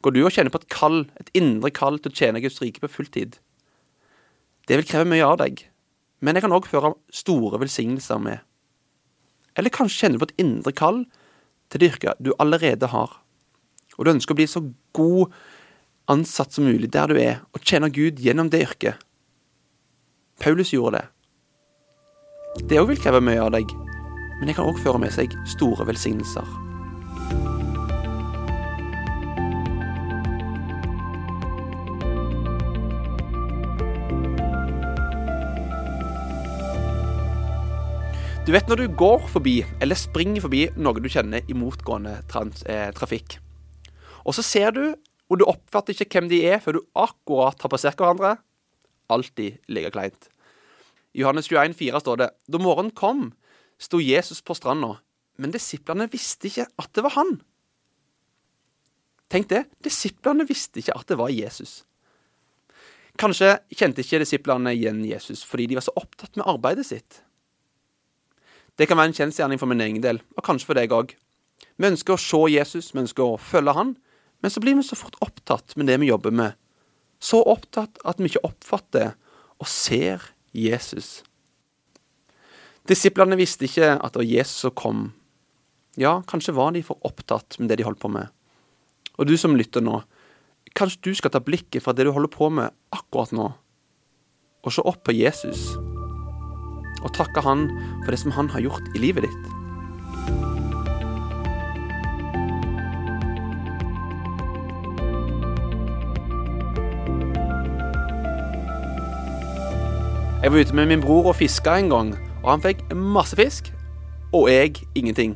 Går 0.00 0.16
du 0.16 0.22
og 0.24 0.32
kjenner 0.32 0.52
på 0.52 0.62
et 0.62 0.70
kall, 0.72 1.02
et 1.20 1.28
indre 1.36 1.68
kall 1.76 1.98
til 2.00 2.12
å 2.12 2.16
tjene 2.16 2.40
Guds 2.40 2.60
rike 2.62 2.80
på 2.80 2.88
fulltid? 2.88 3.36
Det 4.68 4.78
vil 4.78 4.88
kreve 4.88 5.08
mye 5.10 5.26
av 5.26 5.40
deg, 5.42 5.60
men 6.24 6.36
det 6.36 6.44
kan 6.44 6.54
òg 6.56 6.68
føre 6.68 6.94
store 7.12 7.60
velsignelser 7.60 8.20
med. 8.22 8.40
Eller 9.60 9.72
kanskje 9.74 10.06
kjenner 10.06 10.16
du 10.16 10.22
på 10.24 10.30
et 10.30 10.40
indre 10.40 10.72
kall 10.76 11.02
til 11.68 11.82
det 11.82 11.90
yrket 11.92 12.22
du 12.24 12.32
allerede 12.40 12.88
har 12.92 13.18
og 14.00 14.06
du 14.06 14.14
ønsker 14.14 14.32
å 14.32 14.38
bli 14.38 14.46
så 14.48 14.62
god 14.96 15.34
ansatt 16.08 16.56
som 16.56 16.64
mulig 16.64 16.88
der 16.90 17.12
du 17.12 17.18
er, 17.20 17.42
og 17.52 17.60
tjene 17.60 17.92
Gud 17.92 18.18
gjennom 18.24 18.48
det 18.48 18.62
yrket. 18.64 18.96
Paulus 20.40 20.72
gjorde 20.72 21.02
det. 21.02 21.06
Det 22.70 22.80
òg 22.80 22.88
vil 22.90 23.02
kreve 23.02 23.20
mye 23.22 23.42
av 23.44 23.52
deg, 23.52 23.68
men 24.40 24.48
det 24.48 24.56
kan 24.56 24.64
òg 24.64 24.80
føre 24.80 25.02
med 25.04 25.12
seg 25.12 25.36
store 25.52 25.84
velsignelser. 25.90 26.48
Du 38.48 38.56
vet 38.56 38.66
når 38.66 38.80
du 38.80 38.96
går 38.98 39.28
forbi 39.30 39.60
eller 39.84 40.00
springer 40.00 40.42
forbi 40.42 40.64
noe 40.80 41.04
du 41.04 41.12
kjenner 41.12 41.44
i 41.44 41.54
motgående 41.54 42.16
trans, 42.32 42.64
eh, 42.64 42.88
trafikk. 42.96 43.36
Og 44.24 44.36
så 44.36 44.44
ser 44.44 44.74
du, 44.76 44.84
og 45.30 45.40
du 45.40 45.46
oppfatter 45.48 45.94
ikke 45.94 46.18
hvem 46.18 46.30
de 46.30 46.42
er 46.48 46.62
før 46.62 46.78
du 46.78 46.86
akkurat 46.98 47.60
har 47.62 47.72
passert 47.72 48.00
hverandre. 48.00 48.36
Alltid 49.10 49.60
like 49.70 49.92
kleint. 49.94 50.30
I 51.14 51.22
Johannes 51.22 51.50
21, 51.50 51.74
4 51.74 52.00
står 52.02 52.20
det 52.20 52.30
Da 52.46 52.58
morgenen 52.62 52.94
kom, 52.94 53.30
sto 53.80 54.00
Jesus 54.02 54.42
på 54.42 54.54
stranda, 54.54 54.98
men 55.40 55.54
disiplene 55.54 56.10
visste 56.10 56.50
ikke 56.50 56.68
at 56.78 56.90
det 56.94 57.06
var 57.06 57.16
han. 57.16 57.38
Tenk 59.30 59.48
det, 59.50 59.64
disiplene 59.82 60.46
visste 60.46 60.82
ikke 60.82 60.96
at 60.98 61.06
det 61.10 61.18
var 61.18 61.30
Jesus. 61.30 61.84
Kanskje 63.20 63.56
kjente 63.76 64.02
ikke 64.02 64.22
disiplene 64.22 64.74
igjen 64.74 65.02
Jesus 65.06 65.42
fordi 65.46 65.68
de 65.70 65.78
var 65.78 65.86
så 65.86 65.94
opptatt 65.98 66.38
med 66.38 66.46
arbeidet 66.50 66.86
sitt. 66.88 67.22
Det 68.78 68.86
kan 68.88 68.96
være 68.96 69.12
en 69.12 69.16
kjensgjerning 69.16 69.60
for 69.60 69.68
min 69.68 69.82
egen 69.84 70.00
del, 70.02 70.22
og 70.38 70.46
kanskje 70.46 70.70
for 70.70 70.78
deg 70.78 70.94
òg. 70.94 71.12
Vi 71.76 71.88
ønsker 71.90 72.14
å 72.14 72.22
se 72.22 72.40
Jesus, 72.54 72.94
vi 72.94 73.02
ønsker 73.02 73.26
å 73.26 73.40
følge 73.40 73.74
han, 73.76 73.92
men 74.40 74.50
så 74.52 74.60
blir 74.60 74.76
vi 74.76 74.84
så 74.86 74.96
fort 74.96 75.18
opptatt 75.20 75.76
med 75.76 75.90
det 75.90 75.98
vi 76.00 76.10
jobber 76.10 76.34
med. 76.34 76.56
Så 77.20 77.42
opptatt 77.44 78.00
at 78.08 78.20
vi 78.20 78.30
ikke 78.30 78.44
oppfatter 78.48 79.12
og 79.60 79.68
ser 79.68 80.24
Jesus. 80.56 81.20
Disiplene 82.88 83.36
visste 83.38 83.68
ikke 83.68 83.92
at 83.98 84.14
det 84.14 84.22
var 84.22 84.30
Jesus 84.30 84.64
som 84.64 84.74
kom. 84.74 85.02
Ja, 86.00 86.20
kanskje 86.26 86.56
var 86.56 86.72
de 86.72 86.82
for 86.86 86.98
opptatt 87.06 87.58
med 87.60 87.68
det 87.68 87.80
de 87.80 87.86
holdt 87.86 88.00
på 88.00 88.10
med. 88.12 88.32
Og 89.20 89.28
du 89.28 89.36
som 89.36 89.56
lytter 89.58 89.84
nå, 89.84 90.00
kanskje 90.74 91.10
du 91.10 91.14
skal 91.18 91.34
ta 91.34 91.42
blikket 91.44 91.84
fra 91.84 91.92
det 91.92 92.06
du 92.08 92.12
holder 92.14 92.32
på 92.32 92.48
med 92.48 92.72
akkurat 92.94 93.34
nå, 93.36 93.50
og 94.60 94.72
se 94.72 94.84
opp 94.86 95.02
på 95.04 95.16
Jesus, 95.16 95.74
og 97.04 97.12
takke 97.16 97.44
han 97.44 97.68
for 98.04 98.12
det 98.12 98.20
som 98.22 98.32
han 98.36 98.48
har 98.54 98.64
gjort 98.64 98.94
i 98.94 99.02
livet 99.02 99.28
ditt. 99.28 99.59
Jeg 110.40 110.54
var 110.54 110.62
ute 110.64 110.72
med 110.72 110.86
min 110.88 111.02
bror 111.04 111.26
og 111.28 111.34
fiska 111.36 111.74
en 111.76 111.90
gang, 111.92 112.10
og 112.40 112.46
han 112.48 112.62
fikk 112.64 112.78
masse 112.96 113.36
fisk, 113.36 113.66
og 114.32 114.46
jeg 114.48 114.78
ingenting. 114.96 115.34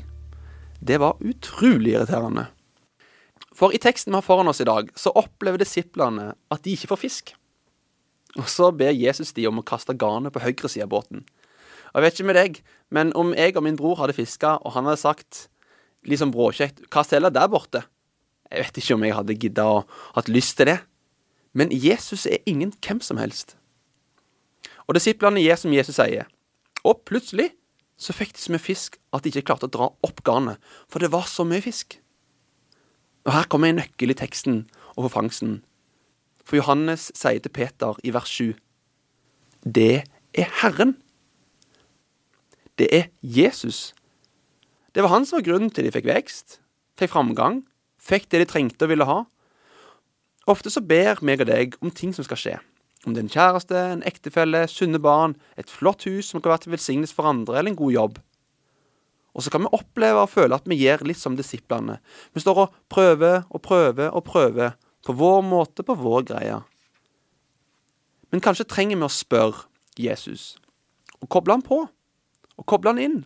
Det 0.81 0.97
var 0.97 1.19
utrolig 1.21 1.91
irriterende. 1.93 2.47
For 3.53 3.75
i 3.77 3.81
teksten 3.85 4.15
vi 4.15 4.17
har 4.17 4.25
foran 4.25 4.49
oss 4.49 4.63
i 4.65 4.67
dag, 4.67 4.89
så 4.97 5.13
opplever 5.13 5.61
disiplene 5.61 6.31
at 6.33 6.63
de 6.65 6.73
ikke 6.73 6.89
får 6.95 7.01
fisk. 7.03 7.33
Og 8.41 8.49
så 8.49 8.71
ber 8.73 8.97
Jesus 8.97 9.35
de 9.37 9.45
om 9.45 9.61
å 9.61 9.65
kaste 9.69 9.93
garnet 9.93 10.33
på 10.33 10.41
høyre 10.41 10.71
side 10.73 10.87
av 10.87 10.95
båten. 10.95 11.21
Og 11.93 12.01
jeg 12.01 12.05
vet 12.07 12.17
ikke 12.17 12.29
med 12.31 12.39
deg, 12.41 12.57
men 12.89 13.13
om 13.13 13.35
jeg 13.37 13.59
og 13.59 13.67
min 13.67 13.77
bror 13.77 14.01
hadde 14.01 14.17
fiska, 14.17 14.55
og 14.65 14.73
han 14.73 14.89
hadde 14.89 15.03
sagt 15.03 15.51
liksom 16.09 16.33
bråkjekt 16.33 16.89
'Kast 16.89 17.13
heller 17.13 17.29
der 17.29 17.53
borte', 17.53 17.85
jeg 18.51 18.65
vet 18.65 18.81
ikke 18.81 18.95
om 18.95 19.05
jeg 19.05 19.15
hadde 19.15 19.37
gidda 19.37 19.65
og 19.69 19.85
hatt 20.17 20.33
lyst 20.33 20.57
til 20.57 20.67
det. 20.67 20.79
Men 21.53 21.69
Jesus 21.71 22.25
er 22.25 22.41
ingen 22.47 22.73
hvem 22.81 23.05
som 23.05 23.21
helst. 23.21 23.59
Og 24.89 24.97
disiplene 24.99 25.43
gjør 25.43 25.61
som 25.61 25.75
Jesus 25.75 25.99
sier. 25.99 26.29
Og 26.85 27.01
plutselig 27.09 27.51
så 27.97 28.15
fikk 28.17 28.35
de 28.35 28.43
så 28.43 28.53
mye 28.53 28.63
fisk 28.63 28.99
at 29.15 29.25
de 29.25 29.31
ikke 29.31 29.47
klarte 29.49 29.69
å 29.69 29.73
dra 29.73 29.91
opp 30.05 30.23
garnet, 30.27 30.59
for 30.91 31.01
det 31.01 31.13
var 31.15 31.29
så 31.31 31.47
mye 31.49 31.63
fisk. 31.65 31.99
Og 33.25 33.33
her 33.33 33.49
kommer 33.49 33.71
en 33.71 33.81
nøkkel 33.81 34.13
i 34.13 34.19
teksten 34.19 34.65
og 34.95 35.07
for 35.07 35.15
fangsten. 35.17 35.63
For 36.45 36.61
Johannes 36.61 37.09
sier 37.17 37.41
til 37.41 37.55
Peter 37.55 37.97
i 38.05 38.13
vers 38.13 38.29
7 38.29 38.53
Det 39.65 40.05
er 40.37 40.51
Herren. 40.61 40.99
Det 42.77 42.89
er 42.93 43.09
Jesus. 43.23 43.95
Det 44.95 45.03
var 45.03 45.15
han 45.15 45.25
som 45.25 45.39
var 45.39 45.47
grunnen 45.47 45.71
til 45.71 45.87
de 45.87 45.95
fikk 45.95 46.11
vekst, 46.11 46.59
fikk 46.99 47.15
framgang, 47.15 47.63
fikk 47.97 48.29
det 48.31 48.43
de 48.43 48.51
trengte 48.51 48.85
og 48.85 48.93
ville 48.93 49.09
ha. 49.09 49.23
Ofte 50.51 50.71
så 50.71 50.83
ber 50.85 51.23
meg 51.25 51.41
og 51.41 51.49
deg 51.49 51.79
om 51.81 51.91
ting 51.95 52.13
som 52.13 52.27
skal 52.27 52.41
skje. 52.41 52.57
Om 53.05 53.13
det 53.13 53.21
er 53.21 53.27
en 53.27 53.35
kjæreste, 53.35 53.81
en 53.95 54.05
ektefelle, 54.09 54.65
sunne 54.71 55.01
barn, 55.03 55.35
et 55.61 55.71
flott 55.71 56.07
hus 56.09 56.31
som 56.31 56.41
kan 56.41 56.55
være 56.55 56.65
til 56.65 56.75
velsignelse 56.75 57.17
for 57.17 57.29
andre, 57.29 57.59
eller 57.59 57.75
en 57.75 57.81
god 57.81 57.93
jobb. 57.93 58.21
Og 59.35 59.43
så 59.43 59.51
kan 59.51 59.65
vi 59.65 59.73
oppleve 59.75 60.23
og 60.23 60.31
føle 60.31 60.57
at 60.57 60.69
vi 60.71 60.79
gjør 60.79 61.05
litt 61.09 61.19
som 61.21 61.37
disiplene. 61.37 61.99
Vi 62.33 62.43
står 62.43 62.61
og 62.65 62.77
prøver 62.93 63.43
og 63.51 63.63
prøver 63.67 64.15
og 64.15 64.25
prøver, 64.29 64.77
på 65.05 65.13
vår 65.13 65.43
måte, 65.45 65.85
på 65.85 65.97
vår 66.01 66.23
greie. 66.31 66.61
Men 68.33 68.43
kanskje 68.43 68.67
trenger 68.71 68.97
vi 68.97 69.07
å 69.07 69.13
spørre 69.13 69.67
Jesus, 70.01 70.55
og 71.21 71.29
koble 71.31 71.59
han 71.59 71.67
på, 71.67 71.85
og 72.55 72.67
koble 72.71 72.95
han 72.95 73.03
inn, 73.03 73.19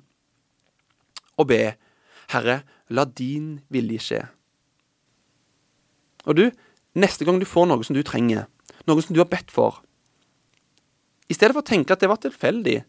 og 1.39 1.49
be, 1.53 1.63
Herre, 2.33 2.63
la 2.91 3.07
din 3.07 3.61
vilje 3.73 4.03
skje. 4.05 4.23
Og 6.29 6.37
du, 6.37 6.45
neste 6.99 7.25
gang 7.25 7.39
du 7.41 7.47
får 7.49 7.69
noe 7.71 7.87
som 7.87 7.97
du 7.97 8.03
trenger, 8.05 8.49
noe 8.89 9.05
som 9.05 9.15
du 9.15 9.21
har 9.23 9.31
bedt 9.31 9.53
for. 9.53 9.83
I 11.29 11.37
stedet 11.37 11.53
for 11.53 11.61
å 11.61 11.69
tenke 11.69 11.93
at 11.93 12.01
det 12.01 12.09
var 12.09 12.21
tilfeldig, 12.23 12.81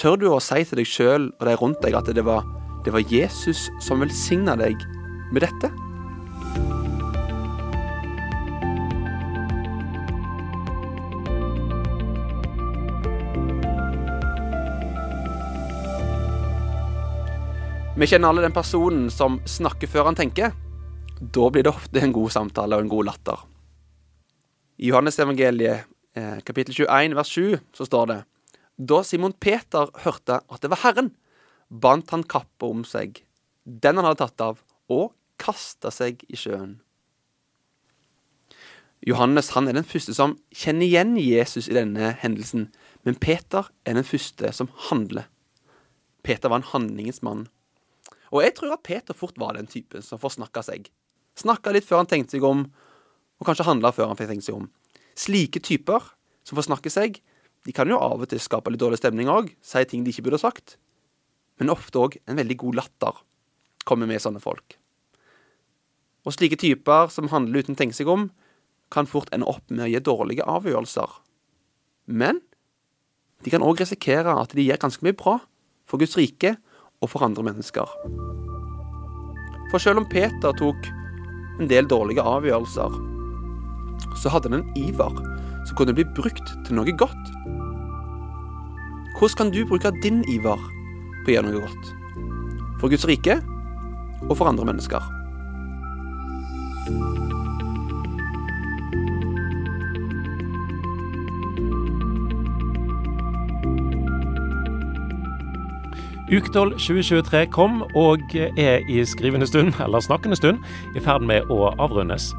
tør 0.00 0.18
du 0.18 0.28
å 0.32 0.42
si 0.42 0.60
til 0.66 0.80
deg 0.80 0.90
sjøl 0.90 1.30
og 1.30 1.46
de 1.46 1.56
rundt 1.60 1.82
deg 1.84 1.94
at 1.94 2.10
det 2.10 2.26
var, 2.26 2.42
det 2.82 2.94
var 2.94 3.06
Jesus 3.06 3.68
som 3.84 4.02
velsigna 4.02 4.58
deg 4.58 4.82
med 5.30 5.46
dette? 5.46 5.70
Vi 17.94 18.08
kjenner 18.10 18.32
alle 18.32 18.42
den 18.42 18.52
personen 18.52 19.06
som 19.14 19.38
snakker 19.46 19.86
før 19.86 20.10
han 20.10 20.16
tenker. 20.18 20.50
Da 21.22 21.46
blir 21.54 21.62
det 21.62 21.70
ofte 21.70 22.02
en 22.02 22.12
god 22.12 22.32
samtale 22.34 22.74
og 22.74 22.82
en 22.82 22.90
god 22.90 23.06
latter. 23.12 23.44
I 24.76 24.90
Johannesevangeliet 24.90 25.86
eh, 26.18 26.38
kapittel 26.46 26.74
21 26.74 27.14
vers 27.14 27.28
7 27.30 27.58
så 27.76 27.86
står 27.86 28.08
det 28.10 28.20
Da 28.76 29.02
Simon 29.06 29.34
Peter 29.38 29.90
hørte 30.02 30.40
at 30.42 30.62
det 30.62 30.70
var 30.72 30.82
Herren, 30.82 31.12
bandt 31.70 32.10
han 32.10 32.26
kappa 32.26 32.70
om 32.70 32.82
seg, 32.86 33.20
den 33.64 34.00
han 34.00 34.08
hadde 34.08 34.24
tatt 34.24 34.42
av, 34.42 34.58
og 34.90 35.12
kasta 35.40 35.92
seg 35.94 36.24
i 36.28 36.38
sjøen. 36.38 36.80
Johannes 39.04 39.52
han 39.52 39.68
er 39.68 39.76
den 39.76 39.86
første 39.86 40.14
som 40.16 40.38
kjenner 40.54 40.86
igjen 40.86 41.14
Jesus 41.20 41.68
i 41.68 41.76
denne 41.76 42.14
hendelsen, 42.22 42.70
men 43.04 43.18
Peter 43.20 43.68
er 43.84 43.98
den 43.98 44.06
første 44.06 44.50
som 44.56 44.70
handler. 44.88 45.28
Peter 46.24 46.48
var 46.48 46.62
en 46.62 46.70
handlingens 46.70 47.20
mann. 47.22 47.46
Og 48.32 48.42
jeg 48.42 48.56
tror 48.56 48.78
at 48.78 48.86
Peter 48.86 49.14
fort 49.14 49.36
var 49.38 49.58
den 49.58 49.68
typen 49.70 50.02
som 50.02 50.18
forsnakka 50.18 50.64
seg. 50.64 50.88
Snakka 51.38 51.74
litt 51.74 51.86
før 51.86 52.00
han 52.00 52.08
tenkte 52.10 52.38
seg 52.38 52.46
om, 52.48 52.64
og 53.44 53.50
kanskje 53.50 53.68
handla 53.68 53.92
før 53.92 54.08
han 54.10 54.18
fikk 54.18 54.32
tenkt 54.32 54.46
seg 54.46 54.56
om. 54.56 54.70
Slike 55.20 55.60
typer 55.62 56.06
som 56.44 56.56
får 56.56 56.66
snakke 56.70 56.92
seg, 56.92 57.20
de 57.64 57.72
kan 57.76 57.88
jo 57.88 58.00
av 58.00 58.24
og 58.24 58.28
til 58.28 58.40
skape 58.42 58.72
litt 58.72 58.80
dårlig 58.80 59.00
stemning 59.00 59.28
òg, 59.32 59.52
si 59.64 59.84
ting 59.88 60.04
de 60.04 60.12
ikke 60.12 60.24
burde 60.26 60.40
ha 60.40 60.46
sagt. 60.48 60.76
Men 61.60 61.72
ofte 61.72 62.00
òg 62.00 62.16
en 62.24 62.40
veldig 62.40 62.56
god 62.64 62.80
latter 62.80 63.20
kommer 63.88 64.08
med 64.08 64.22
sånne 64.24 64.40
folk. 64.42 64.76
Og 66.24 66.32
slike 66.32 66.58
typer 66.60 67.12
som 67.12 67.28
handler 67.32 67.64
uten 67.64 67.76
å 67.76 67.78
tenke 67.78 67.96
seg 67.96 68.08
om, 68.08 68.30
kan 68.92 69.08
fort 69.08 69.30
ende 69.34 69.48
opp 69.48 69.64
med 69.68 69.86
å 69.86 69.90
gi 69.92 70.00
dårlige 70.04 70.46
avgjørelser. 70.48 71.20
Men 72.08 72.40
de 73.44 73.52
kan 73.52 73.64
òg 73.64 73.80
risikere 73.80 74.36
at 74.40 74.56
de 74.56 74.64
gjør 74.64 74.80
ganske 74.86 75.04
mye 75.04 75.16
bra 75.20 75.38
for 75.88 76.00
Guds 76.00 76.16
rike 76.16 76.54
og 77.04 77.10
for 77.12 77.24
andre 77.26 77.44
mennesker. 77.44 77.96
For 79.72 79.82
selv 79.82 80.04
om 80.04 80.08
Peter 80.08 80.56
tok 80.56 80.88
en 81.60 81.68
del 81.70 81.88
dårlige 81.90 82.24
avgjørelser, 82.24 83.13
så 84.20 84.32
hadde 84.32 84.50
han 84.50 84.60
en 84.60 84.76
iver 84.78 85.18
som 85.64 85.76
kunne 85.78 85.94
bli 85.96 86.06
brukt 86.16 86.54
til 86.66 86.78
noe 86.78 86.94
godt. 86.98 87.32
Hvordan 89.18 89.36
kan 89.38 89.52
du 89.54 89.64
bruke 89.68 89.92
din 90.02 90.24
iver 90.28 90.60
på 91.24 91.30
å 91.30 91.36
gjøre 91.36 91.50
noe 91.50 91.64
godt? 91.64 91.92
For 92.80 92.92
Guds 92.92 93.06
rike 93.08 93.40
og 94.28 94.36
for 94.36 94.48
andre 94.50 94.66
mennesker. 94.68 95.04
Ukdoll 106.34 106.72
2023 106.72 107.46
kom 107.52 107.82
og 107.94 108.32
er 108.34 108.80
i 108.88 109.02
skrivende 109.06 109.46
stund, 109.46 109.74
eller 109.84 110.00
snakkende 110.00 110.36
stund, 110.36 110.62
i 110.96 111.02
ferd 111.04 111.22
med 111.22 111.50
å 111.52 111.68
avrundes. 111.78 112.32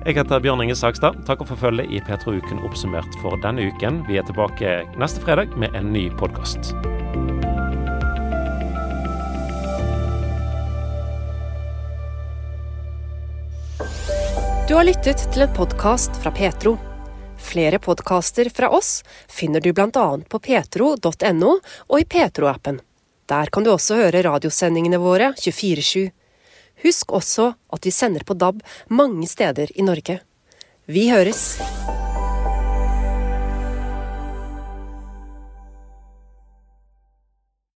Jeg 0.00 0.16
heter 0.16 0.40
Bjørn 0.40 0.62
Inge 0.64 0.72
Sagstad. 0.80 1.18
Takk 1.28 1.42
for 1.44 1.60
følget 1.60 1.90
i 1.92 1.98
Petro-uken 2.00 2.62
oppsummert 2.64 3.16
for 3.20 3.36
denne 3.42 3.66
uken. 3.68 3.98
Vi 4.08 4.16
er 4.16 4.24
tilbake 4.24 4.70
neste 4.96 5.20
fredag 5.20 5.52
med 5.60 5.74
en 5.76 5.90
ny 5.92 6.06
podkast. 6.16 6.70
Du 14.64 14.72
har 14.78 14.88
lyttet 14.88 15.26
til 15.34 15.44
en 15.44 15.52
podkast 15.52 16.16
fra 16.22 16.32
Petro. 16.32 16.78
Flere 17.36 17.76
podkaster 17.76 18.48
fra 18.56 18.70
oss 18.72 19.02
finner 19.28 19.60
du 19.60 19.74
bl.a. 19.76 20.06
på 20.16 20.40
petro.no 20.40 21.52
og 21.60 21.98
i 22.00 22.08
Petro-appen. 22.08 22.80
Der 23.28 23.52
kan 23.52 23.68
du 23.68 23.74
også 23.74 24.00
høre 24.00 24.24
radiosendingene 24.24 25.02
våre 25.02 25.34
24-7. 25.36 26.08
Husk 26.82 27.12
også 27.12 27.52
at 27.72 27.84
vi 27.84 27.92
sender 27.94 28.24
på 28.26 28.34
DAB 28.34 28.62
mange 28.88 29.28
steder 29.28 29.66
i 29.74 29.82
Norge. 29.82 30.20
Vi 30.86 31.08
høres! 31.10 31.60